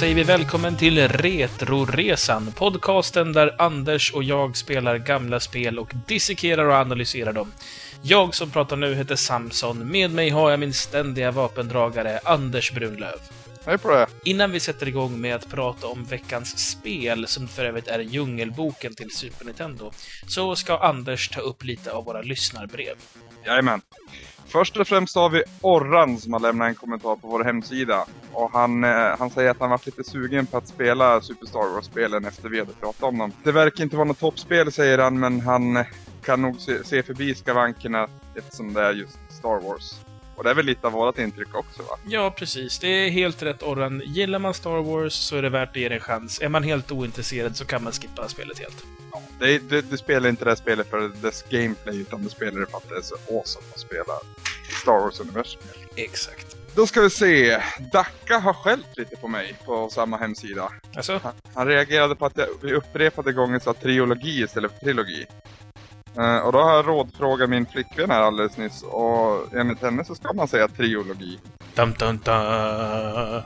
Säger 0.00 0.14
vi 0.14 0.22
välkommen 0.22 0.76
till 0.76 1.08
Retroresan, 1.08 2.52
podcasten 2.52 3.32
där 3.32 3.62
Anders 3.62 4.12
och 4.12 4.24
jag 4.24 4.56
spelar 4.56 4.98
gamla 4.98 5.40
spel 5.40 5.78
och 5.78 5.92
dissekerar 6.06 6.64
och 6.64 6.74
analyserar 6.74 7.32
dem. 7.32 7.52
Jag 8.02 8.34
som 8.34 8.50
pratar 8.50 8.76
nu 8.76 8.94
heter 8.94 9.16
Samson, 9.16 9.90
med 9.90 10.10
mig 10.10 10.30
har 10.30 10.50
jag 10.50 10.60
min 10.60 10.72
ständiga 10.72 11.30
vapendragare 11.30 12.20
Anders 12.24 12.72
Brunlöv. 12.72 13.18
Hej 13.64 13.78
på 13.78 13.90
det! 13.90 14.06
Innan 14.24 14.52
vi 14.52 14.60
sätter 14.60 14.88
igång 14.88 15.20
med 15.20 15.34
att 15.34 15.50
prata 15.50 15.86
om 15.86 16.04
veckans 16.04 16.70
spel, 16.70 17.26
som 17.26 17.48
för 17.48 17.64
övrigt 17.64 17.88
är 17.88 17.98
Djungelboken 17.98 18.94
till 18.94 19.10
Super 19.10 19.44
Nintendo, 19.44 19.92
så 20.28 20.56
ska 20.56 20.78
Anders 20.78 21.28
ta 21.28 21.40
upp 21.40 21.64
lite 21.64 21.92
av 21.92 22.04
våra 22.04 22.22
lyssnarbrev. 22.22 22.94
Jajamän. 23.46 23.80
Först 24.50 24.76
och 24.76 24.88
främst 24.88 25.14
har 25.14 25.30
vi 25.30 25.42
Orran 25.60 26.18
som 26.18 26.32
har 26.32 26.40
lämnat 26.40 26.68
en 26.68 26.74
kommentar 26.74 27.16
på 27.16 27.28
vår 27.28 27.44
hemsida. 27.44 28.06
Och 28.32 28.50
han, 28.52 28.84
eh, 28.84 29.18
han 29.18 29.30
säger 29.30 29.50
att 29.50 29.60
han 29.60 29.70
varit 29.70 29.86
lite 29.86 30.04
sugen 30.04 30.46
på 30.46 30.56
att 30.56 30.68
spela 30.68 31.20
Super 31.20 31.46
Star 31.46 31.74
Wars-spelen 31.74 32.24
efter 32.24 32.48
vi 32.48 32.58
hade 32.58 32.72
pratat 32.72 33.02
om 33.02 33.18
dem. 33.18 33.32
Det 33.44 33.52
verkar 33.52 33.84
inte 33.84 33.96
vara 33.96 34.08
något 34.08 34.20
toppspel 34.20 34.72
säger 34.72 34.98
han, 34.98 35.18
men 35.18 35.40
han 35.40 35.84
kan 36.24 36.42
nog 36.42 36.60
se, 36.60 36.84
se 36.84 37.02
förbi 37.02 37.34
skavankerna 37.34 38.08
eftersom 38.34 38.72
det 38.72 38.82
är 38.82 38.92
just 38.92 39.18
Star 39.28 39.60
Wars. 39.60 39.94
Och 40.40 40.44
det 40.44 40.50
är 40.50 40.54
väl 40.54 40.66
lite 40.66 40.86
av 40.86 40.92
vårat 40.92 41.18
intryck 41.18 41.54
också 41.54 41.82
va? 41.82 41.98
Ja, 42.06 42.34
precis. 42.36 42.78
Det 42.78 42.88
är 42.88 43.10
helt 43.10 43.42
rätt, 43.42 43.62
Orran. 43.62 44.02
Gillar 44.04 44.38
man 44.38 44.54
Star 44.54 44.82
Wars 44.82 45.12
så 45.12 45.36
är 45.36 45.42
det 45.42 45.48
värt 45.48 45.70
att 45.70 45.76
ge 45.76 45.88
det 45.88 45.94
en 45.94 46.00
chans. 46.00 46.40
Är 46.40 46.48
man 46.48 46.62
helt 46.62 46.92
ointresserad 46.92 47.56
så 47.56 47.64
kan 47.64 47.84
man 47.84 47.92
skippa 47.92 48.28
spelet 48.28 48.58
helt. 48.58 48.84
Ja, 49.12 49.22
det, 49.38 49.58
det, 49.58 49.90
du 49.90 49.96
spelar 49.96 50.28
inte 50.28 50.44
det 50.44 50.50
här 50.50 50.56
spelet 50.56 50.90
för 50.90 51.08
dess 51.22 51.44
gameplay, 51.50 52.00
utan 52.00 52.22
du 52.22 52.28
spelar 52.28 52.60
det 52.60 52.66
för 52.66 52.76
att 52.76 52.88
det 52.88 52.96
är 52.96 53.02
så 53.02 53.14
awesome 53.14 53.66
att 53.74 53.80
spela 53.80 54.12
Star 54.80 54.92
Wars-universum. 55.00 55.60
Exakt. 55.96 56.56
Då 56.74 56.86
ska 56.86 57.00
vi 57.00 57.10
se. 57.10 57.62
Dacka 57.92 58.38
har 58.38 58.52
skällt 58.52 58.86
lite 58.96 59.16
på 59.16 59.28
mig 59.28 59.54
på 59.66 59.88
samma 59.90 60.16
hemsida. 60.16 60.72
Alltså? 60.96 61.20
Han, 61.22 61.32
han 61.54 61.66
reagerade 61.66 62.14
på 62.16 62.26
att 62.26 62.36
jag 62.36 62.46
vid 62.62 62.72
upprepade 62.74 63.32
gånger 63.32 63.58
sa 63.58 63.74
trilogi 63.74 64.42
istället 64.42 64.72
för 64.72 64.78
trilogi. 64.78 65.26
Uh, 66.18 66.38
och 66.38 66.52
då 66.52 66.62
har 66.62 66.74
jag 66.76 66.86
rådfrågat 66.88 67.50
min 67.50 67.66
flickvän 67.66 68.10
här 68.10 68.20
alldeles 68.20 68.56
nyss 68.56 68.82
och 68.82 69.54
enligt 69.54 69.82
henne 69.82 70.04
så 70.04 70.14
ska 70.14 70.32
man 70.32 70.48
säga 70.48 70.68
triologi. 70.68 71.38
Dum, 71.74 71.92
dum, 71.98 72.18
dum. 72.24 73.42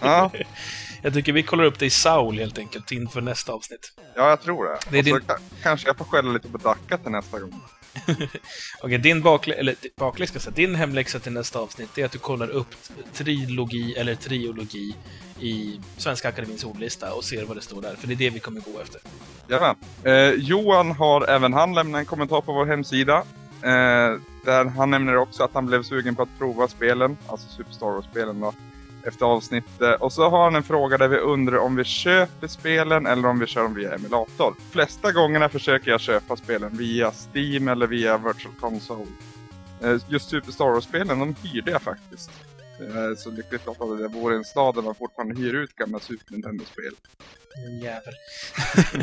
Ja, 0.00 0.30
Jag 1.02 1.12
tycker 1.14 1.32
vi 1.32 1.42
kollar 1.42 1.64
upp 1.64 1.78
det 1.78 1.86
i 1.86 1.90
Saul 1.90 2.38
helt 2.38 2.58
enkelt 2.58 2.90
inför 2.92 3.20
nästa 3.20 3.52
avsnitt. 3.52 3.92
ja 4.14 4.28
jag 4.28 4.40
tror 4.42 4.64
det. 4.64 4.78
Det 4.90 4.98
är 4.98 5.00
och 5.00 5.06
så 5.06 5.18
din- 5.18 5.28
ka- 5.28 5.62
kanske 5.62 5.88
jag 5.88 5.96
får 5.96 6.04
skälla 6.04 6.32
lite 6.32 6.48
på 6.48 6.58
Dacka 6.58 6.98
till 6.98 7.10
nästa 7.12 7.38
gång. 7.38 7.60
Okej, 8.82 8.98
din 8.98 9.22
bakläxa, 9.22 9.60
eller 9.60 9.74
bakläxa, 9.96 10.40
ska 10.40 10.50
din 10.50 10.74
hemläxa 10.74 11.18
till 11.18 11.32
nästa 11.32 11.58
avsnitt 11.58 11.98
är 11.98 12.04
att 12.04 12.12
du 12.12 12.18
kollar 12.18 12.48
upp 12.48 12.74
trilogi 13.12 13.94
eller 13.96 14.14
triologi 14.14 14.94
i 15.40 15.80
Svenska 15.96 16.28
Akademins 16.28 16.64
ordlista 16.64 17.14
och 17.14 17.24
ser 17.24 17.44
vad 17.44 17.56
det 17.56 17.60
står 17.60 17.82
där, 17.82 17.94
för 17.94 18.06
det 18.06 18.14
är 18.14 18.16
det 18.16 18.30
vi 18.30 18.40
kommer 18.40 18.60
gå 18.60 18.80
efter. 18.82 19.00
Jajamän. 19.48 19.76
Eh, 20.04 20.30
Johan 20.30 20.92
har 20.92 21.30
även 21.30 21.52
han 21.52 21.74
lämnat 21.74 21.98
en 21.98 22.06
kommentar 22.06 22.40
på 22.40 22.52
vår 22.52 22.66
hemsida. 22.66 23.16
Eh, 23.62 24.20
där 24.44 24.64
han 24.64 24.90
nämner 24.90 25.16
också 25.16 25.44
att 25.44 25.54
han 25.54 25.66
blev 25.66 25.82
sugen 25.82 26.14
på 26.14 26.22
att 26.22 26.38
prova 26.38 26.68
spelen, 26.68 27.16
alltså 27.26 27.48
Super 27.48 27.72
Star 27.72 27.86
Wars-spelen 27.86 28.40
då, 28.40 28.52
efter 29.06 29.26
avsnittet. 29.26 30.00
Och 30.00 30.12
så 30.12 30.30
har 30.30 30.44
han 30.44 30.54
en 30.54 30.62
fråga 30.62 30.98
där 30.98 31.08
vi 31.08 31.18
undrar 31.18 31.58
om 31.58 31.76
vi 31.76 31.84
köper 31.84 32.46
spelen 32.46 33.06
eller 33.06 33.28
om 33.28 33.38
vi 33.38 33.46
kör 33.46 33.62
dem 33.62 33.74
via 33.74 33.94
emulator. 33.94 34.54
Flesta 34.70 35.12
gångerna 35.12 35.48
försöker 35.48 35.90
jag 35.90 36.00
köpa 36.00 36.36
spelen 36.36 36.76
via 36.76 37.12
Steam 37.12 37.68
eller 37.68 37.86
via 37.86 38.18
Virtual 38.18 38.54
Console. 38.60 39.06
Eh, 39.82 39.96
just 40.08 40.28
Super 40.28 40.52
Star 40.52 40.70
Wars-spelen, 40.70 41.18
de 41.18 41.34
hyrde 41.42 41.70
jag 41.70 41.82
faktiskt. 41.82 42.30
Eh, 42.80 43.16
så 43.16 43.30
lyckligt 43.30 43.66
lottad 43.66 43.84
att 43.84 44.00
jag 44.00 44.10
bor 44.10 44.32
i 44.32 44.36
en 44.36 44.44
stad 44.44 44.74
där 44.74 44.82
man 44.82 44.94
fortfarande 44.94 45.40
hyr 45.40 45.54
ut 45.54 45.76
gamla 45.76 45.98
Super 45.98 46.32
Nintendo-spel. 46.32 46.92
En 47.66 47.78
jävel. 47.78 48.14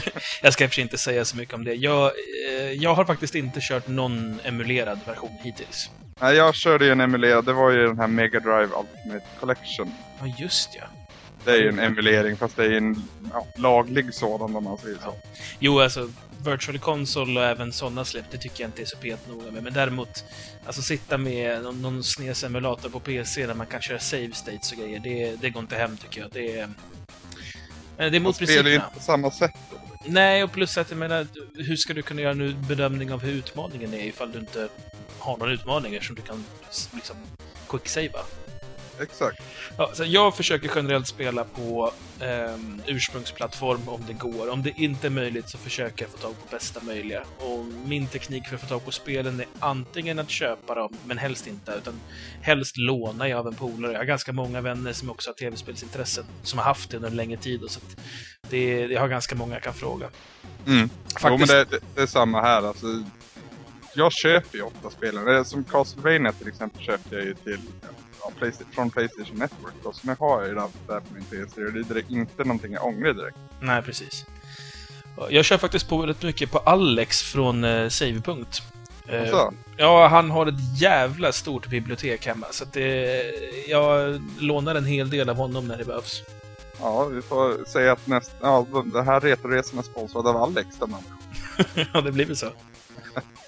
jag 0.42 0.54
ska 0.54 0.66
i 0.66 0.82
inte 0.82 0.98
säga 0.98 1.26
så 1.26 1.38
mycket 1.38 1.54
om 1.54 1.64
det. 1.64 1.74
Jag, 1.74 2.12
eh, 2.50 2.72
jag 2.72 2.94
har 2.94 3.06
faktiskt 3.06 3.36
inte 3.36 3.60
kört 3.62 3.88
någon 3.88 4.40
emulerad 4.44 5.00
version 5.06 5.38
hittills. 5.44 5.90
Nej, 6.22 6.36
jag 6.36 6.56
körde 6.56 6.86
ju 6.86 6.92
en 6.92 7.02
emulerad. 7.02 7.46
Det 7.46 7.54
var 7.54 7.72
ju 7.72 7.88
den 7.88 8.00
här 8.00 8.08
Mega 8.08 8.40
Drive 8.40 8.70
Ultimate 8.80 9.26
Collection. 9.40 9.92
Ja, 10.20 10.36
just 10.40 10.70
ja. 10.76 10.84
Det 11.46 11.52
är 11.52 11.58
ju 11.58 11.70
en 11.70 11.80
emulering, 11.80 12.38
fast 12.38 12.56
det 12.56 12.66
är 12.66 12.72
en 12.72 13.04
ja, 13.34 13.48
laglig 13.56 14.14
sådan 14.14 14.56
om 14.56 14.64
man 14.64 14.78
säger 14.78 14.98
så. 15.04 15.16
Jo, 15.60 15.80
alltså 15.80 16.10
Virtual 16.46 16.80
Console 16.80 17.40
och 17.40 17.46
även 17.46 17.72
sådana 17.74 18.06
släpp, 18.06 18.26
det 18.32 18.38
tycker 18.38 18.64
jag 18.64 18.68
inte 18.68 18.82
är 18.82 18.86
så 18.86 18.98
petnoga 18.98 19.52
med. 19.52 19.64
Men 19.64 19.74
däremot, 19.74 20.24
alltså 20.66 20.82
sitta 20.82 21.18
med 21.18 21.64
någon, 21.64 21.82
någon 21.82 22.04
SNES-emulator 22.04 22.90
på 22.90 23.00
PC 23.00 23.46
där 23.46 23.54
man 23.54 23.68
kan 23.68 23.82
köra 23.82 24.00
save 24.00 24.32
states 24.34 24.72
och 24.72 24.78
grejer, 24.78 25.00
det, 25.00 25.36
det 25.42 25.50
går 25.50 25.60
inte 25.62 25.76
hem 25.76 25.98
tycker 25.98 26.22
jag. 26.22 26.30
Det 26.32 26.60
är... 26.60 26.64
eh, 27.98 28.12
Det 28.12 28.18
är 28.18 28.20
mot 28.20 28.36
spelar 28.36 28.52
ju 28.52 28.56
principerna. 28.58 28.86
inte 28.86 28.98
på 29.00 29.04
samma 29.04 29.32
sätt 29.32 29.52
då. 29.72 29.78
Nej, 30.06 30.44
och 30.44 30.52
plus 30.52 30.78
att 30.78 30.90
jag 30.90 31.00
menar, 31.00 31.28
hur 31.56 31.76
ska 31.76 31.94
du 31.94 32.02
kunna 32.02 32.22
göra 32.22 32.32
en 32.32 32.66
bedömning 32.68 33.12
av 33.14 33.22
hur 33.22 33.34
utmaningen 33.34 33.94
är 33.94 34.04
ifall 34.06 34.32
du 34.32 34.40
inte 34.40 34.68
har 35.20 35.38
någon 35.38 35.52
utmaning 35.52 36.02
som 36.02 36.16
du 36.16 36.22
kan 36.22 36.46
liksom 36.94 37.16
quicksavea? 37.70 38.20
Exakt. 39.02 39.44
Ja, 39.78 39.92
så 39.94 40.04
jag 40.04 40.36
försöker 40.36 40.72
generellt 40.76 41.08
spela 41.08 41.44
på 41.44 41.92
ehm, 42.20 42.82
ursprungsplattform 42.88 43.90
om 43.90 44.02
det 44.08 44.14
går. 44.14 44.50
Om 44.50 44.64
det 44.64 44.74
inte 44.76 45.08
är 45.08 45.12
möjligt 45.12 45.50
så 45.50 45.58
försöker 45.58 46.06
jag 46.06 46.12
få 46.12 46.18
tag 46.18 46.32
på 46.32 46.56
bästa 46.56 46.82
möjliga. 46.84 47.24
Och 47.38 47.66
min 47.86 48.08
teknik 48.08 48.48
för 48.48 48.56
att 48.56 48.62
få 48.62 48.68
tag 48.68 48.86
på 48.86 48.92
spelen 48.92 49.40
är 49.40 49.46
antingen 49.60 50.20
att 50.20 50.30
köpa 50.30 50.76
dem, 50.76 50.98
men 51.06 51.18
helst 51.18 51.48
inte, 51.48 51.72
utan 51.72 52.00
helst 52.42 52.78
låna 52.78 53.30
jag 53.30 53.40
av 53.40 53.48
en 53.48 53.56
polare. 53.56 53.92
Jag 53.92 54.00
har 54.00 54.06
ganska 54.06 54.34
många 54.34 54.62
vänner 54.62 54.94
som 54.94 55.10
också 55.10 55.30
har 55.30 55.36
tv-spelsintressen, 55.36 56.26
som 56.44 56.60
har 56.60 56.66
haft 56.66 56.90
det 56.90 56.98
under 56.98 57.10
en 57.10 57.16
längre 57.16 57.38
tid. 57.38 57.64
Och 57.64 57.72
så 57.72 57.80
det, 58.50 58.80
jag 58.80 59.02
har 59.02 59.08
ganska 59.08 59.36
många 59.36 59.54
jag 59.54 59.64
kan 59.64 59.74
fråga. 59.74 60.10
Mm. 60.68 60.90
Jo, 61.14 61.20
Faktiskt, 61.20 61.54
men 61.54 61.66
det, 61.70 61.78
det, 61.78 61.80
det 61.96 62.02
är 62.02 62.08
samma 62.08 62.42
här. 62.42 62.68
Alltså, 62.68 62.88
jag 63.96 64.14
köper 64.14 64.58
ju 64.58 64.64
ofta 64.64 64.90
spelen. 64.90 65.46
Som 65.46 65.64
Castlevania 65.64 66.32
till 66.32 66.48
exempel 66.48 66.84
köpte 66.84 67.16
jag 67.16 67.26
ju 67.26 67.34
till 67.34 67.60
från 68.72 68.90
Playstation 68.90 69.38
Network. 69.38 69.74
Då, 69.84 69.94
har 70.20 70.40
jag 70.42 70.48
ju 70.50 70.56
det 70.56 70.68
där 70.88 71.00
på 71.00 71.14
min 71.14 71.24
PC. 71.24 71.66
Och 71.66 71.74
det 71.74 71.80
är 71.80 71.84
direkt, 71.84 72.10
inte 72.10 72.44
någonting 72.44 72.74
jag 72.74 72.86
ångrar 72.86 73.14
direkt. 73.14 73.38
Nej, 73.60 73.82
precis. 73.82 74.26
Jag 75.30 75.46
kör 75.46 75.58
faktiskt 75.58 75.90
på 75.90 75.98
väldigt 75.98 76.24
mycket 76.24 76.52
på 76.52 76.58
Alex 76.60 77.22
från 77.22 77.64
eh, 77.64 77.90
Savepunkt. 77.90 78.62
Eh, 79.08 79.22
Alltså, 79.22 79.54
Ja, 79.78 80.08
han 80.08 80.32
har 80.32 80.46
ett 80.48 80.82
jävla 80.82 81.32
stort 81.32 81.68
bibliotek 81.68 82.26
hemma, 82.26 82.46
så 82.52 82.64
att 82.64 82.74
det, 82.74 83.24
jag 83.68 84.22
lånar 84.40 84.76
en 84.76 84.86
hel 84.86 85.10
del 85.10 85.30
av 85.30 85.36
honom 85.36 85.68
när 85.68 85.78
det 85.78 85.86
behövs. 85.86 86.22
ja, 86.80 87.06
vi 87.06 87.22
får 87.22 87.66
säga 87.66 87.92
att 87.92 88.08
näst, 88.08 88.32
ja, 88.42 88.66
det 88.94 89.04
här 89.04 89.20
Retoresan 89.20 89.80
är 89.80 89.84
sponsrad 89.84 90.28
av 90.28 90.38
Alex. 90.38 90.68
Ja, 91.94 92.02
det 92.02 92.12
blir 92.12 92.26
väl 92.26 92.38
så. 92.38 92.48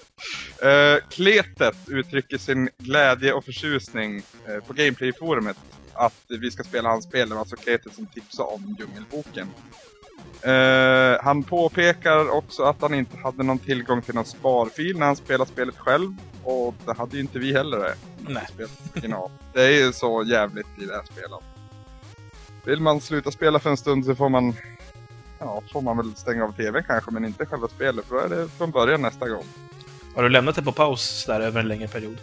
Uh, 0.64 1.08
Kletet 1.09 1.78
uttrycker 1.88 2.38
sin 2.38 2.70
glädje 2.78 3.34
och 3.34 3.46
förtjusning 3.46 4.22
eh, 4.48 4.64
på 4.68 4.74
Gameplay-forumet 4.74 5.58
att 5.94 6.24
vi 6.28 6.52
ska 6.52 6.64
spela 6.64 6.90
hans 6.90 7.06
spel. 7.06 7.30
Det 7.30 7.36
var 7.36 7.40
alltså 7.40 7.56
Kletet 7.56 7.94
som 7.94 8.06
tipsade 8.06 8.50
om 8.50 8.76
Djungelboken. 8.80 9.48
Eh, 10.42 11.24
han 11.24 11.44
påpekar 11.44 12.30
också 12.30 12.64
att 12.64 12.81
han 12.81 12.94
inte 12.94 13.18
hade 13.18 13.44
någon 13.44 13.59
tillgång 13.59 14.02
till 14.02 14.16
någon 14.16 14.26
sparfil 14.26 15.00
när 15.00 15.06
han 15.06 15.16
spelade 15.16 15.52
spelet 15.52 15.78
själv. 15.78 16.16
Och 16.44 16.76
det 16.86 16.97
hade 16.97 17.16
ju 17.16 17.22
inte 17.22 17.40
vi 17.40 17.53
heller 17.53 17.79
det. 17.79 17.96
Nej. 18.28 18.47
Det 19.53 19.62
är 19.62 19.85
ju 19.85 19.94
så 19.94 20.23
jävligt 20.23 20.67
i 20.82 20.85
det 20.85 20.94
här 20.94 21.03
spelet. 21.03 21.40
Vill 22.66 22.82
man 22.82 23.02
sluta 23.02 23.32
spela 23.32 23.59
för 23.59 23.70
en 23.70 23.78
stund 23.78 24.06
så 24.06 24.16
får 24.16 24.29
man 24.29 24.56
Ja, 25.40 25.64
får 25.72 25.82
man 25.82 25.97
väl 25.97 26.16
stänga 26.16 26.44
av 26.44 26.52
tvn 26.52 26.84
kanske, 26.88 27.12
men 27.12 27.26
inte 27.26 27.46
själva 27.46 27.67
spelet. 27.67 28.06
För 28.06 28.16
då 28.16 28.22
är 28.22 28.29
det 28.29 28.47
från 28.50 28.72
början 28.72 29.02
nästa 29.02 29.29
gång. 29.29 29.44
Har 30.16 30.23
du 30.23 30.29
lämnat 30.29 30.56
det 30.56 30.62
på 30.62 30.72
paus 30.72 31.26
där 31.26 31.40
över 31.40 31.59
en 31.59 31.67
längre 31.67 31.88
period? 31.88 32.17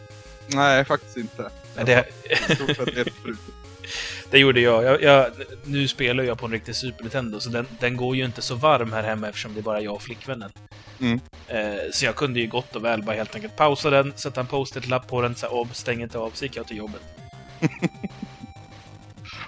Nej, 0.46 0.84
faktiskt 0.84 1.16
inte. 1.16 1.50
Nej, 1.76 1.84
det, 1.84 2.04
I 2.50 2.54
stort 2.54 2.76
sett 2.76 2.94
helt 2.96 3.22
brutet. 3.22 3.54
det 4.30 4.38
gjorde 4.38 4.60
jag. 4.60 4.84
jag, 4.84 5.02
jag 5.02 5.30
nu 5.64 5.88
spelar 5.88 6.24
jag 6.24 6.38
på 6.38 6.46
en 6.46 6.52
riktig 6.52 6.76
Super 6.76 7.02
Nintendo, 7.02 7.40
så 7.40 7.50
den, 7.50 7.66
den 7.80 7.96
går 7.96 8.16
ju 8.16 8.24
inte 8.24 8.42
så 8.42 8.54
varm 8.54 8.92
här 8.92 9.02
hemma 9.02 9.28
eftersom 9.28 9.54
det 9.54 9.60
är 9.60 9.62
bara 9.62 9.80
jag 9.80 9.94
och 9.94 10.02
flickvännen. 10.02 10.52
Mm. 11.00 11.20
Eh, 11.48 11.90
så 11.92 12.04
jag 12.04 12.16
kunde 12.16 12.40
ju 12.40 12.46
gott 12.46 12.76
och 12.76 12.84
väl 12.84 13.02
bara 13.02 13.16
helt 13.16 13.34
enkelt 13.34 13.56
pausa 13.56 13.90
den, 13.90 14.12
sätta 14.16 14.40
en 14.40 14.46
post-it-lapp 14.46 15.08
på 15.08 15.22
den, 15.22 15.34
ob, 15.50 15.74
stäng 15.74 16.02
inte 16.02 16.18
av, 16.18 16.30
så 16.30 16.44
gick 16.44 16.56
jag 16.56 16.66
till 16.66 16.76
jobbet. 16.76 17.02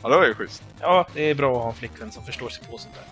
Ja, 0.03 0.09
det 0.09 0.17
var 0.17 0.27
ju 0.27 0.35
schysst. 0.35 0.63
Ja, 0.81 1.07
det 1.15 1.23
är 1.23 1.35
bra 1.35 1.57
att 1.57 1.63
ha 1.63 1.69
en 1.69 1.75
flickvän 1.75 2.13
som 2.13 2.25
förstår 2.25 2.49
sig 2.49 2.65
på 2.71 2.79
sånt 2.79 2.95
där. 2.95 3.05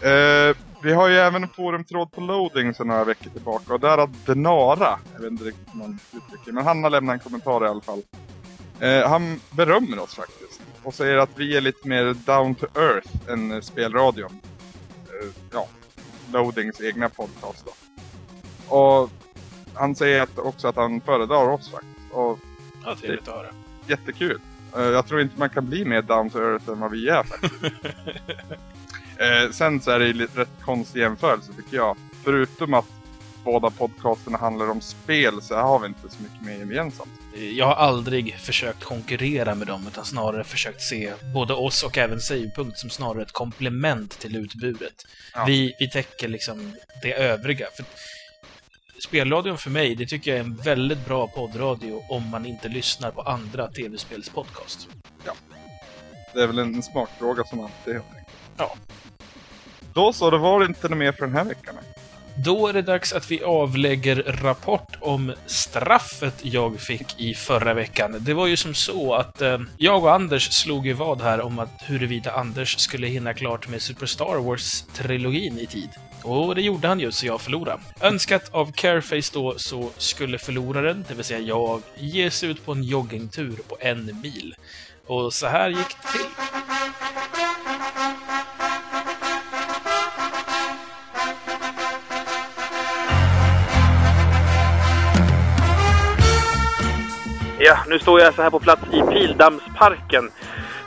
Eh, 0.00 0.56
vi 0.82 0.92
har 0.92 1.08
ju 1.08 1.16
även 1.16 1.42
en 1.42 1.48
forumtråd 1.48 2.12
på 2.12 2.20
loading 2.20 2.74
sedan 2.74 2.86
några 2.86 3.04
veckor 3.04 3.30
tillbaka. 3.30 3.74
Och 3.74 3.80
där 3.80 3.98
har 3.98 4.10
Denara, 4.26 4.98
jag 5.14 5.20
vet 5.20 5.30
inte 5.30 5.44
riktigt 5.44 5.68
hur 5.72 5.78
man 5.78 5.98
uttrycker 6.12 6.52
men 6.52 6.64
han 6.64 6.82
har 6.82 6.90
lämnat 6.90 7.14
en 7.14 7.20
kommentar 7.20 7.64
i 7.64 7.68
alla 7.68 7.80
fall. 7.80 8.02
Eh, 8.80 9.08
han 9.08 9.40
berömmer 9.50 9.98
oss 9.98 10.14
faktiskt. 10.14 10.60
Och 10.82 10.94
säger 10.94 11.16
att 11.16 11.30
vi 11.36 11.56
är 11.56 11.60
lite 11.60 11.88
mer 11.88 12.14
down 12.14 12.54
to 12.54 12.66
earth 12.74 13.30
än 13.30 13.62
spelradion. 13.62 14.40
Eh, 15.06 15.28
ja, 15.52 15.68
loadings 16.32 16.80
egna 16.80 17.08
podcast 17.08 17.64
då. 17.66 17.72
Och 18.76 19.10
han 19.74 19.94
säger 19.94 20.22
att, 20.22 20.38
också 20.38 20.68
att 20.68 20.76
han 20.76 21.00
föredrar 21.00 21.48
oss 21.48 21.70
faktiskt. 21.70 22.12
Och 22.12 22.38
Ja, 22.84 22.96
trevligt 23.00 23.28
att 23.28 23.34
höra. 23.34 23.46
jättekul. 23.86 24.40
Eh, 24.76 24.82
jag 24.82 25.06
tror 25.06 25.20
inte 25.20 25.38
man 25.38 25.50
kan 25.50 25.68
bli 25.68 25.84
mer 25.84 26.02
down 26.02 26.30
to 26.30 26.38
earth 26.38 26.68
än 26.70 26.80
vad 26.80 26.90
vi 26.90 27.08
är 27.08 27.22
faktiskt. 27.22 27.54
eh, 29.18 29.50
sen 29.50 29.80
så 29.80 29.90
är 29.90 29.98
det 29.98 30.06
ju 30.06 30.12
lite 30.12 30.40
rätt 30.40 30.62
konstig 30.64 31.00
jämförelse 31.00 31.52
tycker 31.52 31.76
jag. 31.76 31.96
Förutom 32.24 32.74
att 32.74 32.86
båda 33.44 33.70
podcasterna 33.70 34.38
handlar 34.38 34.70
om 34.70 34.80
spel 34.80 35.42
så 35.42 35.54
har 35.54 35.78
vi 35.78 35.86
inte 35.86 36.08
så 36.10 36.22
mycket 36.22 36.42
mer 36.42 36.58
gemensamt. 36.58 37.10
Jag 37.56 37.66
har 37.66 37.74
aldrig 37.74 38.34
försökt 38.34 38.84
konkurrera 38.84 39.54
med 39.54 39.66
dem, 39.66 39.86
utan 39.88 40.04
snarare 40.04 40.44
försökt 40.44 40.82
se 40.82 41.12
både 41.34 41.54
oss 41.54 41.82
och 41.82 41.98
även 41.98 42.20
Savepunkt 42.20 42.78
som 42.78 42.90
snarare 42.90 43.22
ett 43.22 43.32
komplement 43.32 44.18
till 44.18 44.36
utbudet. 44.36 45.04
Ja. 45.34 45.44
Vi, 45.44 45.74
vi 45.78 45.90
täcker 45.90 46.28
liksom 46.28 46.76
det 47.02 47.12
övriga. 47.12 47.66
För 47.76 47.84
Spelradion 48.98 49.58
för 49.58 49.70
mig, 49.70 49.94
det 49.94 50.06
tycker 50.06 50.30
jag 50.30 50.40
är 50.40 50.44
en 50.44 50.56
väldigt 50.56 51.06
bra 51.06 51.28
poddradio 51.28 52.02
om 52.08 52.30
man 52.30 52.46
inte 52.46 52.68
lyssnar 52.68 53.10
på 53.10 53.22
andra 53.22 53.68
tv-spelspodcast. 53.68 54.88
Det 56.34 56.42
är 56.42 56.46
väl 56.46 56.58
en 56.58 56.82
smakfråga 56.82 57.44
som 57.44 57.60
alltid 57.60 57.94
helt 57.94 58.06
enkelt. 58.06 58.28
Ja. 58.56 58.76
Då 59.98 60.12
så, 60.12 60.30
då 60.30 60.38
var 60.38 60.60
det 60.60 60.66
inte 60.66 60.88
något 60.88 60.98
mer 60.98 61.12
för 61.12 61.26
den 61.26 61.36
här 61.36 61.44
veckan. 61.44 61.74
Då 62.44 62.66
är 62.66 62.72
det 62.72 62.82
dags 62.82 63.12
att 63.12 63.30
vi 63.30 63.42
avlägger 63.42 64.16
rapport 64.42 64.96
om 65.00 65.32
straffet 65.46 66.34
jag 66.42 66.80
fick 66.80 67.20
i 67.20 67.34
förra 67.34 67.74
veckan. 67.74 68.16
Det 68.20 68.34
var 68.34 68.46
ju 68.46 68.56
som 68.56 68.74
så 68.74 69.14
att 69.14 69.42
eh, 69.42 69.58
jag 69.76 70.04
och 70.04 70.14
Anders 70.14 70.52
slog 70.52 70.86
ju 70.86 70.92
vad 70.92 71.22
här 71.22 71.40
om 71.40 71.58
att 71.58 71.82
huruvida 71.82 72.32
Anders 72.32 72.78
skulle 72.78 73.06
hinna 73.06 73.34
klart 73.34 73.68
med 73.68 73.82
Super 73.82 74.06
Star 74.06 74.38
Wars-trilogin 74.38 75.58
i 75.58 75.66
tid. 75.66 75.90
Och 76.22 76.54
det 76.54 76.62
gjorde 76.62 76.88
han 76.88 77.00
ju, 77.00 77.12
så 77.12 77.26
jag 77.26 77.40
förlorade. 77.40 77.80
Önskat 78.00 78.54
av 78.54 78.72
Careface 78.72 79.30
då 79.32 79.54
så 79.56 79.90
skulle 79.96 80.38
förloraren, 80.38 81.04
det 81.08 81.14
vill 81.14 81.24
säga 81.24 81.40
jag, 81.40 81.82
ge 81.96 82.30
sig 82.30 82.50
ut 82.50 82.66
på 82.66 82.72
en 82.72 82.82
joggingtur 82.82 83.58
på 83.68 83.76
en 83.80 84.20
mil. 84.22 84.54
Och 85.06 85.32
så 85.32 85.46
här 85.46 85.68
gick 85.68 85.96
det 86.02 86.18
till. 86.18 86.28
Ja, 97.68 97.78
nu 97.86 97.98
står 97.98 98.20
jag 98.20 98.34
så 98.34 98.42
här 98.42 98.50
på 98.50 98.60
plats 98.60 98.82
i 98.92 99.02
Pildammsparken. 99.02 100.30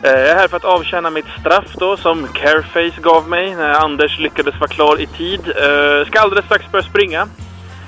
Eh, 0.03 0.11
jag 0.11 0.29
är 0.29 0.35
här 0.35 0.47
för 0.47 0.57
att 0.57 0.65
avtjäna 0.65 1.09
mitt 1.09 1.25
straff 1.39 1.75
då 1.75 1.97
som 1.97 2.27
Careface 2.27 3.01
gav 3.01 3.27
mig 3.29 3.55
när 3.55 3.73
Anders 3.73 4.19
lyckades 4.19 4.59
vara 4.59 4.67
klar 4.67 5.01
i 5.01 5.07
tid. 5.07 5.39
Eh, 5.39 6.07
ska 6.07 6.19
alldeles 6.19 6.45
strax 6.45 6.71
börja 6.71 6.83
springa. 6.83 7.27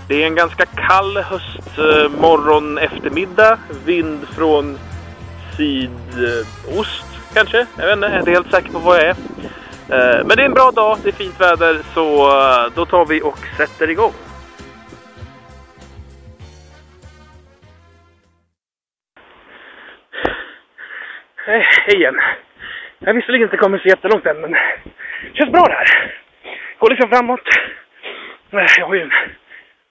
Det 0.08 0.24
är 0.24 0.28
en 0.28 0.36
ganska 0.36 0.66
kall 0.66 1.18
höstmorgon 1.18 2.78
eh, 2.78 2.84
eftermiddag. 2.84 3.60
Vind 3.86 4.28
från 4.36 4.80
sydost 5.58 7.06
kanske. 7.34 7.66
Jag 7.78 7.86
vet 7.86 7.96
inte, 7.96 8.08
jag 8.08 8.16
är 8.16 8.20
inte 8.20 8.32
helt 8.32 8.52
säker 8.52 8.72
på 8.72 8.80
vad 8.80 8.98
jag 8.98 9.06
är. 9.06 9.16
Men 10.24 10.38
det 10.38 10.42
är 10.42 10.46
en 10.46 10.54
bra 10.54 10.72
dag, 10.72 10.98
det 11.04 11.10
är 11.10 11.14
fint 11.14 11.42
väder 11.42 11.82
så 11.94 12.28
då 12.76 12.86
tar 12.86 13.06
vi 13.06 13.22
och 13.22 13.40
sätter 13.58 13.90
igång. 13.90 14.14
Hej 21.46 21.68
igen. 21.88 22.22
Jag 23.00 23.08
har 23.08 23.14
visserligen 23.14 23.48
inte 23.48 23.58
kommit 23.58 23.82
så 23.82 23.88
jättelångt 23.88 24.26
än, 24.26 24.42
men 24.42 24.52
det 24.52 24.60
känns 25.34 25.52
bra 25.52 25.64
det 25.64 25.74
här. 25.74 26.14
Går 26.80 26.90
liksom 26.90 27.10
framåt. 27.10 27.48
Jag 28.50 28.88
har 28.88 28.96
ju 28.96 29.02
en 29.02 29.14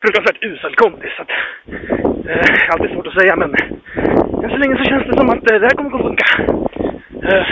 fruktansvärt 0.02 0.42
usel 0.44 0.74
kompis, 0.74 1.12
så 1.16 1.22
att, 1.22 1.30
eh, 2.28 2.70
alltid 2.70 2.90
svårt 2.90 3.06
att 3.06 3.20
säga, 3.20 3.36
men 3.36 3.54
än 4.44 4.50
så 4.50 4.56
länge 4.56 4.76
så 4.76 4.84
känns 4.84 5.06
det 5.06 5.16
som 5.16 5.30
att 5.30 5.50
eh, 5.50 5.58
det 5.58 5.66
här 5.66 5.76
kommer 5.76 5.90
gå 5.90 5.96
att 5.96 6.02
funka. 6.02 6.26
Eh, 7.28 7.46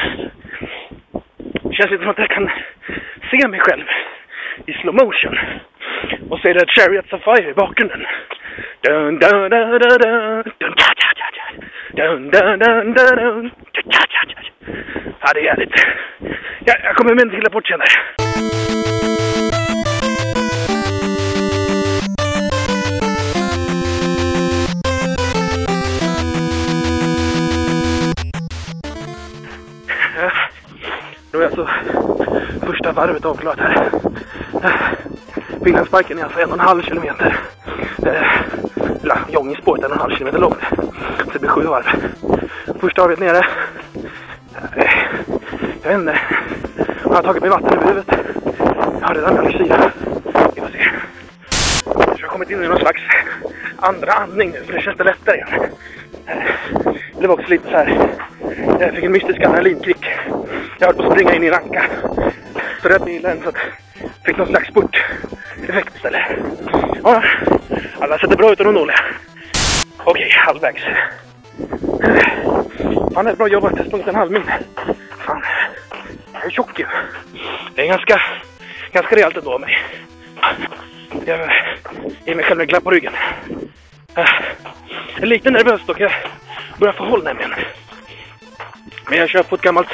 det 1.62 1.74
känns 1.74 1.90
lite 1.90 2.02
som 2.02 2.10
att 2.10 2.18
jag 2.18 2.30
kan 2.30 2.50
se 3.30 3.48
mig 3.48 3.60
själv 3.60 3.84
i 4.66 4.72
slow 4.72 4.94
motion. 4.94 5.38
Och 6.30 6.40
se 6.40 6.52
det 6.52 6.70
Chariots 6.70 7.12
of 7.12 7.24
Fire 7.24 7.50
i 7.50 7.54
bakgrunden. 7.54 8.06
Dun, 8.80 9.18
dun, 9.18 9.50
dun, 9.50 9.70
dun, 9.70 9.78
dun, 9.78 9.98
dun, 9.98 10.42
dun, 10.58 10.72
dun, 10.72 11.32
dun. 11.36 11.64
Dun, 11.92 12.30
dun, 12.30 12.58
dun, 12.58 12.94
dun, 12.94 13.16
dun. 13.16 13.50
Ja, 15.22 15.32
det 15.34 15.40
är 15.40 15.44
jävligt. 15.44 15.74
Jag, 16.64 16.76
jag 16.84 16.96
kommer 16.96 17.14
med 17.14 17.24
en 17.24 17.30
till 17.30 17.40
rapport 17.40 17.66
senare. 17.66 17.88
Nu 31.32 31.38
Då 31.38 31.40
är 31.40 31.44
alltså 31.44 31.68
första 32.66 32.92
varvet 32.92 33.24
avklarat 33.24 33.58
här. 33.58 33.90
Finlandsparken 35.64 36.18
är 36.18 36.24
alltså 36.24 36.40
en 36.40 36.48
och 36.48 36.54
en 36.54 36.60
halv 36.60 36.82
kilometer. 36.82 37.36
Eller 39.02 39.18
joggingspåret 39.28 39.82
är 39.82 39.86
en 39.86 39.90
och 39.90 39.96
en 39.96 40.02
halv 40.02 40.14
kilometer 40.14 40.38
långt. 40.38 40.64
Så 41.24 41.32
det 41.32 41.38
blir 41.38 41.50
sju 41.50 41.62
varv. 41.62 41.84
Första 42.80 43.02
varvet 43.02 43.18
nere. 43.18 43.46
Jag 45.82 45.90
vet 45.90 45.98
inte. 45.98 46.20
Har 47.04 47.14
jag 47.14 47.24
tagit 47.24 47.42
mig 47.42 47.50
vatten 47.50 47.78
över 47.78 47.88
huvudet? 47.88 48.06
Jag 49.00 49.06
har 49.08 49.14
redan 49.14 49.34
mjölksyra. 49.34 49.92
Vi 50.54 50.60
får 50.60 50.68
se. 50.68 50.90
Jag 51.84 51.94
tror 51.94 52.20
jag 52.20 52.26
har 52.26 52.32
kommit 52.32 52.50
in 52.50 52.64
i 52.64 52.68
någon 52.68 52.78
slags 52.78 53.00
andra 53.76 54.12
andning 54.12 54.50
nu 54.50 54.64
för 54.64 54.72
det 54.72 54.80
känns 54.80 54.96
det 54.96 55.04
lättare 55.04 55.36
igen. 55.36 55.70
Det 57.20 57.26
var 57.26 57.34
också 57.34 57.50
lite 57.50 57.64
så 57.64 57.76
här. 57.76 58.08
Jag 58.80 58.94
fick 58.94 59.04
en 59.04 59.12
mystisk 59.12 59.40
adrenalinkick. 59.40 60.06
Jag 60.78 60.86
höll 60.86 60.96
på 60.96 61.02
att 61.02 61.12
springa 61.12 61.34
in 61.34 61.42
i 61.42 61.46
en 61.46 61.52
ranka. 61.52 61.84
Så 62.82 62.88
rädd 62.88 63.02
bilen 63.04 63.40
så 63.42 63.48
att 63.48 63.56
jag 64.00 64.10
fick 64.24 64.36
någon 64.36 64.46
slags 64.46 64.68
spurt-effekt 64.68 65.96
istället. 65.96 66.22
Ja, 67.04 67.22
alla 67.98 68.18
sätter 68.18 68.36
bra 68.36 68.52
ut 68.52 68.60
och 68.60 68.66
de 68.66 68.74
dåliga. 68.74 68.96
Okej, 70.04 70.30
halvvägs. 70.30 70.82
Fan, 73.14 73.24
det 73.24 73.30
är 73.30 73.36
bra 73.36 73.48
jobbat. 73.48 73.72
Jag 73.72 73.78
har 73.78 73.84
sprungit 73.84 74.08
en 74.08 74.14
halv 74.14 74.32
mil. 74.32 74.42
Jag 76.50 76.54
är 76.54 76.56
tjock 76.56 76.78
ju. 76.78 76.86
Det 77.74 77.82
är 77.82 77.86
ganska, 77.86 78.22
ganska 78.92 79.16
rejält 79.16 79.36
ändå 79.36 79.52
av 79.52 79.60
mig. 79.60 79.78
Jag 81.26 81.50
ger 82.26 82.34
mig 82.34 82.44
själv 82.44 82.60
en 82.60 82.66
klapp 82.66 82.84
på 82.84 82.90
ryggen. 82.90 83.12
Äh, 84.14 84.24
jag 85.14 85.22
är 85.22 85.26
lite 85.26 85.50
nervös 85.50 85.80
dock. 85.86 86.00
Jag 86.00 86.12
börjar 86.78 86.92
få 86.92 87.04
håll 87.04 87.24
nämligen. 87.24 87.54
Men 89.08 89.18
jag 89.18 89.28
kör 89.28 89.42
på 89.42 89.54
ett 89.54 89.62
gammalt 89.62 89.88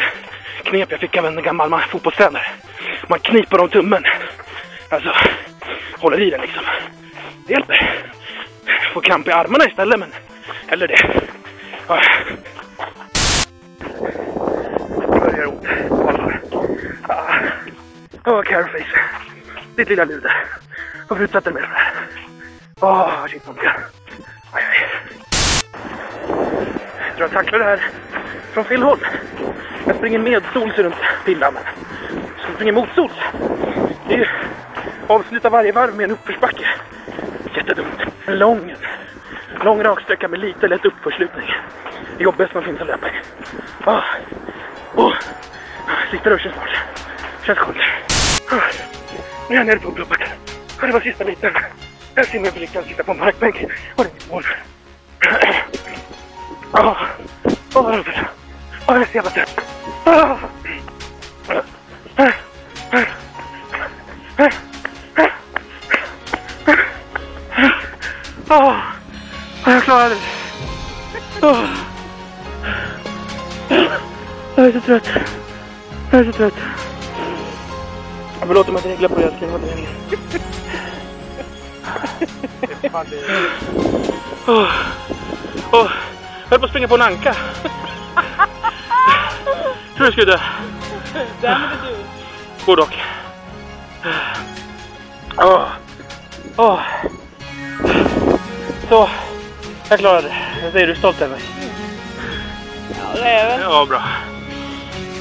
knep 0.63 0.91
jag 0.91 1.01
fick 1.01 1.17
av 1.17 1.27
en 1.27 1.43
gammal 1.43 1.81
fotbollstränare. 1.81 2.47
Man 3.09 3.19
kniper 3.19 3.61
om 3.61 3.69
tummen. 3.69 4.05
Alltså, 4.89 5.13
håller 5.99 6.21
i 6.21 6.31
den 6.31 6.41
liksom. 6.41 6.65
Det 7.47 7.53
hjälper. 7.53 8.05
Får 8.95 9.01
kramp 9.01 9.29
i 9.29 9.31
armarna 9.31 9.65
istället, 9.65 9.99
men... 9.99 10.13
Eller 10.69 10.89
det. 10.89 11.21
Ja. 11.89 12.01
Det 15.01 15.21
börjar 15.21 15.37
göra 15.37 15.49
ont. 15.49 15.96
Åh, 17.09 17.17
allvar. 17.19 17.53
Ah. 18.25 18.31
Åh, 18.31 18.43
Careface. 18.43 19.01
Ditt 19.77 19.89
lilla 19.89 20.05
luder. 20.05 20.47
Varför 21.09 21.25
utsätter 21.25 21.51
du 21.51 21.55
mig 21.55 21.63
för 21.63 21.69
det 21.69 21.79
här? 21.79 21.95
Åh, 22.81 23.27
shit 23.27 23.47
vad 23.47 23.57
ont. 23.57 23.67
Aj, 24.53 24.63
aj. 24.71 24.89
Jag 27.07 27.17
tror 27.17 27.29
jag 27.29 27.31
tacklar 27.31 27.59
det 27.59 27.65
här 27.65 27.91
från 28.53 28.65
fel 28.65 28.83
håll. 28.83 28.99
Jag 29.87 29.97
springer 29.97 30.19
medsols 30.19 30.79
runt 30.79 30.95
Pildammmen. 31.25 31.63
Så 32.13 32.47
jag 32.47 32.55
springer 32.55 32.73
motsols. 32.73 33.13
Det 34.09 34.15
är 34.15 34.19
ju 34.19 34.27
avsluta 35.07 35.51
varje 35.51 35.73
varv 35.73 35.97
med 35.97 36.05
en 36.05 36.11
uppförsbacke. 36.11 36.69
Jättedumt. 37.57 38.01
En 38.27 38.39
lång, 38.39 38.75
lång 39.65 39.83
raksträcka 39.83 40.29
med 40.29 40.41
lite 40.41 40.69
lätt 40.69 40.85
uppförslutning. 40.85 41.51
Det 42.19 42.25
jobbigaste 42.25 42.57
man 42.57 42.65
finns 42.65 42.81
att 42.81 42.87
löpa 42.87 43.09
i. 43.09 43.13
Oh. 43.85 43.95
Ah. 43.95 44.03
Oh. 44.95 45.15
Sista 46.11 46.31
ruschen 46.31 46.53
snart. 46.53 46.69
Känns 47.47 47.59
skönt. 47.59 47.77
Nu 49.49 49.55
är 49.55 49.59
jag 49.59 49.67
nere 49.67 49.79
på 49.79 49.89
upploppet. 49.89 50.21
Ah, 50.81 50.87
det 50.87 50.93
var 50.93 51.01
sista 51.01 51.25
biten. 51.25 51.53
Jag 52.15 52.27
ser 52.27 52.41
mig 52.41 52.51
på 52.51 52.83
sitta 52.83 53.03
på 53.03 53.13
en 53.13 53.19
markbänk. 53.19 53.57
Och 53.95 54.05
det 54.05 54.11
är 54.11 54.15
mitt 54.15 54.31
mål. 54.31 54.45
Åh, 56.73 57.03
vad 57.73 57.95
roligt. 57.95 58.07
Åh, 58.87 58.95
jag 58.95 59.03
är 59.03 59.07
så 59.07 59.15
jävla 59.15 59.31
trött. 59.31 59.61
Åh, 68.49 68.77
jag 69.65 69.83
klarade 69.83 70.15
det. 70.15 70.21
Åh. 71.43 71.65
Jag 74.57 74.67
är 74.67 74.73
så 74.73 74.81
trött. 74.81 75.46
Jag 76.17 76.27
är 76.27 76.33
så 76.33 76.39
trött. 76.39 76.55
Jag 78.41 78.49
mig 78.49 78.79
att 78.79 78.85
jag 78.85 78.93
reglar 78.93 79.09
på 79.09 79.15
det 79.21 79.25
älskling. 79.25 79.51
Vad 79.53 79.61
det 79.61 79.67
är 79.67 79.77
meningen. 79.77 79.91
Åh. 84.47 84.69
Åh. 85.73 85.91
Jag 86.43 86.51
höll 86.51 86.59
på 86.59 86.65
att 86.65 86.71
springa 86.71 86.89
på 86.89 86.95
en 86.95 87.03
anka. 87.03 87.35
Tror 89.97 90.07
du 90.07 90.13
skulle 90.13 90.33
dö. 90.33 90.39
Därmed 91.41 91.69
är 91.71 91.89
du. 91.89 91.97
Både 92.67 92.83
och. 92.83 92.95
Åh. 95.37 95.69
Åh. 96.57 96.81
Så. 98.89 99.09
Jag 99.89 99.99
klarade 99.99 100.29
det. 100.29 100.71
Det 100.73 100.83
är 100.83 100.87
du 100.87 100.97
stolt 100.97 101.21
över? 101.21 101.39
Ja, 102.91 103.21
det 103.21 103.29
är 103.29 103.49
väl. 103.49 103.61
Ja, 103.61 103.87
bra. 103.89 104.03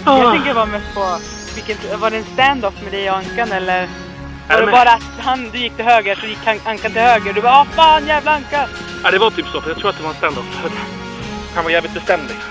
Jag 0.05 0.33
tänker 0.33 0.53
bara 0.53 0.65
mest 0.65 0.93
på, 0.93 1.17
vilken, 1.55 1.99
var 1.99 2.11
det 2.11 2.17
en 2.17 2.23
stand-off 2.23 2.73
med 2.83 2.91
dig 2.91 3.11
och 3.11 3.17
Ankan 3.17 3.51
eller? 3.51 3.81
Var 3.81 4.57
Nej, 4.57 4.65
det 4.65 4.71
bara 4.71 4.89
att 4.91 5.03
han, 5.19 5.49
du 5.49 5.57
gick 5.57 5.75
till 5.75 5.85
höger 5.85 6.15
så 6.15 6.25
gick 6.25 6.39
han, 6.45 6.59
Ankan 6.65 6.91
till 6.91 7.01
höger 7.01 7.33
du 7.33 7.41
bara 7.41 7.53
ah 7.53 7.65
fan 7.65 8.07
jävla 8.07 8.31
Anka! 8.31 8.67
Ja, 9.03 9.11
det 9.11 9.17
var 9.17 9.31
typ 9.31 9.45
så. 9.47 9.61
För 9.61 9.69
jag 9.69 9.79
tror 9.79 9.89
att 9.89 9.97
det 9.97 10.03
var 10.03 10.09
en 10.09 10.15
stand-off. 10.15 10.45
Han 11.55 11.63
var 11.63 11.71
jävligt 11.71 11.93
bestämd 11.93 12.23
liksom. 12.23 12.49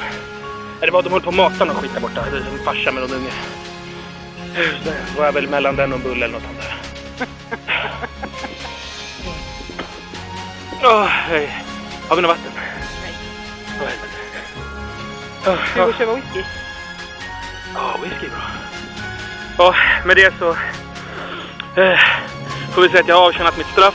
Ja, 0.80 0.86
det 0.86 0.92
var, 0.92 1.02
de 1.02 1.12
höll 1.12 1.20
på 1.20 1.28
att 1.30 1.36
mata 1.36 1.64
någon 1.64 1.76
skit 1.76 1.90
där 1.94 2.00
borta. 2.00 2.24
Som 2.24 2.64
farsa 2.64 2.92
med 2.92 3.02
någon 3.02 3.12
unge. 3.12 3.30
Så 4.84 5.18
var 5.18 5.24
jag 5.24 5.32
väl 5.32 5.48
mellan 5.48 5.76
den 5.76 5.92
och 5.92 5.98
en 5.98 6.04
bulle 6.04 6.24
eller 6.24 6.34
något 6.38 6.42
sånt 6.42 6.58
där. 6.60 6.74
Åh, 10.84 11.06
hej. 11.06 11.64
Har 12.08 12.16
vi 12.16 12.22
något 12.22 12.28
vatten? 12.28 12.52
Helvete. 13.66 14.08
Åh, 15.46 15.66
Ska 15.70 15.74
vi 15.74 15.80
gå 15.80 15.86
och 15.86 15.94
köpa 15.94 16.14
whisky? 16.14 16.44
Ja, 17.74 17.96
whisky 18.02 18.26
är 18.26 18.30
bra. 18.30 18.40
Ja, 19.58 19.74
med 20.04 20.16
det 20.16 20.34
så 20.38 20.50
eh, 21.80 21.98
får 22.72 22.82
vi 22.82 22.88
säga 22.88 23.00
att 23.00 23.08
jag 23.08 23.16
har 23.16 23.26
avtjänat 23.26 23.58
mitt 23.58 23.66
straff. 23.66 23.94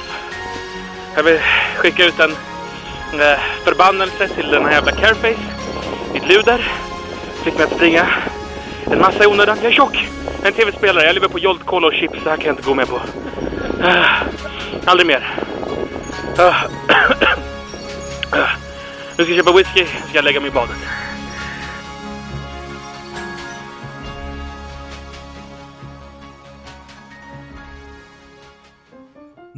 Jag 1.15 1.23
vill 1.23 1.39
skicka 1.77 2.05
ut 2.05 2.19
en 2.19 2.31
eh, 3.21 3.39
förbannelse 3.63 4.27
till 4.27 4.51
den 4.51 4.65
här 4.65 4.71
jävla 4.71 4.91
Careface. 4.91 5.43
Mitt 6.13 6.27
luder. 6.27 6.71
Fick 7.43 7.57
mig 7.57 7.63
att 7.63 7.75
springa 7.75 8.07
en 8.85 8.99
massa 8.99 9.23
i 9.23 9.27
onödan. 9.27 9.57
Jag 9.61 9.71
är 9.71 9.75
tjock! 9.75 10.09
En 10.43 10.53
tv-spelare. 10.53 11.05
Jag 11.05 11.13
lever 11.13 11.27
på 11.27 11.39
Jolt 11.39 11.65
Cola 11.65 11.87
och 11.87 11.93
chips. 11.93 12.19
Det 12.23 12.29
här 12.29 12.37
kan 12.37 12.45
jag 12.45 12.53
inte 12.53 12.67
gå 12.67 12.73
med 12.73 12.87
på. 12.87 13.01
Eh, 13.83 14.05
aldrig 14.85 15.07
mer. 15.07 15.35
Uh, 16.39 16.63
nu 19.17 19.23
ska 19.23 19.33
jag 19.33 19.45
köpa 19.45 19.51
whisky. 19.51 19.85
Ska 19.85 20.13
jag 20.13 20.23
lägga 20.23 20.39
mig 20.39 20.49
i 20.49 20.53
badet. 20.53 20.77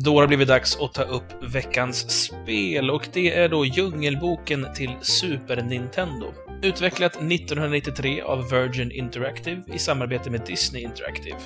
Då 0.04 0.16
har 0.16 0.22
det 0.22 0.28
blivit 0.28 0.48
dags 0.48 0.78
att 0.82 0.94
ta 0.94 1.04
upp 1.04 1.24
veckans 1.42 2.26
spel 2.26 2.90
och 2.90 3.08
det 3.14 3.36
är 3.36 3.50
då 3.50 3.66
Djungelboken 3.66 4.68
till 4.76 4.92
Super 5.02 5.62
Nintendo. 5.62 6.26
Utvecklat 6.62 7.16
1993 7.16 8.22
av 8.22 8.50
Virgin 8.50 8.92
Interactive 8.92 9.62
i 9.74 9.80
samarbete 9.80 10.30
med 10.30 10.42
Disney 10.48 10.84
Interactive. 10.84 11.38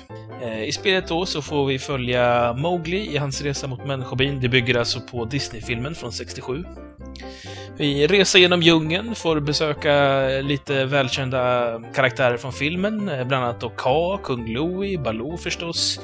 Eh, 0.42 0.64
I 0.64 0.72
spelet 0.72 1.08
då 1.08 1.26
så 1.26 1.42
får 1.42 1.66
vi 1.66 1.78
följa 1.78 2.52
Mowgli 2.52 3.14
i 3.14 3.16
hans 3.16 3.42
resa 3.42 3.66
mot 3.66 3.86
människobyn. 3.86 4.40
Det 4.40 4.48
bygger 4.48 4.78
alltså 4.78 5.00
på 5.00 5.24
Disney-filmen 5.24 5.94
från 5.94 6.12
67. 6.12 6.64
Vi 7.76 8.06
reser 8.06 8.38
genom 8.38 8.62
djungeln, 8.62 9.14
får 9.14 9.40
besöka 9.40 10.26
lite 10.40 10.84
välkända 10.84 11.72
karaktärer 11.94 12.36
från 12.36 12.52
filmen, 12.52 13.08
eh, 13.08 13.26
bland 13.26 13.44
annat 13.44 13.60
då 13.60 13.68
Ka, 13.68 14.18
Kung 14.22 14.54
Louie, 14.54 14.98
Baloo 14.98 15.36
förstås, 15.36 16.00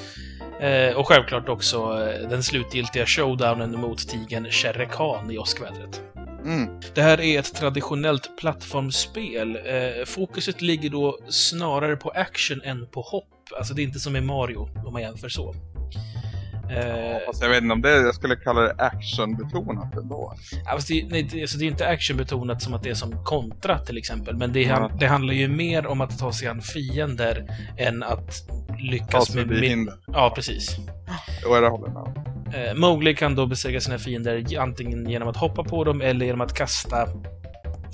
Eh, 0.63 0.97
och 0.97 1.09
självklart 1.09 1.49
också 1.49 1.77
eh, 1.77 2.29
den 2.29 2.43
slutgiltiga 2.43 3.07
showdownen 3.07 3.81
mot 3.81 4.09
tigern 4.09 4.51
Shere 4.51 4.87
Khan 4.87 5.31
i 5.31 5.39
åskvädret. 5.39 6.03
Mm. 6.45 6.81
Det 6.95 7.03
här 7.03 7.21
är 7.21 7.39
ett 7.39 7.55
traditionellt 7.55 8.37
plattformsspel. 8.39 9.57
Eh, 9.57 10.05
fokuset 10.07 10.63
ligger 10.63 10.91
då 10.91 11.19
snarare 11.29 11.97
på 11.97 12.11
action 12.11 12.61
än 12.65 12.87
på 12.87 13.01
hopp. 13.01 13.29
Alltså 13.59 13.75
det 13.75 13.83
är 13.83 13.85
inte 13.85 14.01
som 14.01 14.17
i 14.17 14.21
Mario, 14.21 14.69
om 14.87 14.93
man 14.93 15.03
jämför 15.03 15.29
så. 15.29 15.55
Eh, 16.71 17.17
Fast 17.27 17.43
jag 17.43 17.49
vet 17.49 17.63
inte 17.63 17.73
om 17.73 17.83
det, 17.83 17.91
jag 17.91 18.15
skulle 18.15 18.37
kalla 18.37 18.61
det 18.61 18.75
actionbetonat 18.79 19.97
ändå. 19.97 20.35
Ja, 20.65 20.71
fast 20.71 20.89
det, 20.89 21.07
nej, 21.11 21.23
det, 21.33 21.41
alltså 21.43 21.59
det 21.59 21.65
är 21.65 21.69
inte 21.69 21.89
actionbetonat 21.89 22.63
som 22.63 22.75
att 22.75 22.83
det 22.83 22.91
är 22.91 22.95
som 22.95 23.25
kontra 23.25 23.79
till 23.79 23.99
exempel, 23.99 24.37
men 24.37 24.53
det, 24.53 24.63
Ja. 24.63 24.91
det 25.01 25.07
handlar 25.07 25.35
ju 25.35 25.49
mer 25.49 25.87
om 25.87 26.01
att 26.01 26.19
ta 26.19 26.33
sig 26.33 26.49
an 26.49 26.63
fiender 26.63 27.47
än 27.79 28.03
att 28.03 28.49
Ta 28.49 28.75
lyckas 28.79 29.27
sig 29.27 29.37
med... 29.37 29.45
förbi 29.49 29.61
med 29.61 29.69
hinder. 29.69 29.95
ja, 30.07 30.33
precis. 30.35 30.77
Jo, 31.45 31.55
det 31.61 31.69
håller 31.69 31.87
jag 31.89 31.95
med 31.95 32.03
om. 32.03 32.15
Eh, 32.55 32.75
Mowgli 32.75 33.15
kan 33.15 33.35
då 33.35 33.47
besegra 33.47 33.81
sina 33.81 33.99
fiender 33.99 34.59
antingen 34.59 35.09
genom 35.11 35.29
att 35.29 35.37
hoppa 35.37 35.65
på 35.65 35.85
dem 35.85 36.01
eller 36.01 36.27
genom 36.27 36.41
att 36.41 36.55
kasta... 36.55 37.09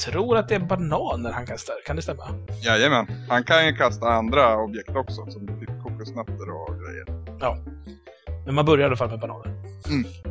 Tror 0.04 0.36
att 0.36 0.48
det 0.48 0.54
är 0.54 0.58
bananer 0.60 1.32
han 1.32 1.46
kastar, 1.46 1.74
kan 1.86 1.96
det 1.96 2.02
stämma? 2.02 2.24
Jajamän. 2.64 3.06
Han 3.28 3.44
kan 3.44 3.66
ju 3.66 3.72
kasta 3.76 4.06
andra 4.06 4.56
objekt 4.58 4.90
också, 4.96 5.30
som 5.30 5.46
typ 5.46 5.68
kokosnötter 5.82 6.50
och 6.50 6.74
grejer. 6.80 7.38
Men 8.48 8.54
man 8.54 8.64
börjar 8.64 8.82
i 8.82 8.86
alla 8.86 8.96
fall 8.96 9.10
med 9.10 9.20
bananer. 9.20 9.54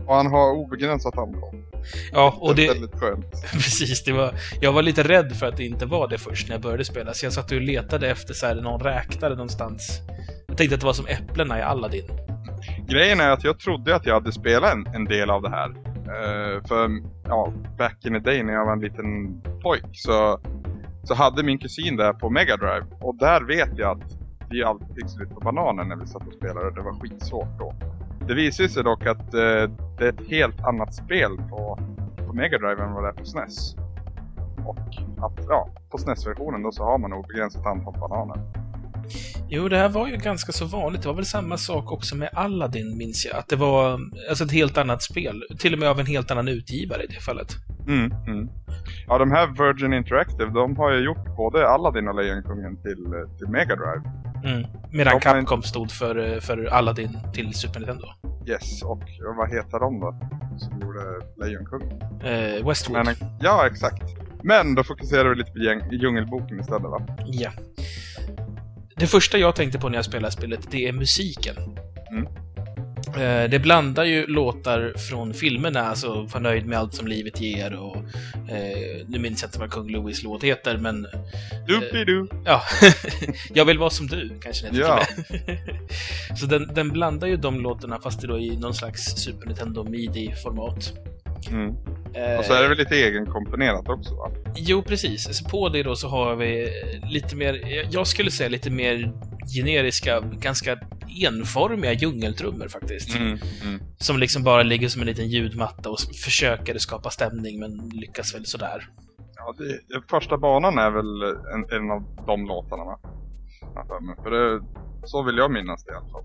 Och 0.07 0.15
han 0.15 0.27
har 0.27 0.51
obegränsat 0.51 1.17
antal. 1.17 1.55
Ja, 2.12 2.38
och 2.39 2.55
det 2.55 2.62
det... 2.62 2.67
väldigt 2.67 3.00
skönt. 3.00 3.31
Precis, 3.51 4.03
det 4.03 4.12
var... 4.12 4.33
Jag 4.62 4.71
var 4.71 4.81
lite 4.81 5.03
rädd 5.03 5.36
för 5.36 5.45
att 5.45 5.57
det 5.57 5.65
inte 5.65 5.86
var 5.86 6.07
det 6.07 6.17
först 6.17 6.47
när 6.47 6.55
jag 6.55 6.62
började 6.62 6.86
spela, 6.86 7.13
så 7.13 7.25
jag 7.25 7.33
satt 7.33 7.51
och 7.51 7.62
letade 7.62 8.09
efter 8.09 8.33
så 8.33 8.45
här, 8.45 8.55
någon 8.55 8.79
räknare 8.79 9.29
någonstans. 9.29 10.01
Jag 10.47 10.57
tänkte 10.57 10.75
att 10.75 10.81
det 10.81 10.86
var 10.86 10.93
som 10.93 11.05
äpplena 11.07 11.59
i 11.59 11.62
Aladdin. 11.62 12.05
Grejen 12.88 13.19
är 13.19 13.29
att 13.29 13.43
jag 13.43 13.59
trodde 13.59 13.95
att 13.95 14.05
jag 14.05 14.13
hade 14.13 14.31
spelat 14.31 14.74
en, 14.74 14.88
en 14.95 15.05
del 15.05 15.29
av 15.29 15.41
det 15.41 15.50
här. 15.50 15.69
Eh, 15.97 16.63
för, 16.67 16.89
ja, 17.27 17.53
back 17.77 18.05
in 18.05 18.13
the 18.13 18.19
day 18.19 18.43
när 18.43 18.53
jag 18.53 18.65
var 18.65 18.74
en 18.74 18.81
liten 18.81 19.41
pojk 19.62 19.89
så, 19.93 20.39
så 21.03 21.13
hade 21.13 21.43
min 21.43 21.59
kusin 21.59 21.95
där 21.95 22.13
på 22.13 22.29
Mega 22.29 22.57
Drive 22.57 22.86
Och 23.01 23.15
där 23.15 23.41
vet 23.41 23.77
jag 23.77 23.97
att 23.97 24.17
vi 24.50 24.63
alltid 24.63 24.95
fick 24.95 25.09
slut 25.09 25.29
på 25.29 25.39
bananer 25.39 25.83
när 25.83 25.95
vi 25.95 26.07
satt 26.07 26.27
och 26.27 26.33
spelade. 26.33 26.71
Det 26.71 26.81
var 26.81 27.00
skitsvårt 27.00 27.59
då. 27.59 27.74
Det 28.27 28.34
visade 28.34 28.69
sig 28.69 28.84
dock 28.84 29.05
att 29.05 29.34
eh, 29.34 29.72
det 29.98 30.05
är 30.05 30.10
ett 30.10 30.29
helt 30.29 30.63
annat 30.63 30.93
spel 30.93 31.38
på, 31.50 31.79
på 32.27 32.34
Mega 32.34 32.57
Drive 32.57 32.84
än 32.84 32.93
vad 32.93 33.03
det 33.03 33.07
är 33.07 33.13
på 33.13 33.25
SNES. 33.25 33.75
Och 34.65 34.77
att, 35.25 35.46
ja, 35.50 35.69
på 35.91 35.98
SNES-versionen 35.98 36.63
då 36.63 36.72
så 36.72 36.84
har 36.84 36.98
man 36.98 37.13
obegränsat 37.13 37.65
antal 37.65 37.93
bananer. 38.00 38.67
Jo, 39.50 39.69
det 39.69 39.77
här 39.77 39.89
var 39.89 40.07
ju 40.07 40.15
ganska 40.15 40.51
så 40.51 40.65
vanligt. 40.65 41.01
Det 41.01 41.07
var 41.07 41.15
väl 41.15 41.25
samma 41.25 41.57
sak 41.57 41.91
också 41.91 42.15
med 42.15 42.29
Aladdin, 42.34 42.98
minns 42.98 43.25
jag. 43.25 43.36
Att 43.38 43.48
det 43.48 43.55
var 43.55 44.00
alltså 44.29 44.43
ett 44.43 44.51
helt 44.51 44.77
annat 44.77 45.03
spel. 45.03 45.43
Till 45.60 45.74
och 45.74 45.79
med 45.79 45.89
av 45.89 46.00
en 46.00 46.05
helt 46.05 46.31
annan 46.31 46.48
utgivare 46.48 47.03
i 47.03 47.07
det 47.07 47.22
fallet. 47.22 47.55
Mm, 47.88 48.12
mm. 48.27 48.50
Ja, 49.07 49.17
de 49.17 49.31
här 49.31 49.48
Virgin 49.48 49.93
Interactive, 49.93 50.51
de 50.51 50.77
har 50.77 50.91
ju 50.91 51.05
gjort 51.05 51.36
både 51.38 51.69
Aladdin 51.69 52.07
och 52.07 52.15
Lejonkungen 52.15 52.77
till, 52.81 53.05
eh, 53.05 53.38
till 53.38 53.48
Mega 53.48 53.75
Drive. 53.75 54.03
Mm. 54.46 54.67
Medan 54.91 55.13
De 55.13 55.20
Capcom 55.20 55.63
stod 55.63 55.91
för, 55.91 56.39
för 56.39 56.65
Aladdin 56.65 57.17
till 57.34 57.53
Super 57.53 57.79
Nintendo. 57.79 58.08
Yes, 58.48 58.84
och 58.84 59.03
vad 59.38 59.50
heter 59.50 59.79
de 59.79 60.00
då? 60.00 60.20
Som 60.60 60.82
gjorde 60.82 61.00
Lejonkungen? 61.46 62.01
Eh, 62.24 62.67
Westwood. 62.67 63.06
Men, 63.06 63.15
ja, 63.39 63.67
exakt. 63.67 64.03
Men 64.44 64.75
då 64.75 64.84
fokuserar 64.84 65.29
vi 65.29 65.36
lite 65.36 65.51
på 65.51 65.58
gäng- 65.58 65.91
Djungelboken 65.91 66.60
istället 66.60 66.82
va? 66.82 67.01
Ja. 67.25 67.51
Det 68.96 69.08
första 69.08 69.38
jag 69.38 69.56
tänkte 69.56 69.79
på 69.79 69.89
när 69.89 69.96
jag 69.96 70.06
spelade 70.06 70.32
spelet, 70.32 70.72
det 70.72 70.88
är 70.88 70.94
musiken. 70.94 71.56
Mm. 72.12 72.27
Eh, 73.17 73.50
Det 73.50 73.59
blandar 73.62 74.03
ju 74.03 74.27
låtar 74.27 74.93
från 75.09 75.33
filmerna, 75.33 75.81
alltså 75.81 76.27
Förnöjd 76.27 76.65
med 76.65 76.77
allt 76.79 76.93
som 76.93 77.07
livet 77.07 77.41
ger 77.41 77.74
och... 77.75 77.97
Eh, 78.50 79.05
nu 79.07 79.19
minns 79.19 79.41
jag 79.41 79.47
inte 79.50 79.59
vad 79.59 79.71
Kung 79.71 79.89
Louis 79.91 80.24
låt 80.24 80.43
heter, 80.43 80.77
men... 80.77 81.07
Doopy-doo! 81.67 82.27
Ja, 82.45 82.62
jag 83.53 83.65
vill 83.65 83.77
vara 83.77 83.89
som 83.89 84.07
du, 84.07 84.31
kanske 84.41 84.65
den 84.67 84.75
Ja. 84.75 85.01
Så 86.39 86.45
den, 86.45 86.74
den 86.74 86.89
blandar 86.89 87.27
ju 87.27 87.38
de 87.38 87.62
låtarna, 87.62 88.00
fast 88.00 88.21
det 88.21 88.27
då 88.27 88.39
i 88.39 88.57
någon 88.57 88.74
slags 88.74 89.01
Super 89.17 89.45
Nintendo 89.47 89.83
Midi-format. 89.83 90.93
Mm. 91.50 91.75
Eh, 92.13 92.39
Och 92.39 92.45
så 92.45 92.53
är 92.53 92.62
det 92.62 92.67
väl 92.67 92.77
lite 92.77 92.95
egenkomponerat 92.95 93.89
också 93.89 94.15
va? 94.15 94.31
Jo, 94.55 94.81
precis. 94.83 95.38
Så 95.38 95.45
på 95.50 95.69
det 95.69 95.83
då 95.83 95.95
så 95.95 96.07
har 96.07 96.36
vi 96.36 96.69
lite 97.09 97.36
mer, 97.36 97.86
jag 97.91 98.07
skulle 98.07 98.31
säga 98.31 98.50
lite 98.50 98.69
mer 98.69 99.12
generiska, 99.56 100.20
ganska 100.20 100.80
enformiga 101.24 101.94
djungeltrummor 101.94 102.68
faktiskt. 102.68 103.16
Mm. 103.16 103.39
Mm. 103.63 103.80
Som 103.98 104.18
liksom 104.20 104.44
bara 104.44 104.63
ligger 104.63 104.89
som 104.89 105.01
en 105.01 105.08
liten 105.08 105.27
ljudmatta 105.30 105.89
och 105.89 106.00
försöker 106.00 106.77
skapa 106.77 107.10
stämning, 107.10 107.60
men 107.60 107.89
lyckas 107.94 108.36
väl 108.36 108.46
sådär. 108.46 108.89
Ja, 109.36 109.56
det, 109.58 110.01
första 110.10 110.38
banan 110.38 110.77
är 110.77 110.92
väl 110.92 111.24
en, 111.54 111.82
en 111.82 111.92
av 111.92 112.25
de 112.27 112.48
låtarna 112.48 112.84
va? 112.86 113.00
För 114.24 114.32
det, 114.32 114.63
så 115.04 115.24
vill 115.24 115.38
jag 115.38 115.51
minnas 115.51 115.86
det 115.86 115.92
i 115.92 115.96
alla 115.96 116.10
fall. 116.10 116.24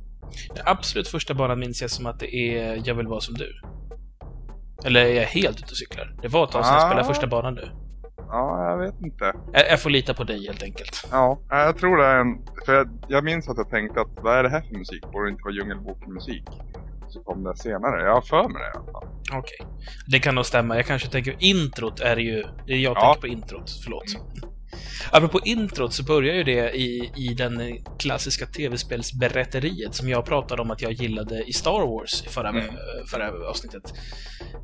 Den 0.55 0.65
absolut 0.67 1.09
första 1.09 1.35
banan 1.35 1.59
minns 1.59 1.83
jag 1.83 1.91
som 1.91 2.07
att 2.07 2.21
det 2.21 2.35
är 2.37 2.83
Jag 2.85 2.95
vill 2.95 3.07
vara 3.07 3.21
som 3.21 3.35
du. 3.35 3.61
Eller 4.85 5.01
är 5.05 5.15
jag 5.15 5.25
helt 5.27 5.57
ute 5.59 5.71
och 5.71 5.77
cyklar? 5.77 6.17
Det 6.23 6.29
var 6.29 6.45
ett 6.45 6.51
tag 6.51 6.65
sedan 6.65 6.75
jag 6.75 6.85
Ah. 6.85 6.89
spelade 6.89 7.09
första 7.09 7.27
banan 7.27 7.55
nu. 7.55 7.69
Ja, 8.17 8.71
jag 8.71 8.79
vet 8.79 9.01
inte. 9.03 9.33
Jag, 9.53 9.71
jag 9.71 9.83
får 9.83 9.91
lita 9.91 10.15
på 10.15 10.25
dig 10.25 10.47
helt 10.47 10.63
enkelt. 10.63 11.09
Ja, 11.11 11.39
jag 11.49 11.79
tror 11.79 11.97
det 11.97 12.05
är 12.05 12.17
en... 12.19 12.39
För 12.67 12.75
jag, 12.75 12.89
jag 13.09 13.25
minns 13.25 13.49
att 13.49 13.57
jag 13.57 13.71
tänkte 13.71 14.01
att 14.01 14.09
vad 14.23 14.39
är 14.39 14.43
det 14.43 14.49
här 14.49 14.61
för 14.61 14.79
musik? 14.79 15.03
Borde 15.13 15.27
det 15.27 15.31
inte 15.31 15.43
vara 15.45 15.55
Djungelboken-musik? 15.55 16.45
Så 17.09 17.23
kom 17.23 17.45
det 17.45 17.57
senare. 17.57 18.03
Jag 18.05 18.15
har 18.15 18.21
för 18.21 18.49
mig 18.49 18.63
det 18.63 18.69
i 18.69 18.79
alla 18.81 18.93
fall. 18.93 19.09
Okej. 19.33 19.67
Det 20.07 20.19
kan 20.19 20.35
nog 20.35 20.47
stämma. 20.47 20.77
Jag 20.77 20.87
kanske 20.87 21.09
tänker 21.09 21.37
introt 21.39 22.01
är 22.01 22.17
ju... 22.17 22.45
Jag 22.67 22.79
Ja. 22.97 23.01
tänker 23.01 23.21
på 23.21 23.27
introt. 23.27 23.71
Förlåt. 23.85 24.05
Apropå 25.11 25.41
introt 25.45 25.93
så 25.93 26.05
börjar 26.05 26.35
ju 26.35 26.45
det 26.45 26.71
i, 26.77 27.13
i 27.17 27.35
den 27.35 27.85
klassiska 27.99 28.47
tv-spelsberätteriet 28.47 29.95
som 29.95 30.09
jag 30.09 30.25
pratade 30.25 30.63
om 30.63 30.71
att 30.71 30.83
jag 30.83 30.93
gillade 30.93 31.45
i 31.45 31.53
Star 31.53 31.87
Wars 31.87 32.25
i 32.27 32.29
förra, 32.29 32.49
Mm. 32.49 32.65
förra 33.11 33.49
avsnittet. 33.51 33.95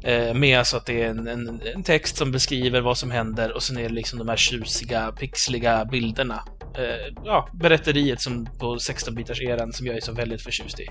Eh, 0.05 0.35
med 0.35 0.59
alltså 0.59 0.77
att 0.77 0.87
det 0.87 1.03
är 1.03 1.09
en, 1.09 1.29
en, 1.29 1.61
en 1.75 1.83
text 1.83 2.17
som 2.17 2.33
beskriver 2.33 2.81
vad 2.81 2.99
som 2.99 3.11
händer 3.11 3.53
och 3.53 3.63
sen 3.63 3.79
är 3.79 3.83
det 3.83 3.95
liksom 3.95 4.19
de 4.19 4.29
här 4.29 4.37
tjusiga, 4.37 5.13
pixliga 5.13 5.85
bilderna. 5.85 6.43
Eh, 6.77 7.15
ja, 7.25 7.49
berätteriet 7.53 8.21
som 8.21 8.47
på 8.61 8.77
16-bitars-eran 8.77 9.73
som 9.73 9.87
jag 9.87 9.97
är 9.97 10.01
så 10.01 10.13
väldigt 10.13 10.43
förtjust 10.43 10.81
i. 10.81 10.89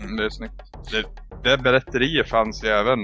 Mm, 0.00 0.16
det 0.16 0.24
är 0.24 0.30
snyggt. 0.30 0.62
Det, 0.90 1.04
det 1.50 1.58
berätteriet 1.58 2.28
fanns 2.28 2.64
ju 2.64 2.68
även 2.68 2.98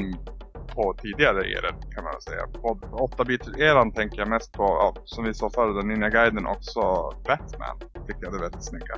på 0.75 0.97
tidigare 1.02 1.40
eror 1.40 1.93
kan 1.95 2.05
väl 2.18 2.34
säga. 2.34 2.46
På 2.46 2.78
8-bit-eran 3.16 3.92
tänker 3.92 4.18
jag 4.18 4.28
mest 4.28 4.52
på, 4.52 4.62
ja, 4.62 4.94
som 5.04 5.25
vi 5.25 5.34
sa 5.34 5.50
förr, 5.50 5.75
den 5.75 5.88
Ninja 5.88 6.08
Guiden 6.08 6.46
också 6.46 6.80
Batman. 7.26 7.78
Tycker 8.06 8.22
jag 8.22 8.32
det 8.32 8.38
väldigt 8.38 8.64
snygga. 8.64 8.94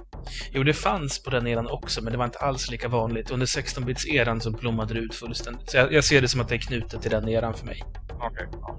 Jo, 0.53 0.63
det 0.63 0.75
fanns 0.75 1.23
på 1.23 1.31
den 1.31 1.47
eran 1.47 1.71
också, 1.71 2.03
men 2.05 2.13
det 2.13 2.19
var 2.19 2.25
inte 2.25 2.39
alls 2.39 2.71
lika 2.71 2.89
vanligt. 2.89 3.31
Under 3.31 3.47
16-bits-eran 3.47 4.41
så 4.41 4.51
blommade 4.51 4.95
det 4.95 5.01
ut 5.01 5.15
fullständigt. 5.15 5.71
Så 5.71 5.77
jag, 5.77 5.93
jag 5.93 6.05
ser 6.05 6.21
det 6.21 6.29
som 6.29 6.41
att 6.41 6.49
det 6.49 6.55
är 6.55 6.59
knutet 6.59 7.03
till 7.03 7.11
den 7.11 7.29
eran 7.29 7.55
för 7.55 7.67
mig. 7.67 7.83
Okej. 8.21 8.47
ja. 8.61 8.79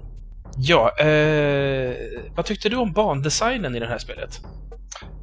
Ja, 0.56 0.90
eh, 0.98 1.94
vad 2.36 2.44
tyckte 2.46 2.68
du 2.68 2.76
om 2.76 2.92
bandesignen 2.92 3.74
i 3.76 3.80
det 3.80 3.86
här 3.86 3.98
spelet? 3.98 4.40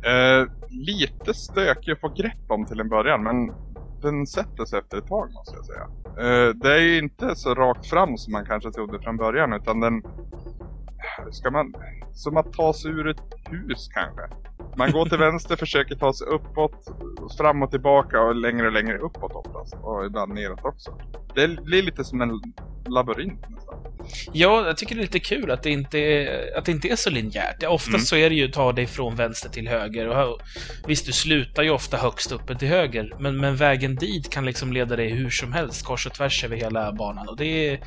Eh, 0.05 0.51
lite 0.69 1.33
stökig 1.33 1.91
att 1.91 1.99
få 1.99 2.09
grepp 2.09 2.45
om 2.47 2.65
till 2.65 2.79
en 2.79 2.89
början, 2.89 3.23
men 3.23 3.53
den 4.01 4.27
sätter 4.27 4.65
sig 4.65 4.79
efter 4.79 4.97
ett 4.97 5.07
tag 5.07 5.31
måste 5.33 5.55
jag 5.55 5.65
säga. 5.65 5.87
Eh, 6.05 6.55
det 6.55 6.73
är 6.73 6.79
ju 6.79 6.97
inte 6.97 7.35
så 7.35 7.55
rakt 7.55 7.89
fram 7.89 8.17
som 8.17 8.31
man 8.31 8.45
kanske 8.45 8.71
trodde 8.71 8.99
från 8.99 9.17
början, 9.17 9.53
utan 9.53 9.79
den... 9.79 10.03
Ska 11.31 11.51
man... 11.51 11.73
Som 12.13 12.37
att 12.37 12.53
ta 12.53 12.73
sig 12.73 12.91
ur 12.91 13.07
ett 13.07 13.21
hus 13.49 13.89
kanske. 13.93 14.21
Man 14.77 14.91
går 14.91 15.05
till 15.05 15.17
vänster, 15.17 15.55
försöker 15.55 15.95
ta 15.95 16.13
sig 16.13 16.27
uppåt, 16.27 16.87
fram 17.37 17.63
och 17.63 17.71
tillbaka 17.71 18.21
och 18.21 18.35
längre 18.35 18.67
och 18.67 18.73
längre 18.73 18.97
uppåt 18.97 19.31
oftast. 19.35 19.73
Och 19.83 20.05
ibland 20.05 20.33
neråt 20.33 20.59
också. 20.65 20.97
Det 21.35 21.63
blir 21.63 21.83
lite 21.83 22.03
som 22.03 22.21
en 22.21 22.29
labyrint 22.93 23.41
nästan. 23.49 23.75
Ja, 24.33 24.65
jag 24.67 24.77
tycker 24.77 24.95
det 24.95 25.01
är 25.01 25.03
lite 25.03 25.19
kul 25.19 25.51
att 25.51 25.63
det 25.63 25.69
inte 25.69 25.97
är, 25.99 26.57
att 26.57 26.65
det 26.65 26.71
inte 26.71 26.87
är 26.87 26.95
så 26.95 27.09
linjärt. 27.09 27.55
Ja, 27.59 27.69
Oftast 27.69 27.89
Mm. 27.89 27.99
så 28.01 28.15
är 28.15 28.29
det 28.29 28.35
ju 28.35 28.47
ta 28.47 28.71
dig 28.71 28.87
från 28.87 29.15
vänster 29.15 29.49
till 29.49 29.67
höger. 29.67 30.07
Och 30.07 30.39
visst, 30.87 31.05
du 31.05 31.11
slutar 31.11 31.63
ju 31.63 31.69
ofta 31.69 31.97
högst 31.97 32.31
uppe 32.31 32.55
till 32.55 32.67
höger, 32.67 33.13
men, 33.19 33.37
men 33.37 33.55
vägen 33.55 33.95
dit 33.95 34.29
kan 34.29 34.45
liksom 34.45 34.73
leda 34.73 34.95
dig 34.95 35.09
hur 35.09 35.29
som 35.29 35.53
helst, 35.53 35.85
kors 35.85 36.07
och 36.07 36.13
tvärs 36.13 36.43
över 36.43 36.55
hela 36.55 36.91
banan. 36.93 37.27
Och 37.29 37.37
det 37.37 37.45
är... 37.67 37.73
eh, 37.73 37.79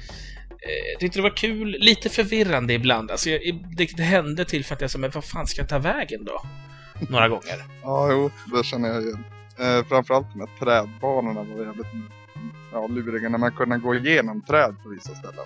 Jag 0.93 1.01
tyckte 1.01 1.19
det 1.19 1.23
var 1.23 1.37
kul, 1.37 1.77
lite 1.81 2.09
förvirrande 2.09 2.73
ibland. 2.75 3.11
Alltså, 3.11 3.31
jag, 3.31 3.65
det, 3.77 3.89
det 3.97 4.03
hände 4.03 4.45
till 4.45 4.65
för 4.65 4.75
att 4.75 4.81
jag 4.81 4.91
sa, 4.91 4.99
men 4.99 5.11
vad 5.11 5.25
fan 5.25 5.47
ska 5.47 5.61
jag 5.61 5.69
ta 5.69 5.79
vägen 5.79 6.25
då? 6.25 6.43
Några 7.09 7.29
gånger. 7.29 7.65
Ja, 7.85 8.13
jo, 8.13 8.31
det 8.57 8.65
känner 8.65 8.89
jag 8.89 9.03
igen. 9.03 9.25
Eh, 9.59 9.85
framförallt 9.89 10.27
de 10.33 10.41
här 10.41 10.49
trädbanorna 10.59 11.43
var 11.43 11.65
jävligt 11.65 11.87
ja, 12.73 12.87
luriga 12.87 13.29
när 13.29 13.39
man 13.39 13.53
kunde 13.53 13.79
gå 13.79 13.95
igenom 13.95 14.43
träd 14.43 14.75
på 14.83 14.89
vissa 14.89 15.15
ställen. 15.15 15.45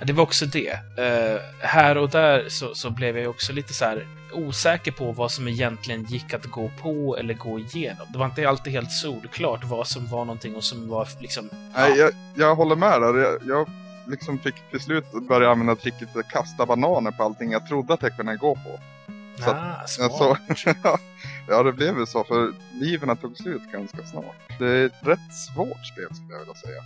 Ja, 0.00 0.06
det 0.06 0.12
var 0.12 0.22
också 0.22 0.46
det. 0.46 0.70
Eh, 0.70 1.40
här 1.60 1.98
och 1.98 2.10
där 2.10 2.48
så, 2.48 2.74
så 2.74 2.90
blev 2.90 3.18
jag 3.18 3.30
också 3.30 3.52
lite 3.52 3.72
så 3.72 3.84
här 3.84 4.06
osäker 4.32 4.92
på 4.92 5.12
vad 5.12 5.30
som 5.30 5.48
egentligen 5.48 6.04
gick 6.04 6.34
att 6.34 6.46
gå 6.46 6.70
på 6.82 7.16
eller 7.16 7.34
gå 7.34 7.58
igenom. 7.58 8.06
Det 8.12 8.18
var 8.18 8.26
inte 8.26 8.48
alltid 8.48 8.72
helt 8.72 8.92
solklart 8.92 9.64
vad 9.64 9.86
som 9.86 10.06
var 10.06 10.24
någonting 10.24 10.56
och 10.56 10.64
som 10.64 10.88
var 10.88 11.08
liksom... 11.20 11.50
Nej, 11.74 11.98
jag, 11.98 12.10
jag 12.34 12.54
håller 12.54 12.76
med 12.76 13.00
där. 13.02 13.18
Jag, 13.18 13.38
jag 13.46 13.68
liksom 14.06 14.38
fick 14.38 14.54
till 14.70 14.80
slut 14.80 15.04
börja 15.28 15.50
använda 15.50 15.76
tricket 15.76 16.16
att 16.16 16.28
kasta 16.28 16.66
bananer 16.66 17.10
på 17.10 17.22
allting 17.22 17.52
jag 17.52 17.68
trodde 17.68 17.94
att 17.94 18.02
jag 18.02 18.16
kunde 18.16 18.36
gå 18.36 18.54
på. 18.54 18.80
Så 19.44 19.50
att- 19.50 19.56
ah, 19.56 19.78
Ja, 19.80 19.86
smart. 19.86 20.12
så, 20.18 20.36
ja, 21.48 21.62
det 21.62 21.72
blev 21.72 21.98
ju 21.98 22.06
så 22.06 22.24
för 22.24 22.52
liven 22.80 23.16
tog 23.16 23.36
slut 23.36 23.62
ganska 23.72 24.06
snart. 24.06 24.58
Det 24.58 24.66
är 24.66 24.86
ett 24.86 24.92
rätt 25.06 25.34
svårt 25.54 25.86
spel 25.86 26.14
skulle 26.14 26.32
jag 26.32 26.38
vilja 26.38 26.54
säga. 26.54 26.82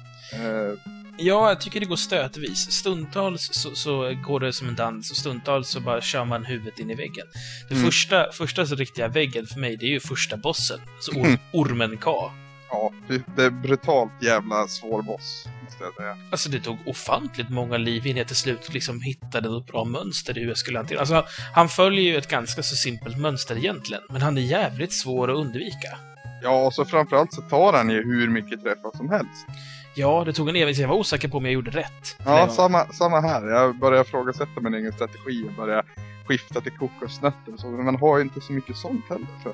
Eh, 0.70 0.74
Ja, 1.22 1.48
jag 1.48 1.60
tycker 1.60 1.80
det 1.80 1.86
går 1.86 1.96
stötvis. 1.96 2.70
Stundtals 2.72 3.48
så, 3.52 3.74
så 3.74 4.14
går 4.24 4.40
det 4.40 4.52
som 4.52 4.68
en 4.68 4.74
dans 4.74 5.10
och 5.10 5.16
stundtals 5.16 5.68
så 5.68 5.80
bara 5.80 6.00
kör 6.00 6.24
man 6.24 6.44
huvudet 6.44 6.78
in 6.78 6.90
i 6.90 6.94
väggen. 6.94 7.26
Den 7.68 7.76
Mm. 7.78 7.90
första, 7.90 8.32
första 8.32 8.66
så 8.66 8.74
riktiga 8.74 9.08
väggen 9.08 9.46
för 9.46 9.60
mig, 9.60 9.76
det 9.76 9.86
är 9.86 9.90
ju 9.90 10.00
första 10.00 10.36
bossen. 10.36 10.80
Så 11.00 11.12
or, 11.12 11.26
Mm. 11.26 11.38
ormen 11.52 11.96
K. 11.96 12.30
ja, 12.70 12.90
det, 13.08 13.22
det 13.36 13.44
är 13.44 13.50
brutalt 13.50 14.12
jävla 14.20 14.68
svår 14.68 15.02
boss, 15.02 15.44
måste 15.80 16.02
jag 16.02 16.16
säga. 16.16 16.28
Alltså 16.30 16.48
det 16.48 16.60
tog 16.60 16.78
ofantligt 16.86 17.50
många 17.50 17.76
liv 17.76 18.06
innan 18.06 18.18
jag 18.18 18.26
till 18.26 18.36
slut 18.36 18.72
liksom 18.74 19.00
hittade 19.00 19.48
något 19.48 19.66
bra 19.66 19.84
mönster 19.84 20.38
i 20.38 20.40
hur 20.40 20.48
jag 20.48 20.58
skulle 20.58 20.78
hantera 20.78 21.00
Alltså 21.00 21.24
han 21.54 21.68
följer 21.68 22.04
ju 22.04 22.16
ett 22.16 22.28
ganska 22.28 22.62
så 22.62 22.76
simpelt 22.76 23.18
mönster 23.18 23.56
egentligen, 23.56 24.02
men 24.10 24.22
han 24.22 24.38
är 24.38 24.42
jävligt 24.42 24.92
svår 24.92 25.30
att 25.30 25.36
undvika. 25.36 25.98
Ja, 26.42 26.66
och 26.66 26.74
så 26.74 26.84
framförallt 26.84 27.34
så 27.34 27.42
tar 27.42 27.72
han 27.72 27.90
ju 27.90 28.04
hur 28.04 28.28
mycket 28.28 28.62
träffar 28.62 28.96
som 28.96 29.10
helst. 29.10 29.46
Ja, 29.94 30.22
det 30.26 30.32
tog 30.32 30.48
en 30.48 30.56
evighet, 30.56 30.78
jag 30.78 30.88
var 30.88 30.96
osäker 30.96 31.28
på 31.28 31.36
om 31.36 31.44
jag 31.44 31.54
gjorde 31.54 31.70
rätt. 31.70 32.16
Ja, 32.24 32.48
samma, 32.48 32.84
samma 32.84 33.20
här. 33.20 33.46
Jag 33.46 33.78
börjar 33.78 34.02
ifrågasätta 34.02 34.60
min 34.60 34.74
egen 34.74 34.92
strategi 34.92 35.44
och 35.48 35.52
börjar 35.52 35.84
skifta 36.26 36.60
till 36.60 36.72
kokosnötter 36.72 37.54
och 37.54 37.60
så. 37.60 37.66
Men 37.66 37.84
man 37.84 37.96
har 37.96 38.18
ju 38.18 38.22
inte 38.24 38.40
så 38.40 38.52
mycket 38.52 38.76
sånt 38.76 39.04
heller. 39.08 39.26
Så. 39.44 39.52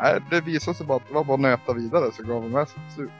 Nej, 0.00 0.20
det 0.30 0.40
visade 0.40 0.76
sig 0.76 0.86
bara 0.86 0.96
att 0.96 1.08
det 1.08 1.14
var 1.14 1.24
bara 1.24 1.34
att 1.34 1.40
nöta 1.40 1.72
vidare 1.72 2.10
så 2.12 2.22
gav 2.22 2.42
de 2.42 2.50
med 2.52 2.68
sig 2.68 2.80
slut. 2.94 3.10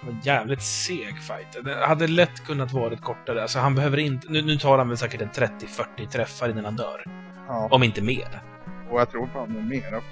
Det 0.00 0.06
var 0.06 0.16
jävligt 0.22 0.62
seg 0.62 1.22
fight. 1.22 1.64
Det 1.64 1.86
hade 1.86 2.06
lätt 2.06 2.44
kunnat 2.46 2.72
vara 2.72 2.96
kortare. 2.96 3.42
Alltså 3.42 3.58
han 3.58 3.74
behöver 3.74 3.96
inte... 3.98 4.26
Nu, 4.30 4.42
nu 4.42 4.56
tar 4.58 4.78
han 4.78 4.88
väl 4.88 4.98
säkert 4.98 5.20
en 5.20 5.30
30-40 5.30 6.08
träffar 6.10 6.48
innan 6.48 6.64
han 6.64 6.76
dör. 6.76 7.04
Ja, 7.48 7.68
Om 7.70 7.82
inte 7.82 8.02
mer. 8.02 8.42
och 8.90 9.00
jag 9.00 9.10
tror 9.10 9.28
fan 9.32 9.52
det 9.52 9.58
är 9.58 9.62
mer 9.80 9.94
också. 9.96 10.08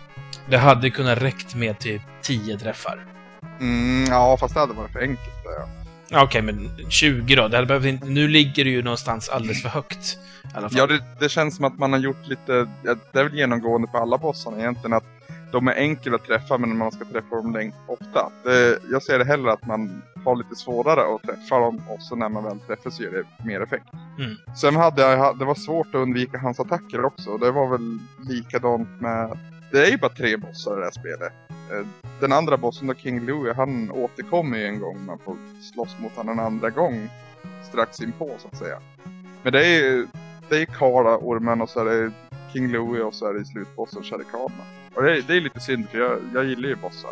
Det 0.50 0.58
hade 0.58 0.90
kunnat 0.90 1.18
räckt 1.22 1.54
med 1.54 1.78
typ 1.78 2.02
10 2.22 2.58
träffar. 2.58 3.06
Mm, 3.60 4.04
ja, 4.10 4.36
fast 4.40 4.54
det 4.54 4.60
hade 4.60 4.72
varit 4.74 4.92
för 4.92 5.00
enkelt. 5.00 5.30
Ja. 6.10 6.22
Okej, 6.22 6.42
men 6.42 6.70
20 6.90 7.34
då? 7.36 7.48
Det 7.48 7.56
hade 7.56 7.66
behövt 7.66 7.84
inte... 7.84 8.06
Nu 8.06 8.28
ligger 8.28 8.64
det 8.64 8.70
ju 8.70 8.82
någonstans 8.82 9.28
alldeles 9.28 9.62
för 9.62 9.68
högt. 9.68 10.18
Ja, 10.70 10.86
det, 10.86 11.04
det 11.20 11.28
känns 11.28 11.56
som 11.56 11.64
att 11.64 11.78
man 11.78 11.92
har 11.92 12.00
gjort 12.00 12.26
lite, 12.26 12.52
det 13.12 13.18
är 13.20 13.24
väl 13.24 13.34
genomgående 13.34 13.88
på 13.88 13.98
alla 13.98 14.18
bossarna 14.18 14.58
egentligen, 14.58 14.92
att 14.92 15.04
de 15.52 15.68
är 15.68 15.74
enkla 15.74 16.16
att 16.16 16.24
träffa 16.24 16.59
men 16.59 16.78
man 16.78 16.92
ska 16.92 17.04
träffa 17.04 17.37
dem 17.37 17.72
ofta. 17.87 18.30
Det, 18.44 18.78
jag 18.90 19.02
ser 19.02 19.18
det 19.18 19.24
hellre 19.24 19.52
att 19.52 19.66
man 19.66 20.02
har 20.24 20.37
lite 20.37 20.54
svårare 20.57 21.14
att 21.14 21.22
träffa 21.22 21.59
dem 21.59 21.83
och 21.88 22.02
så 22.02 22.16
när 22.16 22.28
man 22.28 22.44
väl 22.44 22.61
träffar 22.61 22.90
så 22.90 23.02
ger 23.02 23.11
det 23.11 23.44
mer 23.44 23.61
effekt. 23.61 23.87
Mm. 24.18 24.57
Sen 24.57 24.76
hade 24.76 25.02
jag, 25.02 25.38
det 25.38 25.44
var 25.44 25.54
svårt 25.54 25.87
att 25.87 25.94
undvika 25.94 26.38
hans 26.38 26.61
attacker 26.61 27.04
också 27.04 27.38
det 27.38 27.50
var 27.50 27.66
väl 27.68 27.98
likadant 28.28 29.00
med, 29.00 29.38
det 29.72 29.87
är 29.87 29.90
ju 29.90 29.98
bara 29.98 30.12
tre 30.12 30.37
bossar 30.37 30.72
i 30.72 30.78
det 30.78 30.85
här 30.85 30.90
spelet. 30.90 31.33
Eh, 31.48 31.87
Den 32.20 32.33
andra 32.33 32.57
bossen 32.57 32.87
då, 32.87 32.94
King 32.94 33.26
Louie, 33.26 33.52
han 33.52 33.90
återkommer 33.90 34.59
ju 34.59 34.66
en 34.66 34.80
gång 34.80 35.04
man 35.04 35.18
får 35.18 35.37
slåss 35.72 35.96
mot 35.98 36.16
honom 36.16 36.38
en 36.38 36.44
andra 36.44 36.70
gång 36.70 37.09
strax 37.62 38.00
inpå 38.00 38.30
så 38.38 38.48
att 38.48 38.59
säga. 38.59 38.78
Men 39.42 39.52
det 39.52 39.66
är 39.66 39.83
ju 39.83 40.07
det 40.48 40.57
är 40.57 40.64
Karla, 40.64 41.18
ormen 41.18 41.62
och 41.62 41.70
så 41.70 41.80
är 41.80 41.85
det 41.85 42.12
King 42.52 42.72
Louie 42.72 43.02
och 43.02 43.14
så 43.14 43.26
är 43.26 43.35
det 43.35 43.40
i 43.40 43.44
slutbossen 43.44 44.02
Sharikana. 44.02 44.64
Och 44.94 45.02
det 45.02 45.16
är, 45.16 45.22
det 45.22 45.37
är 45.37 45.40
lite 45.40 45.61
synd 45.61 45.88
för 45.90 45.98
jag, 45.98 46.18
jag 46.35 46.44
gillar 46.44 46.68
ju 46.68 46.74
bossar. 46.74 47.11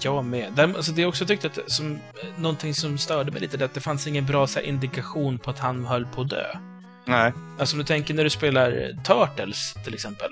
Jag 0.00 0.24
med. 0.24 0.52
Däremot, 0.52 0.76
alltså 0.76 0.92
det 0.92 1.00
jag 1.00 1.08
också 1.08 1.26
tyckte 1.26 1.46
att 1.46 1.70
som, 1.70 1.92
eh, 1.92 1.98
någonting 2.36 2.74
som 2.74 2.98
störde 2.98 3.32
mig 3.32 3.40
lite, 3.40 3.56
det 3.56 3.64
att 3.64 3.74
det 3.74 3.80
fanns 3.80 4.06
ingen 4.06 4.26
bra 4.26 4.46
så 4.46 4.58
här, 4.58 4.66
indikation 4.66 5.38
på 5.38 5.50
att 5.50 5.58
han 5.58 5.86
höll 5.86 6.06
på 6.06 6.20
att 6.20 6.28
dö. 6.28 6.44
Nej. 7.04 7.32
Alltså 7.58 7.74
om 7.74 7.78
du 7.78 7.84
tänker 7.84 8.14
när 8.14 8.24
du 8.24 8.30
spelar 8.30 8.70
eh, 8.70 9.02
Turtles 9.02 9.74
till 9.84 9.94
exempel. 9.94 10.30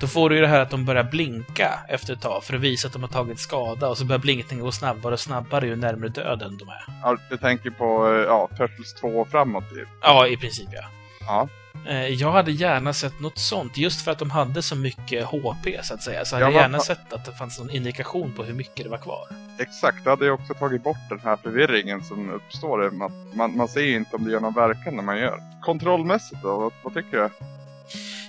Då 0.00 0.06
får 0.06 0.30
du 0.30 0.36
ju 0.36 0.42
det 0.42 0.48
här 0.48 0.60
att 0.60 0.70
de 0.70 0.84
börjar 0.84 1.04
blinka 1.04 1.80
efter 1.88 2.12
ett 2.12 2.20
tag 2.20 2.44
för 2.44 2.54
att 2.54 2.60
visa 2.60 2.86
att 2.86 2.92
de 2.92 3.02
har 3.02 3.08
tagit 3.08 3.38
skada 3.38 3.88
och 3.88 3.98
så 3.98 4.04
börjar 4.04 4.20
blinkningen 4.20 4.64
gå 4.64 4.72
snabbare 4.72 5.12
och 5.12 5.20
snabbare 5.20 5.66
ju 5.66 5.76
närmare 5.76 6.08
döden 6.08 6.56
de 6.58 6.68
är. 6.68 6.84
Ja, 7.02 7.16
Jag 7.30 7.40
tänker 7.40 7.70
på 7.70 8.06
eh, 8.06 8.12
ja, 8.12 8.48
Turtles 8.58 8.94
2 8.94 9.08
och 9.08 9.28
framåt 9.28 9.70
typ. 9.70 9.88
Ja, 10.02 10.26
i 10.26 10.36
princip 10.36 10.68
ja. 10.72 10.84
Ja. 11.20 11.48
Eh, 11.88 12.06
Jag 12.08 12.32
hade 12.32 12.52
gärna 12.52 12.92
sett 12.92 13.20
något 13.20 13.38
sånt, 13.38 13.76
just 13.78 14.00
för 14.04 14.10
att 14.12 14.18
de 14.18 14.30
hade 14.30 14.62
så 14.62 14.76
mycket 14.76 15.24
HP 15.24 15.66
så 15.82 15.94
att 15.94 16.02
säga. 16.02 16.24
Så 16.24 16.36
hade 16.36 16.46
Ja, 16.46 16.52
jag 16.52 16.60
gärna 16.62 16.78
sett 16.80 17.12
att 17.12 17.24
det 17.24 17.32
fanns 17.32 17.58
någon 17.58 17.70
indikation 17.70 18.32
på 18.32 18.42
hur 18.44 18.54
mycket 18.54 18.84
det 18.84 18.90
var 18.90 18.98
kvar. 18.98 19.26
Exakt, 19.58 20.04
det 20.04 20.10
hade 20.10 20.24
ju 20.24 20.30
också 20.30 20.54
tagit 20.54 20.82
bort 20.82 20.96
den 21.08 21.20
här 21.24 21.36
förvirringen 21.36 22.04
som 22.04 22.30
uppstår. 22.30 22.86
att 22.86 22.94
Man, 23.34 23.56
man 23.56 23.68
ser 23.68 23.80
ju 23.80 23.96
inte 23.96 24.16
om 24.16 24.24
det 24.24 24.30
gör 24.32 24.40
någon 24.40 24.54
verkan 24.54 24.96
när 24.96 25.02
man 25.02 25.18
gör. 25.18 25.40
Kontrollmässigt 25.62 26.42
då, 26.42 26.58
vad, 26.58 26.72
vad 26.82 26.94
tycker 26.94 27.16
du? 27.16 27.28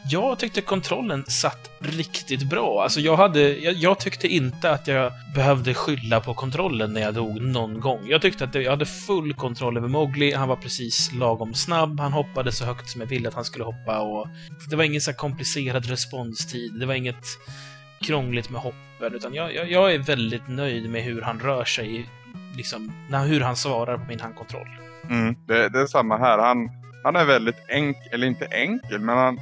Jag 0.08 0.40
tyckte 0.40 0.62
kontrollen 0.62 1.26
satt 1.28 1.70
riktigt 1.80 2.44
bra. 2.44 2.84
Alltså 2.84 3.00
jag, 3.00 3.18
hade, 3.18 3.58
jag, 3.58 3.74
jag 3.74 4.00
tyckte 4.00 4.28
inte 4.28 4.72
att 4.72 4.88
jag 4.88 5.12
behövde 5.36 5.74
skylla 5.74 6.20
på 6.20 6.34
kontrollen 6.34 6.94
när 6.94 7.02
jag 7.02 7.14
dog 7.14 7.42
någon 7.42 7.80
gång. 7.80 8.08
Jag 8.08 8.22
tyckte 8.22 8.44
att 8.44 8.56
jag 8.56 8.72
hade 8.72 8.86
full 8.86 9.34
kontroll 9.34 9.78
över 9.78 9.88
Mowgli. 9.88 10.34
Han 10.34 10.48
var 10.48 10.56
precis 10.56 11.12
lagom 11.14 11.54
snabb. 11.54 12.00
Han 12.00 12.14
hoppade 12.14 12.52
så 12.52 12.66
högt 12.66 12.90
som 12.90 13.02
jag 13.02 13.08
ville 13.08 13.28
att 13.28 13.34
han 13.34 13.46
skulle 13.46 13.64
hoppa. 13.64 14.00
Och 14.00 14.28
det 14.70 14.76
var 14.76 14.84
ingen 14.84 15.02
så 15.02 15.12
här 15.12 15.18
komplicerad 15.18 15.86
responstid. 15.86 16.80
Det 16.80 16.86
var 16.86 16.94
inget 16.94 17.26
krångligt 18.02 18.50
med 18.50 18.62
hoppen. 18.62 19.14
Utan 19.14 19.34
jag, 19.34 19.56
jag, 19.56 19.72
jag 19.72 19.94
är 19.94 20.00
väldigt 20.00 20.48
nöjd 20.48 20.90
med 20.90 21.04
hur 21.04 21.22
han 21.22 21.40
rör 21.40 21.66
sig. 21.66 22.10
Liksom, 22.58 22.92
när, 23.10 23.26
hur 23.26 23.42
han 23.42 23.56
svarar 23.56 23.98
på 23.98 24.06
min 24.08 24.20
handkontroll. 24.20 24.68
Mm. 25.10 25.36
Det, 25.48 25.70
det 25.70 25.80
är 25.80 25.88
samma 25.88 26.18
här. 26.18 26.38
Han, 26.38 26.70
han 27.04 27.16
är 27.16 27.26
väldigt 27.26 27.66
enkel, 27.68 28.14
eller 28.14 28.28
inte 28.28 28.46
enkel, 28.46 29.00
men 29.00 29.18
han 29.18 29.40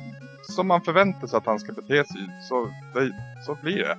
som 0.52 0.68
man 0.68 0.82
förväntar 0.82 1.28
sig 1.28 1.38
att 1.38 1.46
han 1.46 1.60
ska 1.60 1.72
bete 1.72 2.06
sig, 2.06 2.30
så, 2.50 2.70
det, 2.94 3.12
så 3.46 3.58
blir 3.62 3.78
det. 3.78 3.98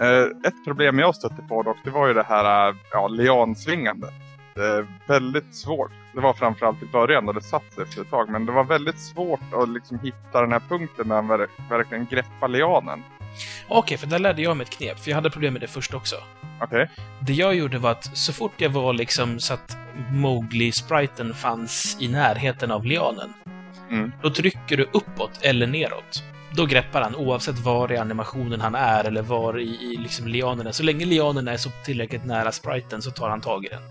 Eh, 0.00 0.48
ett 0.48 0.64
problem 0.64 0.98
jag 0.98 1.14
stötte 1.14 1.42
på 1.48 1.62
dock, 1.62 1.76
det 1.84 1.90
var 1.90 2.08
ju 2.08 2.14
det 2.14 2.22
här 2.22 2.68
eh, 2.68 2.76
ja, 2.92 3.08
liansvingandet. 3.08 4.14
Det 4.54 4.64
är 4.64 4.86
väldigt 5.06 5.54
svårt. 5.54 5.90
Det 6.14 6.20
var 6.20 6.32
framförallt 6.32 6.82
i 6.82 6.86
början 6.86 7.26
då 7.26 7.32
det 7.32 7.42
satt 7.42 7.72
sig 7.72 7.82
efter 7.82 8.02
ett 8.02 8.10
tag. 8.10 8.28
Men 8.28 8.46
det 8.46 8.52
var 8.52 8.64
väldigt 8.64 9.00
svårt 9.00 9.54
att 9.54 9.68
liksom 9.68 9.98
hitta 9.98 10.40
den 10.40 10.52
här 10.52 10.62
punkten 10.68 11.10
han 11.10 11.28
verk 11.28 11.50
verkligen 11.70 12.06
greppar 12.06 12.48
lianen. 12.48 13.02
Okej, 13.68 13.98
för 13.98 14.06
där 14.06 14.18
lärde 14.18 14.42
jag 14.42 14.56
mig 14.56 14.64
ett 14.64 14.70
knep, 14.70 14.98
för 14.98 15.10
jag 15.10 15.16
hade 15.16 15.30
problem 15.30 15.52
med 15.52 15.62
det 15.62 15.68
först 15.68 15.94
också. 15.94 16.16
Okej? 16.60 16.90
Det 17.20 17.32
jag 17.32 17.54
gjorde 17.54 17.78
var 17.78 17.90
att 17.90 18.16
så 18.16 18.32
fort 18.32 18.52
jag 18.56 18.70
var 18.70 18.92
liksom 18.92 19.40
så 19.40 19.54
att 19.54 19.76
Mowgli-spriten 20.12 21.34
fanns 21.34 21.96
i 22.00 22.08
närheten 22.08 22.70
av 22.70 22.84
lianen, 22.84 23.32
Mm. 23.90 24.12
då 24.22 24.30
trycker 24.30 24.76
du 24.76 24.82
uppåt 24.92 25.30
eller 25.42 25.66
neråt. 25.66 26.22
Då 26.56 26.66
greppar 26.66 27.00
han 27.02 27.14
oavsett 27.16 27.58
var 27.58 27.92
i 27.92 27.96
animationen 27.96 28.60
han 28.60 28.74
är 28.74 29.04
eller 29.04 29.22
var 29.22 29.58
i, 29.58 29.68
i 29.92 29.96
liksom 29.96 30.26
lianen 30.28 30.66
är. 30.66 30.72
Så 30.72 30.82
länge 30.82 31.04
lianen 31.04 31.48
är 31.48 31.56
så 31.56 31.70
tillräckligt 31.84 32.24
nära 32.24 32.52
spriten 32.52 33.02
så 33.02 33.10
tar 33.10 33.28
han 33.28 33.40
tag 33.40 33.64
i 33.64 33.68
den. 33.68 33.82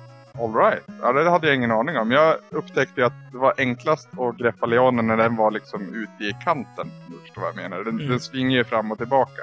Alright. 0.44 0.84
Ja, 1.02 1.14
det 1.14 1.30
hade 1.30 1.48
jag 1.48 1.56
ingen 1.56 1.72
aning 1.72 1.98
om. 1.98 2.12
Jag 2.12 2.36
upptäckte 2.50 3.06
att 3.06 3.14
det 3.32 3.38
var 3.38 3.54
enklast 3.58 4.10
att 4.20 4.38
greppa 4.38 4.66
lianen 4.66 5.08
när 5.08 5.18
den 5.18 5.36
var 5.36 5.52
liksom 5.52 5.82
ute 5.96 6.24
i 6.24 6.36
kanten. 6.44 6.92
om 7.08 7.14
Du 7.14 7.18
förstår 7.22 7.42
vad 7.42 7.50
jag 7.50 7.56
menar. 7.56 7.78
Den, 7.84 7.88
Mm. 8.00 8.10
den 8.10 8.20
svingar 8.20 8.58
ju 8.58 8.64
fram 8.64 8.92
och 8.92 8.98
tillbaka. 8.98 9.42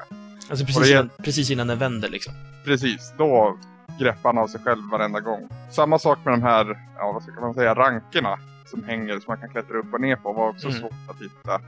Alltså 0.51 0.65
Och 0.65 0.67
precis, 0.67 0.83
det- 0.83 0.91
innan, 0.93 1.11
precis 1.25 1.51
innan 1.51 1.67
den 1.67 1.79
vänder 1.79 2.09
liksom. 2.09 2.33
Precis, 2.65 3.13
då 3.19 3.59
greppar 4.01 4.29
han 4.35 4.39
av 4.39 4.47
sig 4.49 4.61
själv 4.65 4.91
varenda 4.93 5.21
gång. 5.21 5.49
Samma 5.73 5.99
sak 5.99 6.19
med 6.25 6.35
de 6.35 6.43
här, 6.43 6.79
ja 6.99 7.13
vad 7.13 7.23
ska 7.23 7.41
man 7.41 7.55
säga, 7.55 7.75
rankerna 7.75 8.39
som 8.67 8.85
hänger, 8.85 9.13
som 9.13 9.25
man 9.29 9.39
kan 9.39 9.49
klättra 9.49 9.79
upp 9.79 9.95
och 9.95 10.01
ner 10.01 10.17
på, 10.17 10.33
var 10.33 10.49
också 10.49 10.69
Mm. 10.69 10.81
svårt 10.81 10.93
att 11.11 11.21
hitta. 11.23 11.61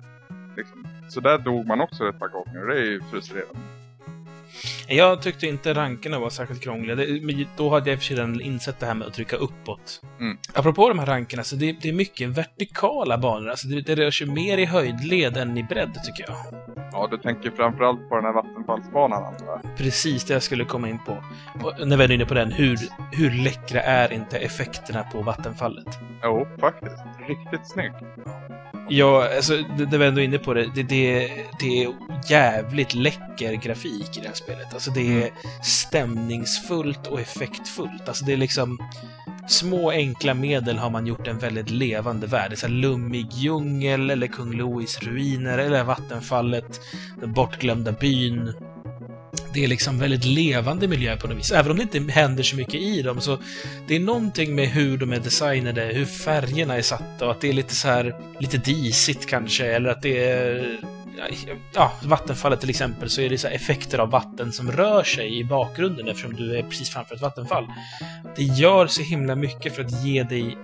Liksom. 0.57 0.87
Så 1.09 1.21
där 1.21 1.39
dog 1.39 1.67
man 1.67 1.81
också 1.81 2.09
ett 2.09 2.19
par 2.19 2.29
gånger, 2.29 2.67
det 2.67 2.75
är 2.81 2.85
ju 2.85 3.01
frustrerande. 3.03 3.59
Jag 4.89 5.23
tyckte 5.23 5.47
inte 5.47 5.75
rankerna 5.75 6.19
var 6.19 6.31
särskilt 6.31 6.63
krångliga. 6.63 6.97
Det, 6.97 7.47
då 7.57 7.71
hade 7.71 7.91
jag 7.91 7.95
i 7.95 7.97
och 7.97 8.01
för 8.01 8.07
sig 8.07 8.17
redan 8.17 8.41
insett 8.41 8.81
det 8.81 8.87
här 8.87 8.95
med 8.95 9.09
att 9.09 9.15
trycka 9.15 9.37
uppåt. 9.37 10.01
Mm. 10.21 10.39
Apropå 10.55 10.89
de 10.89 10.99
här 10.99 11.07
rankerna, 11.07 11.45
så 11.45 11.57
det, 11.57 11.73
det 11.83 11.89
är 11.89 11.93
mycket 11.93 12.29
vertikala 12.29 13.19
banor. 13.19 13.49
Alltså 13.51 13.69
det, 13.69 13.81
det 13.81 13.95
rör 13.95 14.11
sig 14.11 14.27
mer 14.27 14.59
i 14.59 14.65
höjdled 14.65 15.37
än 15.37 15.59
i 15.59 15.63
bredd, 15.63 15.99
tycker 16.05 16.25
jag. 16.33 16.37
Ja, 16.93 17.09
du 17.11 17.19
tänker 17.19 17.51
framförallt 17.51 18.09
på 18.09 18.15
den 18.15 18.25
här 18.25 18.33
vattenfallsbanan 18.33 19.25
antar 19.25 19.47
jag. 19.47 19.77
Precis 19.77 20.25
det 20.25 20.33
jag 20.33 20.43
skulle 20.43 20.65
komma 20.65 20.89
in 20.89 20.99
på. 20.99 21.25
Och 21.65 21.89
när 21.89 21.97
vi 21.97 22.05
är 22.05 22.11
inne 22.11 22.27
på 22.27 22.35
den, 22.35 22.53
hur, 22.53 22.79
hur 23.13 23.31
läckra 23.31 23.81
är 23.83 24.13
inte 24.13 24.39
effekterna 24.39 25.03
på 25.03 25.23
vattenfallet? 25.23 25.99
Jo, 26.23 26.49
faktiskt. 26.61 26.97
Riktigt 27.29 27.71
snyggt. 27.71 27.97
Ja, 28.89 29.29
alltså, 29.37 29.57
det, 29.79 29.85
det 29.85 29.99
var 29.99 30.07
ändå 30.07 30.21
inne 30.21 30.39
på 30.39 30.55
det. 30.55 30.71
Det, 30.75 30.83
det. 30.83 31.31
det 31.61 31.85
är 31.85 31.95
jävligt 32.29 32.95
läcker 32.95 33.53
grafik 33.53 34.17
i 34.17 34.21
det 34.21 34.29
här 34.29 34.35
spelet. 34.35 34.75
Alltså, 34.75 34.91
det 34.91 35.23
är 35.23 35.31
stämningsfullt 35.63 37.07
och 37.07 37.21
effektfullt. 37.21 38.09
Alltså, 38.09 38.25
det 38.25 38.33
är 38.33 38.37
liksom... 38.37 38.79
Små 39.49 39.91
enkla 39.91 40.35
medel 40.35 40.79
har 40.79 40.91
man 40.91 41.07
gjort 41.07 41.27
en 41.27 41.39
väldigt 41.39 41.71
levande 41.71 42.27
värld. 42.27 42.51
Det 42.51 42.57
så 42.57 42.67
här 42.67 42.75
lummig 42.75 43.27
djungel, 43.33 44.11
eller 44.11 44.27
Kung 44.27 44.53
Louis 44.53 45.03
ruiner, 45.03 45.59
eller 45.59 45.85
Vattenfallet, 45.85 46.81
den 47.21 47.33
bortglömda 47.33 47.93
byn. 47.93 48.53
Det 49.55 49.65
är 49.65 49.69
liksom 49.69 49.99
väldigt 49.99 50.25
levande 50.25 50.89
miljö 50.89 51.17
på 51.17 51.29
något 51.29 51.39
vis. 51.39 51.53
Även 51.53 51.71
om 51.71 51.77
det 51.77 51.83
inte 51.83 52.13
händer 52.13 52.43
så 52.43 52.57
mycket 52.57 52.75
i 52.75 53.03
dem, 53.03 53.21
så 53.21 53.39
det 53.89 53.97
är 53.97 54.01
någonting 54.01 54.55
med 54.55 54.69
hur 54.69 54.99
de 54.99 55.13
är 55.13 55.21
designade, 55.21 55.85
hur 55.85 56.05
färgerna 56.05 56.77
är 56.77 56.83
satta 56.83 57.25
och 57.25 57.31
att 57.31 57.41
det 57.41 57.49
är 57.49 57.53
lite 57.53 57.75
så 57.75 57.89
här, 57.89 58.15
lite 58.41 58.59
disigt 58.59 59.27
kanske, 59.27 59.67
eller 59.67 59.91
att 59.91 60.03
det 60.03 60.25
är... 60.25 60.79
Ja, 61.75 61.93
vattenfallet 62.03 62.61
till 62.61 62.71
exempel, 62.71 63.11
så 63.11 63.21
är 63.21 63.29
det 63.29 63.39
så 63.39 63.49
här 63.49 63.55
effekter 63.55 63.99
av 63.99 64.11
vatten 64.11 64.53
som 64.53 64.73
rör 64.73 65.03
sig 65.03 65.39
i 65.39 65.45
bakgrunden 65.45 66.09
eftersom 66.09 66.37
du 66.37 66.59
är 66.59 66.63
precis 66.63 66.91
framför 66.91 67.15
ett 67.15 67.23
vattenfall. 67.23 67.67
Det 68.37 68.43
gör 68.43 68.87
så 68.87 69.03
himla 69.03 69.35
mycket 69.35 69.77
för 69.77 69.85
att 69.85 70.05
ge 70.05 70.23
dig 70.23 70.59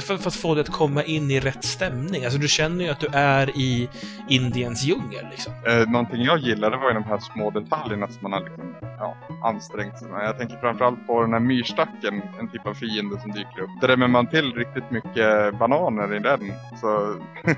för, 0.00 0.16
för 0.16 0.28
att 0.28 0.34
få 0.34 0.54
dig 0.54 0.60
att 0.60 0.70
komma 0.70 1.02
in 1.02 1.30
i 1.30 1.40
rätt 1.40 1.64
stämning. 1.64 2.24
Alltså, 2.24 2.38
du 2.38 2.48
känner 2.48 2.84
ju 2.84 2.90
att 2.90 3.00
du 3.00 3.08
är 3.12 3.56
i 3.56 3.88
Indiens 4.28 4.84
djungel, 4.84 5.26
liksom. 5.30 5.52
Eh, 5.66 5.90
någonting 5.90 6.22
jag 6.22 6.38
gillade 6.38 6.76
var 6.76 6.88
ju 6.88 6.94
de 6.94 7.04
här 7.04 7.18
små 7.18 7.50
detaljerna 7.50 8.08
som 8.08 8.18
man 8.22 8.32
har 8.32 8.40
liksom, 8.40 8.74
ja, 8.98 9.16
ansträngt 9.44 9.98
sig 9.98 10.08
med. 10.08 10.26
Jag 10.26 10.38
tänker 10.38 10.56
framförallt 10.56 11.06
på 11.06 11.22
den 11.22 11.32
här 11.32 11.40
myrstacken, 11.40 12.22
en 12.40 12.48
typ 12.48 12.66
av 12.66 12.74
fiende 12.74 13.20
som 13.20 13.30
dyker 13.30 13.60
upp. 13.60 13.80
Drämmer 13.80 14.08
man 14.08 14.26
till 14.26 14.52
riktigt 14.54 14.90
mycket 14.90 15.58
bananer 15.58 16.14
i 16.14 16.18
den 16.18 16.52
så 16.80 17.16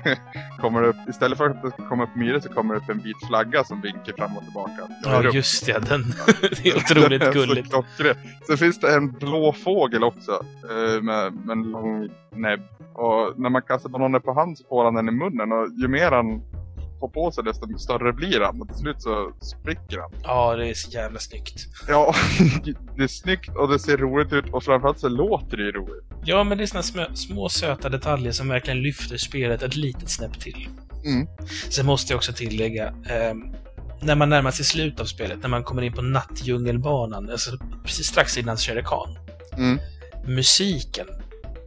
kommer 0.61 0.81
det 0.81 0.87
upp, 0.87 1.09
istället 1.09 1.37
för 1.37 1.49
att 1.49 1.61
det 1.61 1.71
komma 1.89 2.03
upp 2.03 2.15
myror 2.15 2.39
så 2.39 2.49
kommer 2.49 2.73
det 2.73 2.79
upp 2.79 2.89
en 2.89 2.99
vit 2.99 3.27
flagga 3.27 3.63
som 3.63 3.81
vinkar 3.81 4.13
fram 4.17 4.37
och 4.37 4.43
tillbaka. 4.43 4.87
Ja, 5.03 5.23
upp. 5.23 5.33
just 5.33 5.65
det. 5.65 5.89
Den, 5.89 6.01
det 6.63 6.69
är 6.69 6.77
otroligt 6.77 7.21
Den 7.21 7.29
är 7.29 7.33
gulligt. 7.33 7.73
Så 8.47 8.57
finns 8.57 8.79
det 8.79 8.95
en 8.95 9.11
blå 9.11 9.53
fågel 9.53 10.03
också 10.03 10.45
eh, 10.69 11.01
med, 11.01 11.33
med 11.33 11.57
en 11.57 11.63
lång 11.63 12.04
näbb. 12.35 12.61
Och 12.93 13.39
när 13.39 13.49
man 13.49 13.61
kastar 13.61 13.89
bananer 13.89 14.19
på 14.19 14.33
han 14.33 14.55
så 14.55 14.63
får 14.69 14.85
han 14.85 14.93
den 14.93 15.09
i 15.09 15.11
munnen 15.11 15.51
och 15.51 15.67
ju 15.81 15.87
mer 15.87 16.11
han 16.11 16.41
får 16.99 17.09
på 17.09 17.31
sig 17.31 17.43
desto 17.43 17.77
större 17.77 18.13
blir 18.13 18.41
han. 18.41 18.61
Och 18.61 18.67
till 18.67 18.77
slut 18.77 19.01
så 19.01 19.31
spricker 19.41 19.99
han. 19.99 20.11
Ja, 20.23 20.55
det 20.55 20.67
är 20.69 20.73
så 20.73 20.91
jävla 20.91 21.19
snyggt. 21.19 21.65
Ja, 21.87 22.15
det 22.97 23.03
är 23.03 23.07
snyggt 23.07 23.55
och 23.55 23.71
det 23.71 23.79
ser 23.79 23.97
roligt 23.97 24.33
ut 24.33 24.53
och 24.53 24.63
framförallt 24.63 24.99
så 24.99 25.09
låter 25.09 25.57
det 25.57 25.63
ju 25.63 25.71
roligt. 25.71 26.05
Ja, 26.23 26.43
men 26.43 26.57
det 26.57 26.63
är 26.63 26.65
såna 26.65 26.83
små, 26.83 27.05
små 27.13 27.49
söta 27.49 27.89
detaljer 27.89 28.31
som 28.31 28.47
verkligen 28.47 28.81
lyfter 28.81 29.17
spelet 29.17 29.63
ett 29.63 29.75
litet 29.75 30.09
snäpp 30.09 30.39
till. 30.39 30.69
Mm. 31.05 31.27
Sen 31.69 31.85
måste 31.85 32.13
jag 32.13 32.17
också 32.17 32.33
tillägga, 32.33 32.93
ehm, 33.09 33.55
när 34.01 34.15
man 34.15 34.29
närmar 34.29 34.51
sig 34.51 34.65
slutet 34.65 34.99
av 34.99 35.05
spelet, 35.05 35.41
när 35.41 35.49
man 35.49 35.63
kommer 35.63 35.81
in 35.81 35.93
på 35.93 36.01
nattdjungelbanan, 36.01 37.29
alltså 37.29 37.51
precis 37.83 38.07
strax 38.07 38.37
innan 38.37 38.57
Shere 38.57 38.83
Khan. 38.83 39.17
Mm. 39.57 39.79
Musiken 40.27 41.07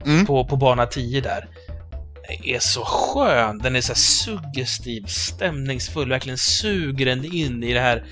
Mm. 0.06 0.26
på, 0.26 0.44
på 0.44 0.56
bana 0.56 0.86
10 0.86 1.20
där 1.20 1.48
är 2.44 2.58
så 2.58 2.84
skön. 2.84 3.58
Den 3.58 3.76
är 3.76 3.80
så 3.80 3.92
här 3.92 3.98
suggestiv, 3.98 5.04
stämningsfull, 5.06 6.08
verkligen 6.08 6.38
suger 6.38 7.06
den 7.06 7.24
in 7.24 7.62
i 7.62 7.72
det 7.72 7.80
här 7.80 8.04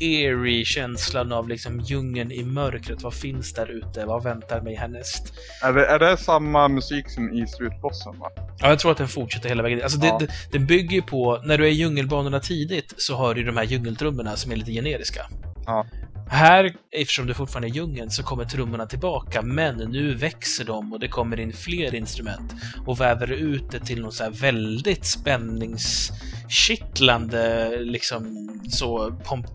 eerie 0.00 0.64
känslan 0.64 1.32
av 1.32 1.48
liksom 1.48 1.80
djungeln 1.80 2.32
i 2.32 2.44
mörkret. 2.44 3.02
Vad 3.02 3.14
finns 3.14 3.52
där 3.52 3.70
ute? 3.70 4.04
Vad 4.06 4.24
väntar 4.24 4.60
mig 4.60 4.74
härnäst? 4.74 5.32
Är, 5.62 5.72
det, 5.72 5.86
är 5.86 5.98
det 5.98 6.16
samma 6.16 6.68
musik 6.68 7.10
som 7.10 7.32
i 7.32 7.46
slutbossen 7.46 8.18
va? 8.18 8.30
Ja, 8.58 8.68
jag 8.68 8.78
tror 8.78 8.92
att 8.92 8.98
den 8.98 9.08
fortsätter 9.08 9.48
hela 9.48 9.62
vägen. 9.62 9.82
Alltså, 9.82 9.98
det, 9.98 10.06
Ja. 10.06 10.18
det, 10.18 10.28
den 10.52 10.66
bygger 10.66 10.94
ju 10.94 11.02
på, 11.02 11.40
när 11.44 11.58
du 11.58 11.64
är 11.64 11.68
i 11.70 11.74
djungelbanorna 11.74 12.40
tidigt, 12.40 12.94
så 12.96 13.16
har 13.16 13.34
du 13.34 13.44
de 13.44 13.56
här 13.56 13.64
djungeltrummorna 13.64 14.36
som 14.36 14.52
är 14.52 14.56
lite 14.56 14.72
generiska. 14.72 15.26
Ja. 15.66 15.86
Här, 16.28 16.74
eftersom 16.90 17.26
du 17.26 17.34
fortfarande 17.34 17.68
är 17.68 17.70
i 17.70 17.74
djungeln, 17.74 18.10
så 18.10 18.22
kommer 18.22 18.44
trummorna 18.44 18.86
tillbaka, 18.86 19.42
men 19.42 19.76
nu 19.76 20.14
växer 20.14 20.64
de 20.64 20.92
och 20.92 21.00
det 21.00 21.08
kommer 21.08 21.40
in 21.40 21.52
fler 21.52 21.94
instrument 21.94 22.54
och 22.86 23.00
väver 23.00 23.32
ut 23.32 23.70
det 23.70 23.80
till 23.80 24.02
något 24.02 24.14
så 24.14 24.24
här 24.24 24.30
väldigt 24.30 25.04
spänningskittlande, 25.04 27.70
liksom 27.80 28.50
så 28.68 29.10
pomp, 29.24 29.46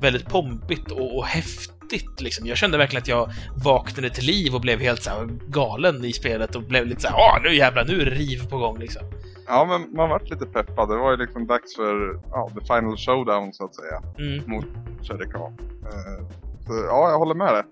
väldigt 0.00 0.26
pompigt 0.26 0.90
och, 0.90 1.16
och 1.16 1.26
häftigt. 1.26 2.20
Liksom. 2.20 2.46
Jag 2.46 2.56
kände 2.56 2.78
verkligen 2.78 3.02
att 3.02 3.08
jag 3.08 3.32
vaknade 3.64 4.10
till 4.10 4.24
liv 4.24 4.54
och 4.54 4.60
blev 4.60 4.80
helt 4.80 5.02
så 5.02 5.10
här 5.10 5.28
galen 5.48 6.04
i 6.04 6.12
spelet 6.12 6.56
och 6.56 6.62
blev 6.62 6.86
lite 6.86 7.00
så 7.00 7.08
här, 7.08 7.16
åh 7.16 7.42
nu 7.42 7.56
jävlar, 7.56 7.84
nu 7.84 8.00
är 8.00 8.04
det 8.04 8.10
riv 8.10 8.48
på 8.48 8.58
gång 8.58 8.78
liksom. 8.78 9.02
Ja, 9.50 9.64
men 9.64 9.96
man 9.96 10.08
vart 10.08 10.30
lite 10.30 10.46
peppad. 10.46 10.88
Det 10.88 10.96
var 10.96 11.10
ju 11.10 11.16
liksom 11.16 11.46
dags 11.46 11.76
för 11.76 12.20
ja, 12.30 12.50
the 12.54 12.60
final 12.60 12.96
showdown 12.96 13.52
så 13.52 13.64
att 13.64 13.74
säga. 13.74 14.02
Mm. 14.18 14.50
Mot 14.50 14.64
Shere 15.02 15.26
Khan. 15.26 15.58
Eh, 15.82 16.26
så, 16.66 16.72
ja, 16.72 17.10
jag 17.10 17.18
håller 17.18 17.34
med 17.34 17.54
dig. 17.54 17.62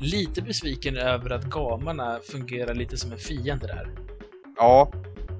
Lite 0.00 0.42
besviken 0.42 0.96
över 0.96 1.30
att 1.30 1.44
gamarna 1.44 2.18
fungerar 2.32 2.74
lite 2.74 2.96
som 2.96 3.12
en 3.12 3.18
fiende 3.18 3.66
där. 3.66 3.90
Ja, 4.56 4.92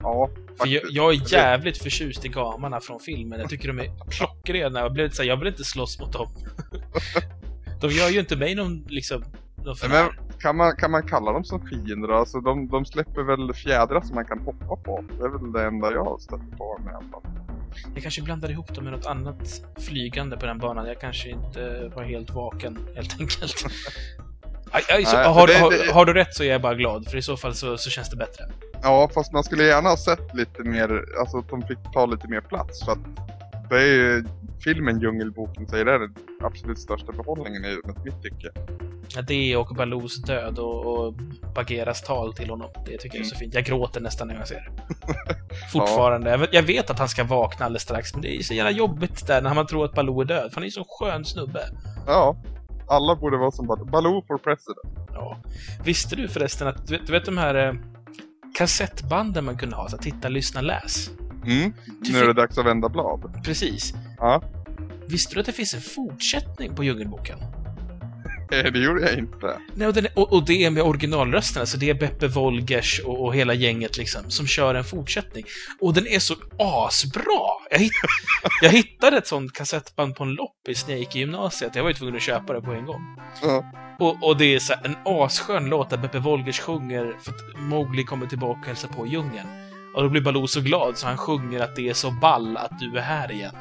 ja. 0.03 0.31
För 0.59 0.69
jag, 0.69 0.83
jag 0.90 1.14
är 1.14 1.33
jävligt 1.33 1.79
förtjust 1.79 2.25
i 2.25 2.29
gamarna 2.29 2.81
från 2.81 3.01
filmen. 3.01 3.40
Jag 3.40 3.51
tycker 3.51 3.69
de 3.69 3.79
är 3.79 3.90
klockrena. 4.11 4.81
Jag 4.81 4.97
lite 4.97 5.16
så 5.16 5.23
här, 5.23 5.29
jag 5.29 5.37
vill 5.37 5.49
inte 5.49 5.64
slåss 5.64 6.01
mot 6.01 6.12
dem. 6.12 6.29
De 7.81 7.90
gör 7.90 8.09
ju 8.09 8.21
inte 8.21 8.37
mig 8.37 8.55
någon, 8.55 8.85
liksom, 8.88 9.25
någon 9.64 9.77
Men. 9.90 10.30
Kan 10.40 10.57
man, 10.57 10.76
kan 10.76 10.90
man 10.90 11.03
kalla 11.03 11.33
dem 11.33 11.44
som 11.44 11.66
fiender? 11.66 12.09
Alltså 12.09 12.40
de, 12.40 12.68
de 12.68 12.85
släpper 12.85 13.22
väl 13.22 13.55
fjädrar 13.55 14.00
som 14.00 14.14
man 14.14 14.24
kan 14.24 14.38
hoppa 14.38 14.76
på? 14.76 15.05
Det 15.18 15.24
är 15.24 15.29
väl 15.29 15.53
det 15.53 15.64
enda 15.64 15.92
jag 15.92 16.05
har 16.05 16.18
stött 16.18 16.59
på 16.59 16.79
med 16.85 16.94
alla. 16.94 17.22
Jag 17.94 18.03
kanske 18.03 18.22
blandar 18.22 18.50
ihop 18.50 18.74
dem 18.74 18.85
med 18.85 18.92
något 18.92 19.07
annat 19.07 19.62
flygande 19.79 20.37
på 20.37 20.46
den 20.46 20.59
banan. 20.59 20.87
Jag 20.87 21.00
kanske 21.00 21.29
inte 21.29 21.90
var 21.96 22.03
helt 22.03 22.31
vaken, 22.31 22.79
helt 22.96 23.20
enkelt. 23.20 23.55
Aj, 24.72 24.83
aj, 24.88 25.05
så, 25.05 25.16
Nej, 25.16 25.26
har, 25.29 25.46
det- 25.46 25.59
har, 25.59 25.92
har 25.94 26.05
du 26.05 26.12
rätt 26.14 26.35
så 26.35 26.42
är 26.42 26.48
jag 26.48 26.62
bara 26.62 26.74
glad, 26.74 27.09
för 27.09 27.16
i 27.16 27.22
så 27.22 27.37
fall 27.37 27.55
så, 27.55 27.79
så 27.79 27.90
känns 27.90 28.11
det 28.11 28.16
bättre. 28.16 28.44
Ja, 28.83 29.11
fast 29.14 29.33
man 29.33 29.44
skulle 29.44 29.64
gärna 29.64 29.88
ha 29.88 29.96
sett 29.96 30.35
lite 30.35 30.62
mer, 30.62 31.05
alltså 31.20 31.38
att 31.38 31.48
de 31.48 31.62
fick 31.62 31.79
ta 31.94 32.07
lite 32.07 32.29
mer 32.29 32.40
plats. 32.40 32.85
För 32.85 32.92
att 32.92 32.98
det 33.70 33.76
är 33.83 33.87
ju 33.87 34.24
filmen 34.64 35.01
Djungelboken 35.01 35.68
säger 35.68 35.85
det 35.85 35.92
är 35.94 35.99
den 35.99 36.14
absolut 36.40 36.79
största 36.79 37.12
behållningen 37.12 37.64
i 37.64 37.77
mitt 38.05 38.23
tycke. 38.23 38.49
Ja, 39.14 39.23
det 39.23 39.57
och 39.57 39.75
Baloos 39.75 40.23
död 40.23 40.59
och, 40.59 40.87
och 41.07 41.14
Bagheeras 41.55 42.03
tal 42.03 42.33
till 42.35 42.51
honom. 42.51 42.70
Det 42.87 42.99
tycker 42.99 43.18
jag 43.18 43.25
är 43.27 43.29
så 43.31 43.37
fint. 43.37 43.55
Jag 43.55 43.64
gråter 43.64 44.01
nästan 44.01 44.29
när 44.29 44.35
jag 44.35 44.49
ser 44.49 44.55
det. 44.77 44.94
Fortfarande. 45.73 46.31
Jag 46.31 46.38
vet- 46.38 46.55
Jag 46.55 46.62
vet 46.62 46.90
att 46.90 46.99
han 46.99 47.09
ska 47.09 47.25
vakna 47.25 47.64
alldeles 47.66 47.83
strax, 47.83 48.12
men 48.14 48.23
det 48.23 48.37
är 48.37 48.42
så 48.42 48.55
jävla 48.55 48.70
jobbigt 48.70 49.27
där 49.27 49.42
när 49.42 49.55
man 49.55 49.66
tror 49.66 49.85
att 49.85 49.94
Baloo 49.94 50.20
är 50.20 50.25
död. 50.25 50.49
För 50.51 50.55
han 50.55 50.62
är 50.62 50.66
ju 50.66 50.70
så 50.70 50.87
skön 50.88 51.25
snubbe. 51.25 51.61
Ja. 52.07 52.37
Alla 52.88 53.16
borde 53.16 53.37
vara 53.37 53.51
som 53.51 53.66
Baloo. 53.66 53.85
Baloo 53.85 54.25
for 54.27 54.38
president. 54.38 55.09
Ja. 55.12 55.37
Visste 55.85 56.16
du 56.16 56.29
förresten 56.29 56.68
att, 56.68 56.87
du 56.87 56.96
vet, 56.99 57.07
du 57.07 57.12
vet 57.12 57.25
de 57.25 57.38
här 57.38 57.55
eh, 57.68 57.75
kassettbanden 58.59 59.44
man 59.44 59.57
kunde 59.57 59.77
ha? 59.77 59.88
Så 59.88 59.96
titta, 59.99 60.29
lyssna, 60.29 60.61
läs. 60.61 61.11
Mm. 61.46 61.73
Nu 62.12 62.18
är 62.18 62.27
det 62.27 62.33
dags 62.33 62.59
att 62.59 62.66
vända 62.66 62.88
blad. 62.88 63.40
Precis. 63.44 63.94
Ja. 64.20 64.42
Visste 65.09 65.35
du 65.35 65.40
att 65.40 65.46
det 65.46 65.52
finns 65.52 65.74
en 65.74 65.80
fortsättning 65.80 66.74
på 66.74 66.85
Djungelboken? 66.85 67.38
Eh, 68.52 68.72
Det 68.72 68.78
gjorde 68.78 69.00
jag 69.00 69.18
inte. 69.18 69.59
Nej, 69.74 69.88
och, 69.88 69.94
den 69.94 70.06
och, 70.14 70.33
och 70.33 70.46
det 70.46 70.64
är 70.64 70.70
med 70.70 70.83
originalrösterna, 70.83 71.66
så 71.66 71.76
det 71.76 71.90
är 71.90 71.94
Beppe 71.94 72.26
Wolgers 72.28 73.00
och, 73.00 73.24
och 73.24 73.35
hela 73.35 73.54
gänget 73.54 73.96
liksom, 73.96 74.30
som 74.30 74.46
kör 74.46 74.74
en 74.74 74.85
fortsättning. 74.85 75.44
Och 75.80 75.94
den 75.94 76.06
är 76.06 76.18
så 76.18 76.35
asbra! 76.59 77.48
Jag, 77.70 77.78
hitt, 77.78 77.92
jag 78.62 78.70
hittade 78.70 79.16
ett 79.16 79.26
sånt 79.26 79.52
kassettband 79.52 80.16
på 80.16 80.24
en 80.24 80.35
loppis 80.35 80.87
när 80.87 80.94
jag 80.94 81.00
gick 81.00 81.16
i 81.16 81.18
gymnasiet. 81.18 81.74
Jag 81.74 81.83
var 81.83 81.90
ju 81.90 81.94
tvungen 81.94 82.16
att 82.16 82.22
köpa 82.22 82.52
det 82.52 82.61
på 82.61 82.72
en 82.72 82.87
gång. 82.87 83.00
Ja. 83.42 83.64
Och, 83.98 84.28
och 84.28 84.37
det 84.37 84.54
är 84.54 84.59
så 84.59 84.74
här, 84.74 84.85
en 84.85 84.96
asskön 85.04 85.66
låt 85.66 85.90
där 85.90 85.96
Beppe 85.96 86.18
Wolgers 86.18 86.61
sjunger 86.61 87.16
för 87.22 87.33
att 87.33 87.61
Mowgli 87.61 88.04
kommer 88.04 88.26
tillbaka 88.26 88.61
och 88.61 88.66
hälsar 88.66 88.88
på 88.88 89.06
djungeln. 89.06 89.48
Och 89.96 90.02
då 90.02 90.09
blir 90.09 90.20
Baloo 90.20 90.46
så 90.46 90.61
glad 90.61 90.98
så 90.98 91.06
han 91.06 91.16
sjunger 91.16 91.61
att 91.61 91.76
det 91.76 91.88
är 91.88 91.94
så 91.94 92.11
ball 92.11 92.56
att 92.56 92.78
du 92.78 92.98
är 92.98 93.02
här 93.02 93.33
igen. 93.33 93.54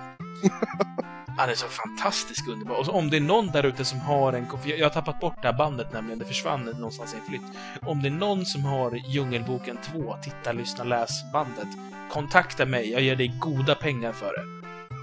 Han 1.37 1.49
är 1.49 1.53
så 1.53 1.67
fantastisk 1.67 2.47
underbar. 2.47 2.75
Och 2.79 2.95
om 2.95 3.09
det 3.09 3.17
är 3.17 3.21
någon 3.21 3.47
där 3.47 3.65
ute 3.65 3.85
som 3.85 3.99
har 3.99 4.33
en 4.33 4.47
Jag 4.65 4.85
har 4.85 4.89
tappat 4.93 5.19
bort 5.19 5.41
det 5.41 5.47
här 5.47 5.57
bandet 5.57 5.93
nämligen, 5.93 6.19
det 6.19 6.25
försvann 6.25 6.63
någonstans 6.65 7.13
i 7.13 7.17
en 7.17 7.23
flytt. 7.25 7.57
Om 7.81 8.01
det 8.01 8.07
är 8.07 8.11
någon 8.11 8.45
som 8.45 8.63
har 8.65 8.91
Djungelboken 9.07 9.77
2, 9.93 10.15
titta, 10.23 10.51
lyssna, 10.51 10.83
läs 10.83 11.31
bandet. 11.33 11.67
Kontakta 12.11 12.65
mig, 12.65 12.91
jag 12.91 13.01
ger 13.01 13.15
dig 13.15 13.27
goda 13.39 13.75
pengar 13.75 14.11
för 14.11 14.25
det. 14.33 14.43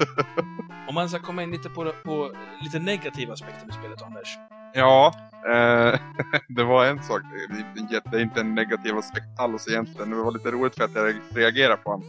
Om 0.88 0.94
man 0.94 1.08
ska 1.08 1.18
komma 1.18 1.42
in 1.42 1.50
lite 1.50 1.68
på, 1.68 1.92
på 2.04 2.30
lite 2.64 2.78
negativa 2.78 3.32
aspekter 3.32 3.66
med 3.66 3.74
spelet, 3.74 4.02
Anders. 4.02 4.28
Ja, 4.74 5.12
eh, 5.54 6.00
det 6.48 6.64
var 6.64 6.84
en 6.86 7.02
sak. 7.02 7.20
Det 7.48 7.54
är 7.80 7.80
inte- 7.82 8.00
Det 8.10 8.16
är 8.16 8.20
inte 8.22 8.40
en 8.40 8.54
negativ 8.54 8.98
aspekt 8.98 9.26
alls 9.38 9.68
egentligen. 9.68 10.10
Det 10.10 10.16
var 10.16 10.32
lite 10.32 10.50
roligt 10.50 10.74
för 10.76 10.84
att 10.84 10.94
jag 10.94 11.14
reagerade 11.34 11.76
på 11.76 11.90
honom. 11.90 12.06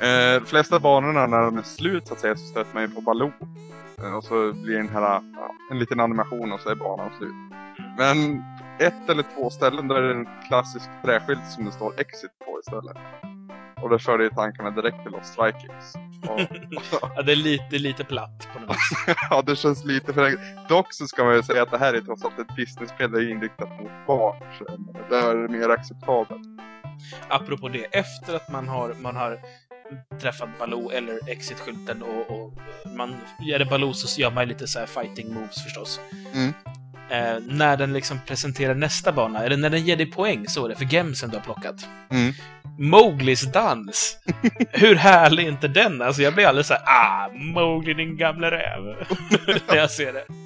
Eh, 0.00 0.40
de 0.40 0.46
flesta 0.46 0.78
banorna 0.78 1.26
när 1.26 1.42
de 1.42 1.58
är 1.58 1.62
slut 1.62 2.06
så 2.06 2.14
att 2.14 2.20
säga 2.20 2.36
så 2.36 2.46
stöter 2.46 2.74
man 2.74 2.82
ju 2.82 2.88
på 2.88 3.00
Baloo. 3.00 3.32
Eh, 3.98 4.16
och 4.16 4.24
så 4.24 4.52
blir 4.52 4.76
den 4.76 4.88
här, 4.88 5.02
ja, 5.02 5.50
en 5.70 5.78
liten 5.78 6.00
animation 6.00 6.52
och 6.52 6.60
så 6.60 6.70
är 6.70 6.74
banan 6.74 7.10
slut. 7.18 7.34
Men 7.98 8.44
ett 8.78 9.10
eller 9.10 9.24
två 9.36 9.50
ställen 9.50 9.88
där 9.88 9.96
är 9.96 10.08
det 10.08 10.14
en 10.14 10.28
klassisk 10.48 10.88
träskylt 11.04 11.46
som 11.48 11.64
det 11.64 11.72
står 11.72 12.00
Exit 12.00 12.30
på 12.44 12.60
istället. 12.60 12.96
Och 13.82 13.90
det 13.90 13.98
förde 13.98 14.24
ju 14.24 14.30
tankarna 14.30 14.70
direkt 14.70 15.02
till 15.02 15.12
Lost 15.12 15.38
Vikings. 15.38 15.94
Och, 16.28 16.40
Ja, 17.16 17.22
det 17.22 17.32
är 17.32 17.36
lite, 17.36 17.78
lite 17.78 18.04
platt 18.04 18.48
på 18.52 18.60
något 18.60 18.70
vis. 18.70 19.16
Ja, 19.30 19.42
det 19.46 19.56
känns 19.56 19.84
lite 19.84 20.12
för 20.12 20.24
enkelt. 20.24 20.68
Dock 20.68 20.92
så 20.92 21.06
ska 21.06 21.24
man 21.24 21.34
ju 21.34 21.42
säga 21.42 21.62
att 21.62 21.70
det 21.70 21.78
här 21.78 21.94
är 21.94 22.00
trots 22.00 22.24
allt 22.24 22.38
ett 22.38 22.56
Disney-spel 22.56 23.10
det 23.10 23.18
är 23.18 23.30
inriktat 23.30 23.80
mot 23.80 24.06
barn. 24.06 24.36
Så 24.58 24.64
det 25.10 25.16
är 25.16 25.48
mer 25.48 25.68
acceptabelt. 25.68 26.46
Apropå 27.28 27.68
det, 27.68 27.84
efter 27.84 28.36
att 28.36 28.52
man 28.52 28.68
har, 28.68 28.94
man 29.00 29.16
har 29.16 29.38
träffat 30.20 30.48
Baloo 30.58 30.90
eller 30.90 31.28
Exit-skylten 31.28 32.02
och, 32.02 32.30
och 32.30 32.54
man 32.96 33.16
gör 33.40 33.58
det 33.58 33.64
Baloo 33.64 33.92
så 33.92 34.20
gör 34.20 34.30
man 34.30 34.48
lite 34.48 34.66
så 34.66 34.86
fighting 34.86 35.34
moves 35.34 35.62
förstås. 35.62 36.00
Mm. 36.34 36.52
Eh, 37.10 37.42
när 37.46 37.76
den 37.76 37.92
liksom 37.92 38.18
presenterar 38.26 38.74
nästa 38.74 39.12
bana, 39.12 39.44
eller 39.44 39.56
när 39.56 39.70
den 39.70 39.84
ger 39.84 39.96
dig 39.96 40.06
poäng, 40.06 40.48
så 40.48 40.64
är 40.64 40.68
det, 40.68 40.76
för 40.76 40.94
gemsen 40.94 41.30
du 41.30 41.36
har 41.36 41.44
plockat. 41.44 41.88
Mm. 42.10 42.32
Mowglis 42.78 43.52
dans! 43.52 44.18
Hur 44.70 44.94
härlig 44.94 45.44
är 45.44 45.48
inte 45.48 45.68
den? 45.68 46.02
Alltså 46.02 46.22
jag 46.22 46.34
blir 46.34 46.46
alldeles 46.46 46.66
såhär, 46.66 46.82
ah, 46.86 47.28
Mowgli 47.32 47.94
din 47.94 48.16
gamla 48.16 48.50
räv. 48.50 48.82
när 49.68 49.76
jag 49.76 49.90
ser 49.90 50.12
det. 50.12 50.45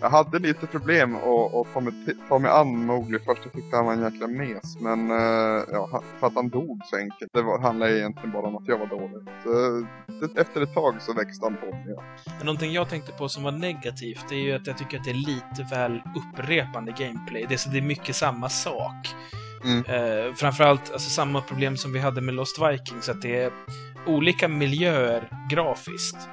Jag 0.00 0.10
hade 0.10 0.38
lite 0.38 0.66
problem 0.66 1.16
att, 1.16 1.54
att 1.54 1.74
ta, 1.74 1.80
mig, 1.80 1.92
ta 2.28 2.38
mig 2.38 2.50
an 2.50 2.86
Mowgli 2.86 3.18
först. 3.18 3.40
Jag 3.44 3.52
tyckte 3.52 3.76
han 3.76 3.86
var 3.86 3.92
en 3.92 4.02
jäkla 4.02 4.26
mes. 4.26 4.80
Men 4.80 5.10
eh, 5.10 5.64
ja, 5.72 6.02
för 6.20 6.26
att 6.26 6.34
han 6.34 6.48
dog 6.48 6.80
så 6.84 6.96
enkelt. 6.96 7.32
Det 7.32 7.42
var, 7.42 7.58
handlade 7.58 7.98
egentligen 7.98 8.32
bara 8.32 8.46
om 8.46 8.56
att 8.56 8.68
jag 8.68 8.78
var 8.78 8.86
dålig. 8.86 9.28
Så, 9.44 9.50
det, 10.20 10.40
efter 10.40 10.60
ett 10.60 10.74
tag 10.74 10.94
så 11.02 11.12
växte 11.12 11.46
han 11.46 11.56
på 11.56 11.66
mig. 11.66 11.94
Ja. 11.96 12.02
Men 12.36 12.46
någonting 12.46 12.72
jag 12.72 12.88
tänkte 12.88 13.12
på 13.12 13.28
som 13.28 13.42
var 13.42 13.52
negativt, 13.52 14.24
det 14.28 14.34
är 14.34 14.40
ju 14.40 14.52
att 14.52 14.66
jag 14.66 14.78
tycker 14.78 14.98
att 14.98 15.04
det 15.04 15.10
är 15.10 15.14
lite 15.14 15.74
väl 15.74 16.02
upprepande 16.16 16.92
gameplay. 16.98 17.46
Det 17.48 17.54
är, 17.54 17.58
så 17.58 17.70
det 17.70 17.78
är 17.78 17.82
mycket 17.82 18.16
samma 18.16 18.48
sak. 18.48 19.14
Mm. 19.64 19.84
Eh, 19.84 20.34
framförallt 20.34 20.92
alltså, 20.92 21.10
samma 21.10 21.40
problem 21.40 21.76
som 21.76 21.92
vi 21.92 21.98
hade 21.98 22.20
med 22.20 22.34
Lost 22.34 22.58
Vikings, 22.58 23.08
att 23.08 23.22
det 23.22 23.42
är 23.42 23.52
olika 24.06 24.48
miljöer 24.48 25.28
grafiskt. 25.50 26.28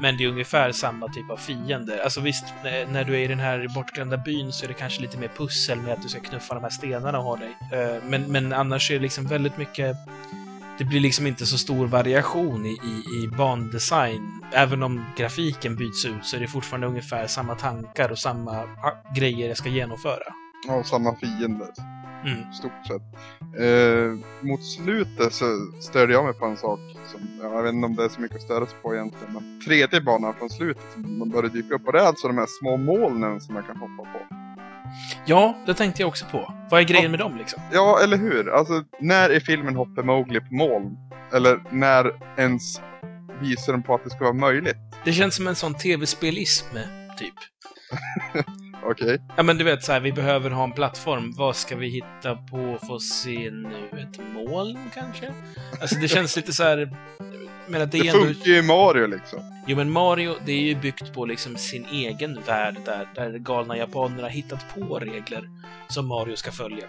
Men 0.00 0.16
det 0.16 0.24
är 0.24 0.28
ungefär 0.28 0.72
samma 0.72 1.08
typ 1.08 1.30
av 1.30 1.36
fiender. 1.36 2.00
Alltså 2.04 2.20
visst, 2.20 2.44
när, 2.88 3.04
du 3.04 3.14
är 3.14 3.18
i 3.18 3.26
den 3.26 3.40
här 3.40 3.68
bortglömda 3.74 4.16
byn 4.16 4.52
så 4.52 4.64
är 4.64 4.68
det 4.68 4.74
kanske 4.74 5.02
lite 5.02 5.18
mer 5.18 5.30
pussel 5.36 5.78
med 5.78 5.92
att 5.92 6.02
du 6.02 6.08
ska 6.08 6.20
knuffa 6.20 6.54
de 6.54 6.62
här 6.62 6.70
stenarna 6.70 7.18
och 7.18 7.24
ha 7.24 7.36
dig. 7.36 7.56
Eh, 7.72 8.02
men, 8.08 8.22
men 8.22 8.52
annars 8.52 8.90
är 8.90 8.94
det 8.94 9.00
liksom 9.00 9.26
väldigt 9.26 9.58
mycket 9.58 9.96
det 10.78 10.84
blir 10.84 11.00
liksom 11.00 11.26
inte 11.26 11.46
så 11.46 11.58
stor 11.58 11.86
variation 11.86 12.66
i, 12.66 12.68
i, 12.68 13.24
i 13.24 13.28
bandesign. 13.28 14.44
Även 14.52 14.82
om 14.82 15.04
grafiken 15.16 15.76
byts 15.76 16.04
ut 16.04 16.26
så 16.26 16.36
är 16.36 16.40
det 16.40 16.48
fortfarande 16.48 16.86
ungefär 16.86 17.26
samma 17.26 17.54
tankar 17.54 18.10
och 18.10 18.18
samma 18.18 18.50
ah, 18.60 19.12
grejer 19.16 19.48
jag 19.48 19.56
ska 19.56 19.68
genomföra. 19.68 20.32
Och 20.68 20.86
samma 20.86 21.16
fiender. 21.16 21.68
Mm. 22.24 22.52
stort 22.52 22.86
sett. 22.86 23.02
Eh, 23.60 24.12
mot 24.40 24.64
slutet 24.64 25.32
så 25.32 25.44
störde 25.80 26.12
jag 26.12 26.24
mig 26.24 26.34
på 26.34 26.46
en 26.46 26.56
sak 26.56 26.80
som, 27.12 27.20
jag 27.42 27.62
vet 27.62 27.74
inte 27.74 27.86
om 27.86 27.96
det 27.96 28.04
är 28.04 28.08
så 28.08 28.20
mycket 28.20 28.36
att 28.36 28.42
störa 28.42 28.66
sig 28.66 28.76
på 28.82 28.94
egentligen, 28.94 29.32
men 29.34 29.60
tredje 29.64 30.00
banan 30.00 30.34
från 30.38 30.50
slutet 30.50 30.96
man 30.96 31.30
börjar 31.30 31.50
dyka 31.50 31.74
upp 31.74 31.86
och 31.86 31.92
det 31.92 32.00
är 32.00 32.06
alltså 32.06 32.28
de 32.28 32.38
här 32.38 32.46
små 32.60 32.76
molnen 32.76 33.40
som 33.40 33.54
man 33.54 33.62
kan 33.62 33.76
hoppa 33.76 34.02
på. 34.02 34.18
Ja, 35.26 35.56
det 35.66 35.74
tänkte 35.74 36.02
jag 36.02 36.08
också 36.08 36.24
på. 36.30 36.54
Vad 36.70 36.80
är 36.80 36.84
grejen 36.84 37.10
med 37.10 37.20
dem 37.20 37.36
liksom? 37.36 37.62
Ja, 37.72 38.00
eller 38.04 38.16
hur? 38.16 38.50
Alltså, 38.50 38.84
när 39.00 39.32
i 39.32 39.40
filmen 39.40 39.76
hoppar 39.76 40.02
Mowgli 40.02 40.40
på 40.40 40.54
moln? 40.54 40.96
Eller 41.32 41.60
när 41.70 42.12
ens 42.40 42.80
visar 43.40 43.72
de 43.72 43.82
på 43.82 43.94
att 43.94 44.04
det 44.04 44.10
ska 44.10 44.24
vara 44.24 44.32
möjligt? 44.32 44.76
Det 45.04 45.12
känns 45.12 45.34
som 45.34 45.46
en 45.46 45.54
sån 45.54 45.74
tv-spelism, 45.74 46.76
typ. 47.18 47.34
Okej. 48.82 49.20
Ja, 49.36 49.42
men 49.42 49.58
du 49.58 49.64
vet 49.64 49.84
så 49.84 49.92
här, 49.92 50.00
vi 50.00 50.12
behöver 50.12 50.50
ha 50.50 50.64
en 50.64 50.72
plattform. 50.72 51.32
Vad 51.36 51.56
ska 51.56 51.76
vi 51.76 51.88
hitta 51.88 52.36
på 52.36 52.78
för 52.86 52.96
att 52.96 53.02
se 53.02 53.50
nu? 53.50 54.00
Ett 54.00 54.18
moln 54.34 54.78
kanske? 54.94 55.32
Alltså 55.80 55.96
det 55.96 56.08
känns 56.08 56.36
lite 56.36 56.52
så 56.52 56.62
här... 56.62 56.96
menar, 57.68 57.86
det 57.86 57.98
Det 57.98 58.10
funkar 58.10 58.50
ju 58.50 58.58
i 58.58 58.62
Mario 58.62 59.06
liksom. 59.06 59.40
Jo, 59.66 59.76
men 59.76 59.90
Mario, 59.90 60.34
det 60.46 60.52
är 60.52 60.60
ju 60.60 60.74
byggt 60.74 61.14
på 61.14 61.26
liksom 61.26 61.56
sin 61.56 61.86
egen 61.86 62.40
värld 62.46 62.76
där, 62.84 63.08
där 63.14 63.38
galna 63.38 63.76
japaner 63.76 64.22
har 64.22 64.30
hittat 64.30 64.64
på 64.74 64.98
regler 64.98 65.48
som 65.88 66.06
Mario 66.06 66.36
ska 66.36 66.50
följa. 66.50 66.84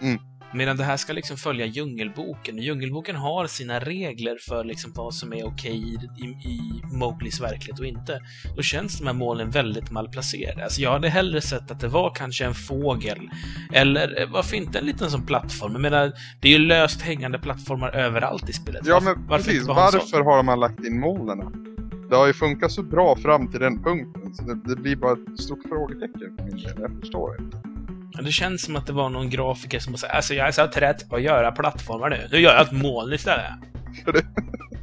Mm. 0.00 0.18
Medan 0.54 0.76
det 0.76 0.84
här 0.84 0.96
ska 0.96 1.12
liksom 1.12 1.36
följa 1.36 1.66
Djungelboken. 1.66 2.58
Djungelboken 2.58 3.16
har 3.16 3.46
sina 3.46 3.78
regler 3.80 4.38
för 4.48 4.64
liksom 4.64 4.92
vad 4.94 5.14
som 5.14 5.32
är 5.32 5.46
okej 5.46 5.76
i, 5.76 6.24
i, 6.24 6.28
i 6.28 6.82
Mowglis 6.92 7.40
verklighet 7.40 7.80
och 7.80 7.86
inte. 7.86 8.20
Då 8.56 8.62
känns 8.62 8.98
de 8.98 9.06
här 9.06 9.14
målen 9.14 9.50
väldigt 9.50 9.90
malplacerade. 9.90 10.64
Alltså 10.64 10.80
jag 10.80 10.90
hade 10.92 11.08
hellre 11.08 11.40
sett 11.40 11.70
att 11.70 11.80
det 11.80 11.88
var 11.88 12.14
kanske 12.14 12.44
en 12.44 12.54
fågel. 12.54 13.30
Eller 13.72 14.20
eh, 14.22 14.28
varför 14.30 14.56
inte 14.56 14.78
en 14.78 14.86
liten 14.86 15.10
sån 15.10 15.26
plattform? 15.26 15.72
Jag 15.72 15.80
menar, 15.80 16.12
det 16.40 16.48
är 16.48 16.52
ju 16.52 16.58
löst 16.58 17.00
hängande 17.02 17.38
plattformar 17.38 17.90
överallt 17.90 18.48
i 18.48 18.52
spelet. 18.52 18.82
Ja, 18.86 18.94
Varför- 18.94 19.14
men 19.16 19.26
varför 19.26 19.44
precis. 19.44 19.66
Varför 19.66 20.20
har 20.20 20.42
man 20.42 20.60
lagt 20.60 20.84
in 20.84 21.00
molnen? 21.00 21.64
Det 22.10 22.16
har 22.16 22.26
ju 22.26 22.32
funkat 22.32 22.72
så 22.72 22.82
bra 22.82 23.16
fram 23.16 23.50
till 23.50 23.60
den 23.60 23.82
punkten, 23.82 24.34
så 24.34 24.42
det, 24.44 24.74
det 24.74 24.76
blir 24.76 24.96
bara 24.96 25.12
ett 25.12 25.40
stort 25.40 25.58
frågetecken 25.68 26.36
för 26.36 26.44
min 26.44 26.56
del. 26.56 26.74
Jag 26.80 27.00
förstår 27.00 27.40
inte. 27.40 27.77
Ja, 28.12 28.22
Det 28.22 28.32
känns 28.32 28.62
som 28.64 28.76
att 28.76 28.86
det 28.86 28.92
var 28.92 29.08
någon 29.08 29.30
grafiker 29.30 29.78
som 29.78 29.96
sa 29.96 30.06
alltså 30.06 30.34
jag 30.34 30.48
är 30.48 30.52
så 30.52 30.66
trött 30.66 31.08
på 31.08 31.16
att 31.16 31.22
göra 31.22 31.52
plattformar 31.52 32.10
nu. 32.10 32.28
Nu 32.32 32.38
gör 32.40 32.52
jag 32.54 32.62
ett 32.62 32.72
moln 32.72 33.12
istället. 33.12 33.52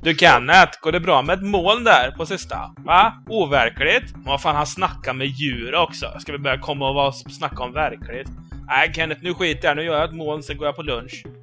Du 0.04 0.16
Kenneth, 0.16 0.80
går 0.82 0.92
det 0.92 1.00
bra 1.00 1.22
med 1.22 1.34
ett 1.40 1.46
moln 1.46 1.84
där 1.84 2.12
på 2.12 2.26
sista? 2.26 2.74
Va? 2.78 3.14
Overkligt? 3.30 4.14
Vad 4.16 4.42
fan, 4.42 4.56
han 4.56 4.66
snackar 4.68 5.14
med 5.14 5.28
djur 5.28 5.76
också. 5.76 6.06
Ska 6.20 6.32
vi 6.32 6.38
börja 6.38 6.58
komma 6.60 6.90
och 6.90 6.96
vara- 6.96 7.12
snacka 7.12 7.64
om 7.64 7.74
verkligt? 7.74 8.30
Nej 8.68 8.94
Kenneth, 8.94 9.24
nu 9.24 9.34
skiter 9.34 9.68
jag 9.68 9.78
Nu 9.78 9.84
gör 9.84 9.96
jag 9.96 10.10
ett 10.10 10.16
moln, 10.16 10.44
sen 10.44 10.58
går 10.58 10.66
jag 10.66 10.76
på 10.76 10.82
lunch. 10.84 11.26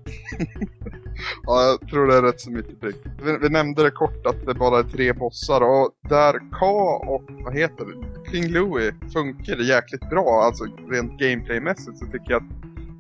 Ja, 1.43 1.63
jag 1.63 1.91
tror 1.91 2.07
det 2.07 2.17
är 2.17 2.23
rätt 2.23 2.41
så 2.41 2.51
mycket 2.51 2.81
prick. 2.81 2.97
Vi, 3.25 3.39
vi 3.43 3.49
nämnde 3.49 3.83
det 3.83 3.91
kort 3.91 4.27
att 4.27 4.47
det 4.47 4.55
bara 4.55 4.79
är 4.79 4.83
tre 4.83 5.13
bossar 5.13 5.61
och 5.61 5.91
där 6.09 6.51
K 6.59 6.67
och, 7.07 7.23
vad 7.29 7.55
heter 7.55 7.85
det, 7.85 8.31
King 8.31 8.53
Louie 8.53 8.93
funkar 9.13 9.57
jäkligt 9.57 10.11
bra. 10.11 10.43
Alltså 10.43 10.65
rent 10.91 11.19
gameplaymässigt 11.19 11.99
så 11.99 12.07
tycker 12.07 12.31
jag 12.31 12.43
att 12.43 12.49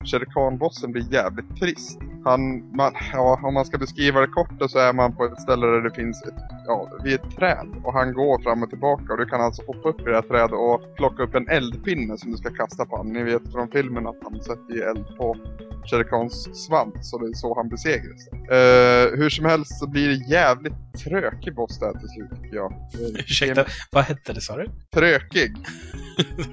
Shere 0.04 0.24
Khan-bossen 0.24 0.92
blir 0.92 1.12
jävligt 1.12 1.56
trist. 1.60 2.00
Han, 2.24 2.40
man, 2.76 2.92
ja, 3.12 3.40
om 3.42 3.54
man 3.54 3.64
ska 3.64 3.78
beskriva 3.78 4.20
det 4.20 4.26
kort 4.26 4.70
så 4.70 4.78
är 4.78 4.92
man 4.92 5.16
på 5.16 5.24
ett 5.24 5.40
ställe 5.40 5.66
där 5.66 5.80
det 5.80 5.94
finns 5.94 6.22
ett, 6.22 6.34
ja, 6.66 6.90
vid 7.04 7.14
ett 7.14 7.36
träd. 7.36 7.66
Och 7.84 7.92
han 7.92 8.12
går 8.12 8.42
fram 8.42 8.62
och 8.62 8.70
tillbaka 8.70 9.12
och 9.12 9.18
du 9.18 9.26
kan 9.26 9.40
alltså 9.40 9.62
hoppa 9.66 9.88
upp 9.88 10.00
i 10.00 10.04
det 10.04 10.14
här 10.14 10.22
trädet 10.22 10.52
och 10.52 10.96
plocka 10.96 11.22
upp 11.22 11.34
en 11.34 11.48
eldpinne 11.48 12.18
som 12.18 12.30
du 12.30 12.36
ska 12.36 12.50
kasta 12.50 12.84
på 12.84 12.96
honom. 12.96 13.12
Ni 13.12 13.22
vet 13.22 13.52
från 13.52 13.68
filmen 13.70 14.06
att 14.06 14.16
han 14.22 14.40
sätter 14.40 14.74
ju 14.74 14.80
eld 14.80 15.16
på 15.16 15.36
Shere 15.84 16.04
Khans 16.04 16.66
svans 16.66 17.10
så 17.10 17.18
det 17.18 17.26
är 17.26 17.32
så 17.34 17.54
han 17.54 17.68
besegras. 17.68 18.28
Uh, 18.32 19.18
hur 19.18 19.30
som 19.30 19.44
helst 19.44 19.78
så 19.78 19.86
blir 19.86 20.08
det 20.08 20.14
jävligt 20.14 20.74
trökig 21.04 21.54
boss 21.54 21.78
där 21.78 21.92
till 21.92 22.08
slut 22.08 22.42
tycker 22.42 22.56
jag. 22.56 22.74
Ursäkta, 23.18 23.64
vad 23.92 24.04
hette 24.04 24.32
det 24.32 24.40
sa 24.40 24.56
du? 24.56 24.66
Trökig. 24.94 25.56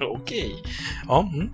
Okej. 0.00 0.62
Ja, 1.06 1.30
mm. 1.34 1.50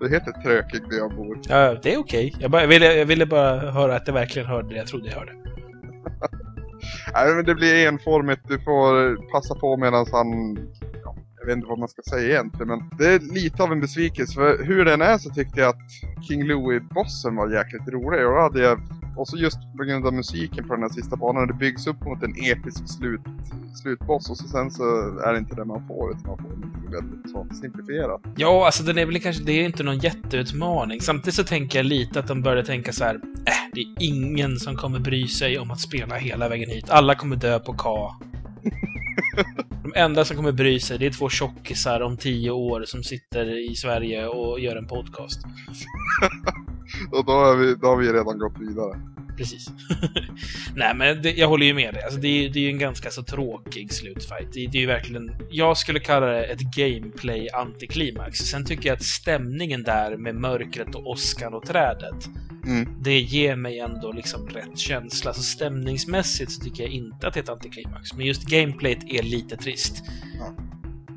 Det 0.00 0.08
heter 0.08 0.32
trökig 0.32 0.82
där 0.90 0.96
jag 0.96 1.16
bor. 1.16 1.38
ja, 1.48 1.74
det 1.82 1.94
är 1.94 1.98
okej. 1.98 2.34
Jag, 2.38 2.50
bara, 2.50 2.62
jag, 2.62 2.68
ville, 2.68 2.94
jag 2.94 3.06
ville 3.06 3.26
bara 3.26 3.70
höra 3.70 3.96
att 3.96 4.06
det 4.06 4.12
verkligen 4.12 4.48
hörde 4.48 4.68
det 4.68 4.76
jag 4.76 4.86
trodde 4.86 5.08
jag 5.08 5.18
hörde. 5.18 5.32
Nej 7.14 7.34
men 7.34 7.44
det 7.44 7.54
blir 7.54 7.86
enformigt. 7.88 8.48
Du 8.48 8.58
får 8.58 9.16
passa 9.32 9.54
på 9.54 9.76
medan 9.76 10.06
han... 10.12 10.58
Jag 11.40 11.46
vet 11.46 11.56
inte 11.56 11.68
vad 11.68 11.78
man 11.78 11.88
ska 11.88 12.02
säga 12.02 12.28
egentligen 12.28 12.68
men 12.68 12.90
det 12.98 13.06
är 13.06 13.18
lite 13.34 13.62
av 13.62 13.72
en 13.72 13.80
besvikelse. 13.80 14.34
För 14.34 14.64
hur 14.64 14.84
den 14.84 15.02
är 15.02 15.18
så 15.18 15.30
tyckte 15.30 15.60
jag 15.60 15.68
att 15.68 16.24
King 16.28 16.44
Louie-bossen 16.44 17.36
var 17.36 17.50
jäkligt 17.50 17.88
rolig. 17.88 18.26
Och 18.26 18.32
då 18.34 18.40
hade 18.40 18.60
jag... 18.60 18.80
Och 19.16 19.28
så 19.28 19.36
just 19.36 19.58
på 19.78 19.84
grund 19.84 20.06
av 20.06 20.14
musiken 20.14 20.68
på 20.68 20.74
den 20.74 20.82
här 20.82 20.90
sista 20.90 21.16
banan. 21.16 21.46
Det 21.46 21.54
byggs 21.54 21.86
upp 21.86 22.04
mot 22.04 22.22
en 22.22 22.34
episk 22.38 22.88
slut, 22.88 23.20
slutboss 23.82 24.30
och 24.30 24.36
så 24.36 24.48
sen 24.48 24.70
så 24.70 24.82
är 25.18 25.32
det 25.32 25.38
inte 25.38 25.54
det 25.54 25.64
man 25.64 25.86
får 25.86 26.10
utan 26.10 26.26
man 26.26 26.38
får 26.38 26.48
någonting 26.48 26.90
väldigt 26.90 27.30
så 27.30 27.46
simplifierat. 27.62 28.20
Ja, 28.36 28.66
alltså 28.66 28.82
den 28.82 28.98
är 28.98 29.06
väl 29.06 29.20
kanske, 29.20 29.44
det 29.44 29.52
är 29.52 29.64
inte 29.64 29.82
någon 29.82 29.98
jätteutmaning. 29.98 31.00
Samtidigt 31.00 31.34
så 31.34 31.44
tänker 31.44 31.78
jag 31.78 31.86
lite 31.86 32.20
att 32.20 32.26
de 32.26 32.42
började 32.42 32.66
tänka 32.66 32.92
så 32.92 33.04
här, 33.04 33.14
äh, 33.14 33.52
det 33.72 33.80
är 33.80 33.86
ingen 33.98 34.56
som 34.56 34.76
kommer 34.76 34.98
bry 34.98 35.28
sig 35.28 35.58
om 35.58 35.70
att 35.70 35.80
spela 35.80 36.14
hela 36.14 36.48
vägen 36.48 36.70
hit. 36.70 36.90
Alla 36.90 37.14
kommer 37.14 37.36
dö 37.36 37.58
på 37.58 37.72
K. 37.72 38.10
De 39.82 39.92
enda 39.94 40.24
som 40.24 40.36
kommer 40.36 40.52
bry 40.52 40.80
sig, 40.80 40.98
det 40.98 41.06
är 41.06 41.10
två 41.10 41.28
tjockisar 41.28 42.00
om 42.00 42.16
tio 42.16 42.50
år 42.50 42.84
som 42.86 43.02
sitter 43.02 43.70
i 43.70 43.74
Sverige 43.74 44.26
och 44.26 44.60
gör 44.60 44.76
en 44.76 44.86
podcast. 44.86 45.40
Och 47.12 47.24
då, 47.24 47.32
är 47.32 47.56
vi, 47.56 47.74
då 47.74 47.86
har 47.86 47.96
vi 47.96 48.12
redan 48.12 48.38
gått 48.38 48.58
vidare. 48.58 49.00
Precis. 49.40 49.70
Nej, 50.74 50.94
men 50.94 51.22
det, 51.22 51.30
jag 51.30 51.48
håller 51.48 51.66
ju 51.66 51.74
med 51.74 51.94
dig. 51.94 52.02
Alltså, 52.02 52.20
det, 52.20 52.28
är, 52.28 52.48
det 52.48 52.58
är 52.58 52.62
ju 52.62 52.70
en 52.70 52.78
ganska 52.78 53.10
så 53.10 53.22
tråkig 53.22 53.92
slutfight. 53.92 54.52
Det, 54.52 54.66
det 54.66 54.78
är 54.78 54.80
ju 54.80 54.86
verkligen... 54.86 55.32
Jag 55.50 55.76
skulle 55.76 56.00
kalla 56.00 56.26
det 56.26 56.44
ett 56.44 56.60
gameplay-antiklimax. 56.60 58.38
Sen 58.38 58.64
tycker 58.64 58.88
jag 58.88 58.96
att 58.96 59.02
stämningen 59.02 59.82
där 59.82 60.16
med 60.16 60.34
mörkret 60.34 60.94
och 60.94 61.06
åskan 61.06 61.54
och 61.54 61.66
trädet, 61.66 62.28
Mm. 62.66 62.88
det 63.02 63.18
ger 63.20 63.56
mig 63.56 63.78
ändå 63.78 64.12
liksom 64.12 64.48
rätt 64.48 64.78
känsla. 64.78 65.32
Så 65.32 65.42
stämningsmässigt 65.42 66.52
så 66.52 66.60
tycker 66.64 66.82
jag 66.82 66.92
inte 66.92 67.28
att 67.28 67.34
det 67.34 67.40
är 67.40 67.42
ett 67.42 67.48
antiklimax. 67.48 68.14
Men 68.14 68.26
just 68.26 68.42
gameplayet 68.44 69.04
är 69.08 69.22
lite 69.22 69.56
trist. 69.56 70.02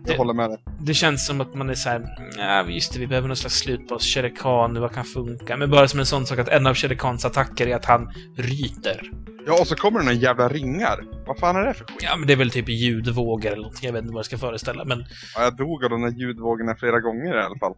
Jag 0.06 0.16
Det- 0.16 0.18
håller 0.18 0.34
med 0.34 0.50
dig. 0.50 0.58
Det 0.82 0.94
känns 0.94 1.26
som 1.28 1.42
att 1.42 1.56
man 1.56 1.70
är 1.70 1.74
såhär, 1.74 2.08
ja 2.38 2.66
just 2.70 2.94
det, 2.94 3.00
vi 3.00 3.08
behöver 3.08 3.28
någon 3.28 3.38
slags 3.38 3.56
slutboss, 3.60 4.04
Shere 4.14 4.30
Khan, 4.30 4.82
vad 4.82 4.94
kan 4.94 5.06
funka? 5.06 5.58
Men 5.58 5.70
bara 5.72 5.88
som 5.88 6.00
en 6.00 6.06
sån 6.06 6.26
sak 6.26 6.40
att 6.40 6.48
en 6.48 6.68
av 6.68 6.74
Shere 6.76 6.96
Khans 6.96 7.26
attacker 7.26 7.68
är 7.68 7.76
att 7.76 7.86
han 7.86 8.14
ryter. 8.38 9.12
Ja, 9.46 9.58
och 9.62 9.68
så 9.68 9.76
kommer 9.76 10.00
det 10.00 10.06
några 10.06 10.18
jävla 10.18 10.50
ringar. 10.50 11.04
Vad 11.28 11.38
fan 11.40 11.56
är 11.56 11.66
det 11.66 11.74
för 11.74 11.86
skit? 11.86 11.98
Ja, 12.02 12.16
men 12.18 12.28
det 12.28 12.34
är 12.34 12.38
väl 12.38 12.52
typ 12.52 12.70
ljudvågor 12.70 13.48
eller 13.48 13.58
någonting, 13.58 13.86
jag 13.86 13.94
vet 13.94 14.02
inte 14.02 14.14
vad 14.14 14.20
det 14.24 14.26
ska 14.26 14.38
föreställa, 14.38 14.86
men 14.86 15.06
Ja, 15.36 15.44
jag 15.44 15.58
dog 15.58 15.84
av 15.84 15.90
de 15.90 16.02
där 16.02 16.10
ljudvågorna 16.12 16.76
flera 16.76 17.00
gånger 17.00 17.36
i 17.38 17.42
alla 17.44 17.58
fall. 17.60 17.74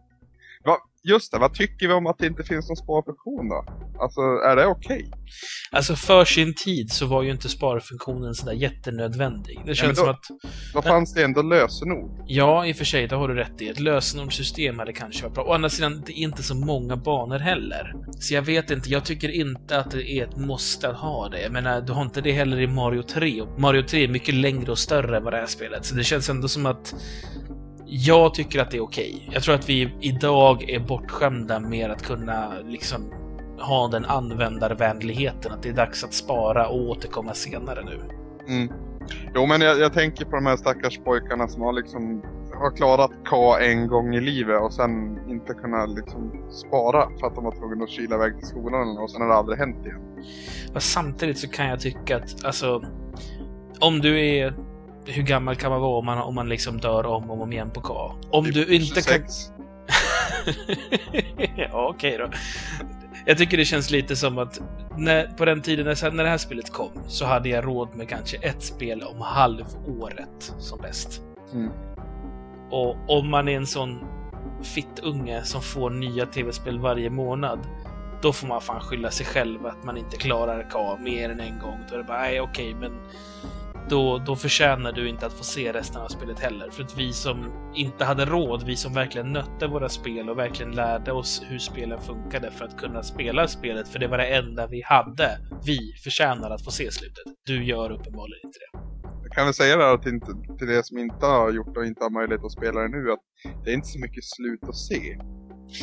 Va, 0.64 0.76
just 1.06 1.32
det, 1.32 1.38
vad 1.38 1.54
tycker 1.54 1.88
vi 1.88 1.94
om 1.94 2.06
att 2.06 2.18
det 2.18 2.26
inte 2.26 2.44
finns 2.44 2.68
någon 2.68 2.76
sparfunktion 2.76 3.48
då? 3.48 3.64
Alltså, 4.00 4.20
är 4.20 4.56
det 4.56 4.66
okej? 4.66 5.10
alltså 5.70 5.96
för 5.96 6.24
sin 6.24 6.54
tid 6.54 6.90
så 6.92 7.06
var 7.06 7.22
ju 7.22 7.30
inte 7.30 7.48
sparfunktionen 7.48 8.34
sådär 8.34 8.52
jättenödvändig. 8.52 9.60
Det 9.66 9.74
känns 9.74 9.98
då- 9.98 10.04
som 10.04 10.10
att, 10.10 10.24
Då 10.74 10.82
fanns 10.82 11.14
det 11.14 11.24
ändå 11.24 11.42
lösenord. 11.42 12.10
ja, 12.26 12.66
i 12.66 12.72
och 12.72 12.76
för 12.76 12.84
sig, 12.84 13.06
det 13.08 13.16
har 13.16 13.28
du 13.28 13.34
rätt 13.34 13.62
i. 13.62 13.68
Ett 13.68 13.80
lösenordssystem 13.80 14.78
hade 14.78 14.92
kanske 14.92 15.22
varit 15.22 15.34
bra. 15.34 15.44
Å 15.44 15.52
andra 15.52 15.68
sidan, 15.68 16.02
det 16.06 16.12
är 16.12 16.22
inte 16.22 16.42
så 16.42 16.54
många 16.54 16.96
banor 16.96 17.38
heller. 17.38 17.94
Så 18.20 18.34
jag 18.34 18.42
vet 18.42 18.70
inte, 18.70 18.90
jag 18.90 19.04
tycker 19.04 19.28
inte 19.28 19.78
att 19.78 19.90
det 19.90 20.10
är 20.10 20.24
ett 20.24 20.36
måste 20.36 20.88
att 20.88 20.96
ha 20.96 21.28
det. 21.28 21.42
Jag 21.42 21.52
menar, 21.52 21.80
du 21.80 21.92
har 21.92 22.02
inte 22.02 22.20
det 22.20 22.32
heller 22.32 22.60
i 22.60 22.66
Mario 22.66 23.02
3. 23.02 23.40
Och 23.40 23.60
Mario 23.60 23.82
3 23.82 24.04
är 24.04 24.08
mycket 24.08 24.34
längre 24.34 24.70
och 24.70 24.78
större 24.78 25.16
än 25.16 25.24
vad 25.24 25.32
det 25.32 25.36
här 25.38 25.46
spelet, 25.46 25.84
så 25.84 25.94
det 25.94 26.04
känns 26.04 26.28
ändå 26.30 26.48
som 26.48 26.66
att 26.66 26.94
jag 27.86 28.34
tycker 28.34 28.62
att 28.62 28.70
det 28.70 28.76
är 28.76 28.82
okej. 28.82 29.28
Jag 29.32 29.42
tror 29.42 29.54
att 29.54 29.68
vi 29.68 29.94
idag 30.00 30.70
är 30.70 30.80
bortskämda 30.80 31.60
med 31.60 31.90
att 31.90 32.02
kunna 32.02 32.52
liksom 32.64 33.12
ha 33.58 33.88
den 33.88 34.04
användarvänligheten, 34.04 35.52
att 35.52 35.62
det 35.62 35.68
är 35.68 35.72
dags 35.72 36.04
att 36.04 36.14
spara 36.14 36.68
och 36.68 36.80
återkomma 36.80 37.34
senare 37.34 37.84
nu. 37.84 38.00
Mm. 38.48 38.72
Jo, 39.34 39.46
men 39.46 39.60
jag, 39.60 39.78
jag 39.78 39.92
tänker 39.92 40.24
på 40.24 40.36
de 40.36 40.46
här 40.46 40.56
stackars 40.56 40.98
pojkarna 40.98 41.48
som 41.48 41.62
har 41.62 41.72
liksom 41.72 42.22
har 42.54 42.76
klarat 42.76 43.10
K 43.28 43.58
en 43.58 43.88
gång 43.88 44.14
i 44.14 44.20
livet 44.20 44.62
och 44.62 44.72
sen 44.72 45.18
inte 45.30 45.54
kunnat 45.54 45.90
liksom 45.90 46.32
spara 46.50 47.08
för 47.20 47.26
att 47.26 47.34
de 47.34 47.44
var 47.44 47.52
tvungna 47.52 47.84
att 47.84 47.90
kyla 47.90 48.16
iväg 48.16 48.38
till 48.38 48.46
skolan 48.46 48.98
och 48.98 49.10
sen 49.10 49.20
har 49.20 49.28
det 49.28 49.34
aldrig 49.34 49.58
hänt 49.58 49.86
igen. 49.86 50.00
Men 50.72 50.80
samtidigt 50.80 51.38
så 51.38 51.48
kan 51.48 51.66
jag 51.66 51.80
tycka 51.80 52.16
att, 52.16 52.44
alltså, 52.44 52.82
om 53.80 54.00
du 54.00 54.26
är... 54.26 54.54
Hur 55.06 55.22
gammal 55.22 55.56
kan 55.56 55.70
man 55.70 55.80
vara 55.80 55.98
om 55.98 56.06
man, 56.06 56.18
om 56.18 56.34
man 56.34 56.48
liksom 56.48 56.78
dör 56.78 57.06
om 57.06 57.30
och 57.30 57.42
om 57.42 57.52
igen 57.52 57.70
på 57.70 57.80
K? 57.80 58.12
Om 58.30 58.44
Typ 58.44 58.54
du 58.54 58.74
inte 58.74 59.02
kan... 59.02 59.02
26. 59.02 59.50
ja, 61.56 61.88
okej 61.94 62.18
då. 62.18 62.30
Jag 63.26 63.38
tycker 63.38 63.56
det 63.56 63.64
känns 63.64 63.90
lite 63.90 64.16
som 64.16 64.38
att 64.38 64.60
när, 64.96 65.26
på 65.26 65.44
den 65.44 65.62
tiden 65.62 65.86
när, 65.86 66.10
när 66.10 66.24
det 66.24 66.30
här 66.30 66.38
spelet 66.38 66.72
kom 66.72 66.90
så 67.06 67.24
hade 67.24 67.48
jag 67.48 67.64
råd 67.64 67.96
med 67.96 68.08
kanske 68.08 68.36
ett 68.36 68.62
spel 68.62 69.02
om 69.02 69.20
halvåret 69.20 70.54
som 70.58 70.78
bäst. 70.78 71.22
Mm. 71.52 71.70
Och 72.70 72.96
om 73.08 73.30
man 73.30 73.48
är 73.48 73.56
en 73.56 73.66
sån 73.66 73.98
fittunge 74.62 75.42
som 75.42 75.62
får 75.62 75.90
nya 75.90 76.26
tv-spel 76.26 76.78
varje 76.78 77.10
månad, 77.10 77.58
då 78.22 78.32
får 78.32 78.46
man 78.46 78.60
fan 78.60 78.80
skylla 78.80 79.10
sig 79.10 79.26
själv 79.26 79.66
att 79.66 79.84
man 79.84 79.96
inte 79.96 80.16
klarar 80.16 80.70
K 80.70 80.96
mer 81.00 81.30
än 81.30 81.40
en 81.40 81.58
gång. 81.58 81.78
Då 81.88 81.94
är 81.94 81.98
det 81.98 82.04
bara, 82.04 82.18
nej 82.18 82.40
okej, 82.40 82.74
men 82.74 82.92
då, 83.88 84.18
då 84.18 84.36
förtjänar 84.36 84.92
du 84.92 85.08
inte 85.08 85.26
att 85.26 85.32
få 85.32 85.44
se 85.44 85.72
resten 85.72 86.02
av 86.02 86.08
spelet 86.08 86.38
heller. 86.38 86.70
För 86.70 86.82
att 86.82 86.98
vi 86.98 87.12
som 87.12 87.52
inte 87.74 88.04
hade 88.04 88.24
råd, 88.24 88.62
vi 88.66 88.76
som 88.76 88.94
verkligen 88.94 89.32
nötte 89.32 89.66
våra 89.66 89.88
spel 89.88 90.30
och 90.30 90.38
verkligen 90.38 90.72
lärde 90.72 91.12
oss 91.12 91.42
hur 91.48 91.58
spelen 91.58 92.00
funkade 92.00 92.50
för 92.50 92.64
att 92.64 92.76
kunna 92.76 93.02
spela 93.02 93.48
spelet, 93.48 93.88
för 93.88 93.98
det 93.98 94.08
var 94.08 94.18
det 94.18 94.26
enda 94.26 94.66
vi 94.66 94.82
hade. 94.82 95.38
Vi 95.66 95.78
förtjänar 96.04 96.50
att 96.50 96.64
få 96.64 96.70
se 96.70 96.90
slutet. 96.90 97.24
Du 97.46 97.64
gör 97.64 97.90
uppenbarligen 97.90 98.40
inte 98.44 98.58
det. 98.58 98.78
Jag 99.22 99.32
kan 99.32 99.44
väl 99.44 99.54
säga 99.54 99.76
det 99.76 99.84
här 99.84 99.98
till, 99.98 100.20
till 100.58 100.66
det 100.66 100.86
som 100.86 100.98
inte 100.98 101.26
har 101.26 101.52
gjort 101.52 101.76
och 101.76 101.86
inte 101.86 102.04
har 102.04 102.10
möjlighet 102.10 102.44
att 102.44 102.52
spela 102.52 102.80
det 102.80 102.88
nu 102.88 103.12
att 103.12 103.20
det 103.64 103.70
är 103.70 103.74
inte 103.74 103.88
så 103.88 104.00
mycket 104.00 104.24
slut 104.24 104.64
att 104.68 104.76
se. 104.76 105.18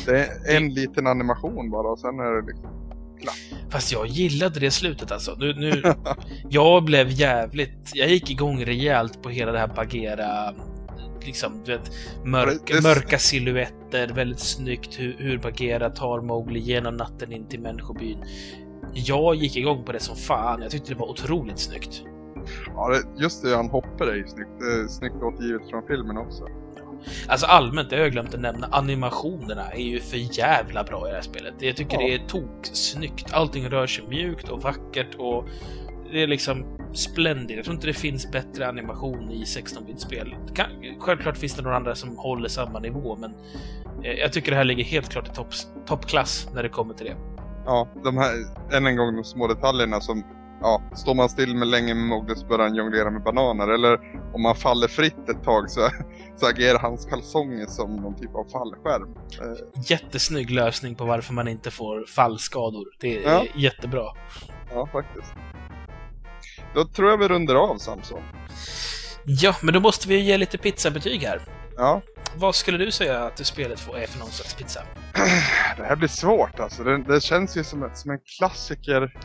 Det 0.06 0.18
är 0.18 0.56
en 0.56 0.74
liten 0.74 1.06
animation 1.06 1.70
bara 1.70 1.88
och 1.88 1.98
sen 1.98 2.18
är 2.18 2.42
det 2.42 2.46
liksom... 2.46 2.70
Fast 3.74 3.92
jag 3.92 4.06
gillade 4.06 4.60
det 4.60 4.70
slutet 4.70 5.12
alltså. 5.12 5.34
Nu, 5.38 5.54
nu, 5.54 5.82
jag 6.48 6.84
blev 6.84 7.10
jävligt... 7.10 7.90
Jag 7.94 8.08
gick 8.08 8.30
igång 8.30 8.64
rejält 8.64 9.22
på 9.22 9.28
hela 9.28 9.52
det 9.52 9.58
här 9.58 9.66
Bagheera... 9.76 10.54
Liksom, 11.24 11.62
du 11.64 11.72
vet, 11.72 11.90
mörk, 12.24 12.82
mörka 12.82 13.18
silhuetter, 13.18 14.08
väldigt 14.08 14.40
snyggt 14.40 15.00
hur, 15.00 15.16
hur 15.18 15.38
Bagheera 15.38 15.90
tar 15.90 16.20
Mowgli 16.20 16.60
genom 16.60 16.96
natten 16.96 17.32
in 17.32 17.48
till 17.48 17.60
människobyn. 17.60 18.18
Jag 18.92 19.34
gick 19.34 19.56
igång 19.56 19.84
på 19.84 19.92
det 19.92 20.00
som 20.00 20.16
fan. 20.16 20.62
Jag 20.62 20.70
tyckte 20.70 20.92
det 20.92 20.98
var 20.98 21.10
otroligt 21.10 21.58
snyggt. 21.58 22.02
Ja, 22.66 23.00
just 23.16 23.42
det, 23.42 23.56
han 23.56 23.70
hoppar 23.70 24.06
är 24.06 24.14
ju 24.14 24.26
snyggt. 24.26 24.62
Är 24.62 24.88
snyggt 24.88 25.16
återgivet 25.22 25.70
från 25.70 25.82
filmen 25.86 26.16
också. 26.16 26.44
Alltså 27.28 27.46
allmänt, 27.46 27.90
det 27.90 27.96
har 27.96 28.02
jag 28.02 28.12
glömt 28.12 28.34
att 28.34 28.40
nämna, 28.40 28.68
animationerna 28.72 29.70
är 29.70 29.82
ju 29.82 30.00
för 30.00 30.38
jävla 30.38 30.84
bra 30.84 31.06
i 31.06 31.10
det 31.10 31.14
här 31.16 31.22
spelet. 31.22 31.54
Jag 31.58 31.76
tycker 31.76 32.00
Ja. 32.00 32.06
det 32.06 32.14
är 32.14 32.18
tok-snyggt. 32.28 33.32
Allting 33.32 33.68
rör 33.68 33.86
sig 33.86 34.04
mjukt 34.08 34.48
och 34.48 34.62
vackert 34.62 35.14
och 35.18 35.44
det 36.12 36.22
är 36.22 36.26
liksom 36.26 36.64
splendid. 36.92 37.58
Jag 37.58 37.64
tror 37.64 37.74
inte 37.74 37.86
det 37.86 37.92
finns 37.92 38.30
bättre 38.32 38.68
animation 38.68 39.30
i 39.30 39.44
16-bit-spel. 39.44 40.34
Kan- 40.54 40.66
Självklart 41.00 41.36
finns 41.36 41.54
det 41.54 41.62
några 41.62 41.76
andra 41.76 41.94
som 41.94 42.16
håller 42.18 42.48
samma 42.48 42.78
nivå, 42.78 43.16
men 43.16 43.34
eh, 44.04 44.12
jag 44.12 44.32
tycker 44.32 44.50
det 44.50 44.56
här 44.56 44.64
ligger 44.64 44.84
helt 44.84 45.08
klart 45.08 45.28
i 45.28 45.30
toppklass 45.86 46.48
när 46.54 46.62
det 46.62 46.68
kommer 46.68 46.94
till 46.94 47.06
det. 47.06 47.16
Ja, 47.66 47.88
de 48.04 48.16
här, 48.18 48.32
än 48.76 48.86
en 48.86 48.96
gång 48.96 49.16
de 49.16 49.24
små 49.24 49.46
detaljerna 49.48 50.00
som, 50.00 50.22
ja, 50.60 50.82
står 50.96 51.14
man 51.14 51.28
still 51.28 51.54
med 51.56 51.68
länge 51.68 51.94
med 51.94 52.04
Mowgli 52.04 52.34
så 52.34 52.46
börjar 52.46 52.62
han 52.68 52.74
jonglera 52.74 53.10
med 53.10 53.22
bananer. 53.22 53.68
Eller 53.68 53.98
om 54.34 54.42
man 54.42 54.54
faller 54.54 54.88
fritt 54.88 55.28
ett 55.28 55.42
tag 55.44 55.70
så, 55.70 55.80
så 56.36 56.46
agerar 56.46 56.78
hans 56.78 57.06
kalsonger 57.06 57.66
som 57.66 57.96
någon 57.96 58.14
typ 58.14 58.34
av 58.34 58.44
fallskärm. 58.52 59.14
Eh, 59.40 59.82
Jättesnygg 59.86 60.50
lösning 60.50 60.94
på 60.94 61.04
varför 61.04 61.32
man 61.34 61.48
inte 61.48 61.70
får 61.70 62.04
fallskador. 62.06 62.84
Det 63.00 63.24
är 63.24 63.30
Ja. 63.32 63.44
jättebra. 63.54 64.04
ja, 64.74 64.86
faktiskt. 64.92 65.32
Då 66.74 66.84
tror 66.84 67.10
jag 67.10 67.18
vi 67.18 67.28
runder 67.28 67.54
av 67.54 67.76
Samson. 67.78 68.20
Ja, 69.26 69.54
men 69.62 69.74
då 69.74 69.80
måste 69.80 70.08
vi 70.08 70.18
ge 70.20 70.36
lite 70.38 70.58
pizzabetyg 70.58 71.22
här. 71.22 71.40
Ja, 71.76 72.02
Vad 72.36 72.54
skulle 72.54 72.78
du 72.78 72.90
säga 72.90 73.24
att 73.24 73.46
spelet 73.46 73.80
får 73.80 73.98
är 73.98 74.06
för 74.06 74.18
någon 74.18 74.28
slags 74.28 74.54
pizza? 74.54 74.80
Det 75.76 75.84
här 75.84 75.96
blir 75.96 76.08
svårt 76.08 76.60
alltså. 76.60 76.84
Det, 76.84 76.98
det 77.02 77.20
känns 77.20 77.56
ju 77.56 77.64
som, 77.64 77.90
som 77.94 78.10
en 78.10 78.18
klassiker. 78.38 79.16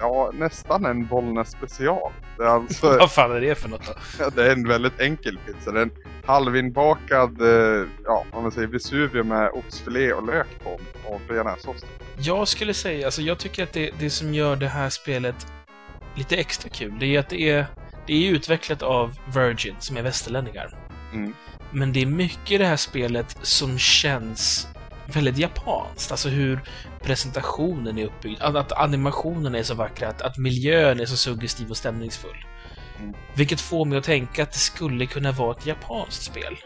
Ja, 0.00 0.30
nästan 0.34 0.86
en 0.86 1.06
Bollnäs 1.06 1.50
special. 1.50 2.12
Alltså... 2.38 2.86
Vad 2.86 3.12
fan 3.12 3.32
är 3.32 3.40
det 3.40 3.54
för 3.54 3.68
något 3.68 3.86
då? 4.18 4.30
Det 4.30 4.46
är 4.46 4.52
en 4.52 4.68
väldigt 4.68 5.00
enkel 5.00 5.38
pizza. 5.46 5.72
Det 5.72 5.78
är 5.78 5.82
en 5.82 5.92
halvinbakad, 6.24 7.42
eh, 7.42 7.88
ja, 8.04 8.24
om 8.30 8.42
man 8.42 8.52
säger 8.52 8.68
Vesuvio 8.68 9.22
med 9.22 9.50
oxfilé 9.50 10.12
och 10.12 10.26
lök 10.26 10.46
på 10.64 10.80
och 11.04 11.20
bearnaisesås. 11.28 11.84
Jag 12.18 12.48
skulle 12.48 12.74
säga, 12.74 13.06
alltså 13.06 13.22
jag 13.22 13.38
tycker 13.38 13.62
att 13.62 13.72
det, 13.72 13.90
det 13.98 14.10
som 14.10 14.34
gör 14.34 14.56
det 14.56 14.68
här 14.68 14.90
spelet 14.90 15.46
lite 16.14 16.36
extra 16.36 16.68
kul, 16.68 16.94
det 17.00 17.06
är 17.06 17.18
att 17.18 17.28
det 17.28 17.50
är, 17.50 17.66
det 18.06 18.26
är 18.26 18.30
utvecklat 18.30 18.82
av 18.82 19.18
Virgin, 19.34 19.76
som 19.78 19.96
är 19.96 20.02
västerlänningar. 20.02 20.76
Mm. 21.12 21.34
Men 21.70 21.92
det 21.92 22.02
är 22.02 22.06
mycket 22.06 22.50
i 22.50 22.58
det 22.58 22.66
här 22.66 22.76
spelet 22.76 23.36
som 23.42 23.78
känns 23.78 24.68
väldigt 25.06 25.38
japanskt. 25.38 26.10
Alltså 26.10 26.28
hur 26.28 26.60
presentationen 27.02 27.98
är 27.98 28.04
uppbyggd, 28.04 28.42
att, 28.42 28.56
att 28.56 28.72
animationen 28.72 29.54
är 29.54 29.62
så 29.62 29.74
vackra, 29.74 30.08
att, 30.08 30.22
att 30.22 30.38
miljön 30.38 31.00
är 31.00 31.06
så 31.06 31.16
suggestiv 31.16 31.70
och 31.70 31.76
stämningsfull. 31.76 32.46
Mm. 32.98 33.14
Vilket 33.34 33.60
får 33.60 33.84
mig 33.84 33.98
att 33.98 34.04
tänka 34.04 34.42
att 34.42 34.52
det 34.52 34.58
skulle 34.58 35.06
kunna 35.06 35.32
vara 35.32 35.56
ett 35.56 35.66
japanskt 35.66 36.22
spel. 36.22 36.58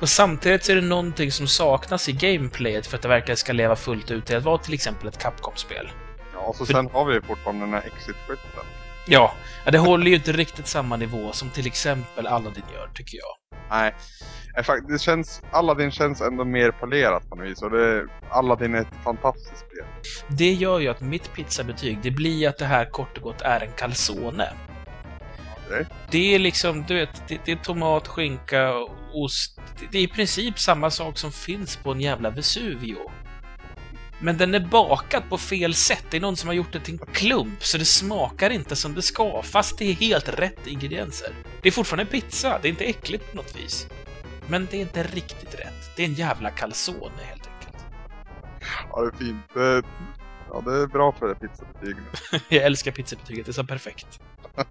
Och 0.00 0.08
samtidigt 0.08 0.64
så 0.64 0.72
är 0.72 0.76
det 0.76 0.82
någonting 0.82 1.32
som 1.32 1.46
saknas 1.46 2.08
i 2.08 2.12
gameplayet 2.12 2.86
för 2.86 2.96
att 2.96 3.02
det 3.02 3.08
verkligen 3.08 3.36
ska 3.36 3.52
leva 3.52 3.76
fullt 3.76 4.10
ut 4.10 4.26
till 4.26 4.36
att 4.36 4.42
vara 4.42 4.58
till 4.58 4.74
exempel 4.74 5.08
ett 5.08 5.18
Capcom-spel. 5.18 5.90
Ja, 6.34 6.38
och 6.38 6.56
så 6.56 6.66
För- 6.66 6.72
sen 6.72 6.88
har 6.92 7.04
vi 7.04 7.14
ju 7.14 7.22
fortfarande 7.22 7.64
den 7.64 7.74
här 7.74 7.82
exit-skylten. 7.86 8.66
Ja, 9.06 9.34
det 9.64 9.78
håller 9.78 10.06
ju 10.06 10.14
inte 10.14 10.32
riktigt 10.32 10.66
samma 10.66 10.96
nivå 10.96 11.32
som 11.32 11.50
till 11.50 11.66
exempel 11.66 12.26
Aladdin 12.26 12.64
gör, 12.74 12.90
tycker 12.94 13.18
jag. 13.18 13.41
Nej, 13.72 13.94
eh, 14.56 14.74
det 14.88 14.98
känns, 14.98 15.42
Aladdin 15.50 15.90
känns 15.90 16.20
ändå 16.20 16.44
mer 16.44 16.70
polerat 16.70 17.28
på 17.28 17.36
något 17.36 17.46
vis 17.46 17.62
och 17.62 17.70
det, 17.70 18.06
Aladdin 18.30 18.74
är 18.74 18.80
ett 18.80 19.04
fantastiskt 19.04 19.58
spel. 19.58 19.84
Det 20.28 20.52
gör 20.52 20.78
ju 20.78 20.88
att 20.88 21.00
mitt 21.00 21.32
pizzabetyg, 21.32 21.98
det 22.02 22.10
blir 22.10 22.48
att 22.48 22.58
det 22.58 22.64
här 22.64 22.84
kort 22.84 23.16
och 23.16 23.22
gott 23.22 23.40
är 23.40 23.60
en 23.60 23.72
calzone. 23.72 24.48
Okej. 25.66 25.86
Det 26.10 26.34
är 26.34 26.38
liksom, 26.38 26.84
du 26.88 26.94
vet, 26.94 27.28
det, 27.28 27.40
det 27.44 27.52
är 27.52 27.56
tomat, 27.56 28.08
skinka, 28.08 28.72
ost. 29.12 29.60
Det, 29.80 29.86
det 29.90 29.98
är 29.98 30.02
i 30.02 30.08
princip 30.08 30.58
samma 30.58 30.90
sak 30.90 31.18
som 31.18 31.32
finns 31.32 31.76
på 31.76 31.92
en 31.92 32.00
jävla 32.00 32.30
Vesuvio. 32.30 33.10
Men 34.24 34.36
den 34.36 34.54
är 34.54 34.60
bakad 34.60 35.22
på 35.28 35.38
fel 35.38 35.74
sätt. 35.74 36.04
Det 36.10 36.16
är 36.16 36.20
någon 36.20 36.36
som 36.36 36.48
har 36.48 36.54
gjort 36.54 36.72
det 36.72 36.80
till 36.80 36.94
en 36.94 37.06
klump, 37.12 37.64
så 37.64 37.78
det 37.78 37.84
smakar 37.84 38.50
inte 38.50 38.76
som 38.76 38.94
det 38.94 39.02
ska, 39.02 39.42
fast 39.42 39.78
det 39.78 39.84
är 39.84 39.94
helt 39.94 40.28
rätt 40.28 40.66
ingredienser. 40.66 41.34
Det 41.62 41.68
är 41.68 41.72
fortfarande 41.72 42.10
pizza, 42.10 42.58
det 42.62 42.68
är 42.68 42.70
inte 42.70 42.84
äckligt 42.84 43.30
på 43.30 43.36
något 43.36 43.56
vis. 43.56 43.86
Men 44.48 44.68
det 44.70 44.76
är 44.76 44.80
inte 44.80 45.02
riktigt 45.02 45.54
rätt. 45.54 45.96
Det 45.96 46.02
är 46.02 46.06
en 46.06 46.14
jävla 46.14 46.50
calzone, 46.50 47.22
helt 47.22 47.48
enkelt. 47.48 47.84
Ja, 48.90 49.00
det 49.00 49.16
är 49.16 49.18
fint. 49.18 49.44
Det, 49.54 49.82
ja, 50.50 50.62
det 50.66 50.72
är 50.82 50.86
bra 50.86 51.12
för 51.12 51.28
det 51.28 51.34
pizzabetyget. 51.34 52.04
Jag 52.48 52.64
älskar 52.64 52.92
pizzabetyget, 52.92 53.46
det 53.46 53.50
är 53.50 53.52
så 53.52 53.64
perfekt. 53.64 54.20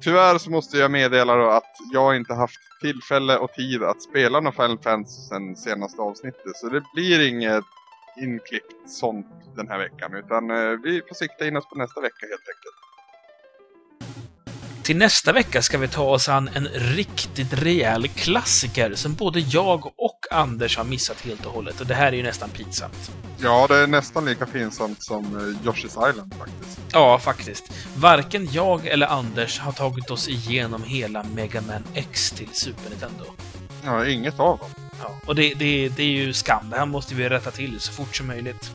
Tyvärr 0.00 0.38
så 0.38 0.50
måste 0.50 0.78
jag 0.78 0.90
meddela 0.90 1.36
då 1.36 1.50
att 1.50 1.76
jag 1.92 2.16
inte 2.16 2.34
haft 2.34 2.60
tillfälle 2.80 3.38
och 3.38 3.52
tid 3.52 3.82
att 3.82 4.02
spela 4.02 4.40
någon 4.40 4.52
Final 4.52 4.78
Fantasy 4.78 5.20
sen 5.28 5.56
senaste 5.56 6.02
avsnittet. 6.02 6.56
Så 6.56 6.68
det 6.68 6.82
blir 6.94 7.28
inget 7.28 7.64
inklippt 8.20 8.90
sånt 8.90 9.26
den 9.56 9.68
här 9.68 9.78
veckan. 9.78 10.14
Utan 10.14 10.50
eh, 10.50 10.70
vi 10.82 11.02
får 11.08 11.14
sikta 11.14 11.46
in 11.46 11.56
oss 11.56 11.68
på 11.68 11.78
nästa 11.78 12.00
vecka 12.00 12.26
helt 12.26 12.48
enkelt. 12.48 12.87
Till 14.88 14.96
nästa 14.96 15.32
vecka 15.32 15.62
ska 15.62 15.78
vi 15.78 15.88
ta 15.88 16.02
oss 16.02 16.28
an 16.28 16.50
en 16.54 16.68
riktigt 16.68 17.52
rejäl 17.52 18.08
klassiker 18.08 18.94
som 18.94 19.14
både 19.14 19.40
jag 19.40 19.86
och 19.86 20.18
Anders 20.30 20.76
har 20.76 20.84
missat 20.84 21.20
helt 21.20 21.46
och 21.46 21.52
hållet. 21.52 21.80
Och 21.80 21.86
det 21.86 21.94
här 21.94 22.06
är 22.06 22.16
ju 22.16 22.22
nästan 22.22 22.50
pinsamt. 22.50 23.10
Ja, 23.38 23.66
det 23.66 23.76
är 23.76 23.86
nästan 23.86 24.24
lika 24.24 24.46
pinsamt 24.46 25.02
som 25.02 25.24
eh, 25.24 25.68
Yoshi's 25.68 26.10
Island 26.10 26.34
faktiskt. 26.34 26.80
Ja, 26.92 27.18
faktiskt. 27.18 27.64
Varken 27.96 28.48
jag 28.52 28.86
eller 28.86 29.06
Anders 29.06 29.58
har 29.58 29.72
tagit 29.72 30.10
oss 30.10 30.28
igenom 30.28 30.82
hela 30.82 31.22
Mega 31.22 31.60
Man 31.60 31.84
X 31.94 32.30
till 32.30 32.48
Super 32.52 32.90
Nintendo. 32.90 33.24
Ja, 33.84 34.06
inget 34.06 34.40
av 34.40 34.58
dem. 34.58 34.70
Ja, 35.02 35.20
och 35.26 35.34
det, 35.34 35.54
det, 35.54 35.88
det 35.88 36.02
är 36.02 36.06
ju 36.06 36.32
skam. 36.32 36.70
Det 36.70 36.76
här 36.76 36.86
måste 36.86 37.14
vi 37.14 37.28
rätta 37.28 37.50
till 37.50 37.80
så 37.80 37.92
fort 37.92 38.16
som 38.16 38.26
möjligt. 38.26 38.74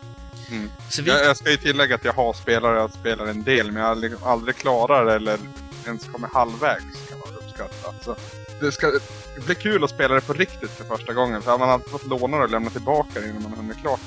Mm. 0.51 0.69
Vi... 1.01 1.09
Jag, 1.09 1.25
jag 1.25 1.37
ska 1.37 1.51
ju 1.51 1.57
tillägga 1.57 1.95
att 1.95 2.05
jag 2.05 2.13
har 2.13 2.33
spelare, 2.33 2.77
jag 2.77 2.93
spelar 2.93 3.25
en 3.25 3.43
del, 3.43 3.65
men 3.71 3.75
jag 3.75 3.83
har 3.83 3.91
aldrig, 3.91 4.13
aldrig 4.23 4.55
klarar 4.55 5.05
det 5.05 5.13
eller 5.13 5.37
ens 5.87 6.07
kommer 6.07 6.27
halvvägs 6.27 7.09
kan 7.09 7.17
man 7.25 7.35
uppskatta. 7.35 7.93
Så 8.01 8.15
det 8.59 8.71
ska 8.71 8.87
det 9.35 9.45
blir 9.45 9.55
kul 9.55 9.83
att 9.83 9.89
spela 9.89 10.15
det 10.15 10.21
på 10.21 10.33
riktigt 10.33 10.71
för 10.71 10.83
första 10.83 11.13
gången, 11.13 11.41
för 11.41 11.57
man 11.57 11.67
har 11.67 11.73
alltid 11.73 11.91
fått 11.91 12.07
låna 12.07 12.37
det 12.37 12.43
och 12.43 12.49
lämna 12.49 12.69
tillbaka 12.69 13.19
det 13.19 13.29
innan 13.29 13.41
man 13.41 13.53
hunnit 13.53 13.77
klart. 13.77 13.99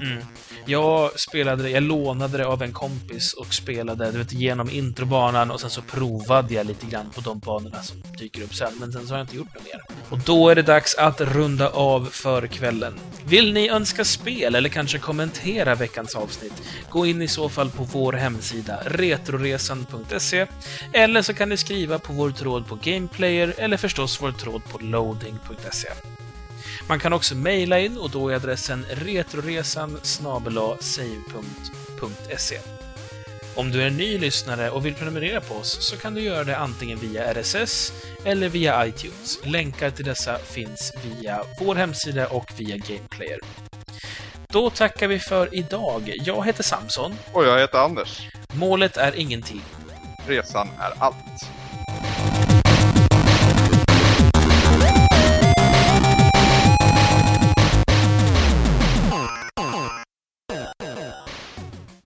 Mm. 0.00 0.24
Jag 0.66 1.20
spelade 1.20 1.62
det, 1.62 1.70
jag 1.70 1.82
lånade 1.82 2.38
det 2.38 2.46
av 2.46 2.62
en 2.62 2.72
kompis 2.72 3.32
och 3.32 3.54
spelade 3.54 4.10
du 4.10 4.18
vet, 4.18 4.32
genom 4.32 4.70
introbanan 4.70 5.50
och 5.50 5.60
sen 5.60 5.70
så 5.70 5.82
provade 5.82 6.54
jag 6.54 6.66
lite 6.66 6.86
grann 6.86 7.10
på 7.10 7.20
de 7.20 7.38
banorna 7.38 7.82
som 7.82 8.02
dyker 8.18 8.42
upp 8.42 8.54
sen, 8.54 8.72
men 8.80 8.92
sen 8.92 9.06
så 9.06 9.12
har 9.12 9.18
jag 9.18 9.24
inte 9.24 9.36
gjort 9.36 9.54
något 9.54 9.64
mer. 9.64 9.82
Och 10.08 10.18
då 10.18 10.48
är 10.48 10.54
det 10.54 10.62
dags 10.62 10.94
att 10.94 11.20
runda 11.20 11.68
av 11.68 12.08
för 12.12 12.46
kvällen. 12.46 12.94
Vill 13.24 13.52
ni 13.52 13.68
önska 13.68 14.04
spel 14.04 14.54
eller 14.54 14.68
kanske 14.68 14.98
kommentera 14.98 15.74
veckans 15.74 16.14
avsnitt? 16.14 16.62
Gå 16.90 17.06
in 17.06 17.22
i 17.22 17.28
så 17.28 17.48
fall 17.48 17.70
på 17.70 17.84
vår 17.84 18.12
hemsida 18.12 18.80
retroresan.se 18.86 20.46
eller 20.92 21.22
så 21.22 21.34
kan 21.34 21.48
ni 21.48 21.56
skriva 21.56 21.98
på 21.98 22.12
vår 22.12 22.30
tråd 22.30 22.66
på 22.66 22.78
Gameplayer 22.82 23.54
eller 23.58 23.76
förstås 23.76 24.22
vår 24.22 24.32
tråd 24.32 24.62
på 24.72 24.78
loading.se. 24.78 25.88
Man 26.88 26.98
kan 26.98 27.12
också 27.12 27.34
mejla 27.34 27.78
in 27.78 27.98
och 27.98 28.10
då 28.10 28.28
är 28.28 28.34
adressen 28.34 28.86
retroresan 28.90 29.98
save.se. 30.02 31.28
Om 33.56 33.70
du 33.70 33.82
är 33.82 33.86
en 33.86 33.96
ny 33.96 34.18
lyssnare 34.18 34.70
och 34.70 34.86
vill 34.86 34.94
prenumerera 34.94 35.40
på 35.40 35.54
oss 35.54 35.76
så 35.80 35.96
kan 35.96 36.14
du 36.14 36.20
göra 36.20 36.44
det 36.44 36.56
antingen 36.56 36.98
via 36.98 37.34
RSS 37.34 37.92
eller 38.24 38.48
via 38.48 38.86
iTunes. 38.86 39.38
Länkar 39.44 39.90
till 39.90 40.04
dessa 40.04 40.38
finns 40.38 40.92
via 41.04 41.44
vår 41.60 41.74
hemsida 41.74 42.28
och 42.28 42.52
via 42.56 42.76
Gameplayer. 42.76 43.40
Då 44.48 44.70
tackar 44.70 45.08
vi 45.08 45.18
för 45.18 45.54
idag. 45.54 46.12
Jag 46.14 46.46
heter 46.46 46.62
Samson. 46.62 47.14
Och 47.32 47.44
jag 47.44 47.60
heter 47.60 47.78
Anders. 47.78 48.20
Målet 48.52 48.96
är 48.96 49.16
ingenting. 49.16 49.62
Resan 50.26 50.68
är 50.80 50.92
allt. 50.98 51.16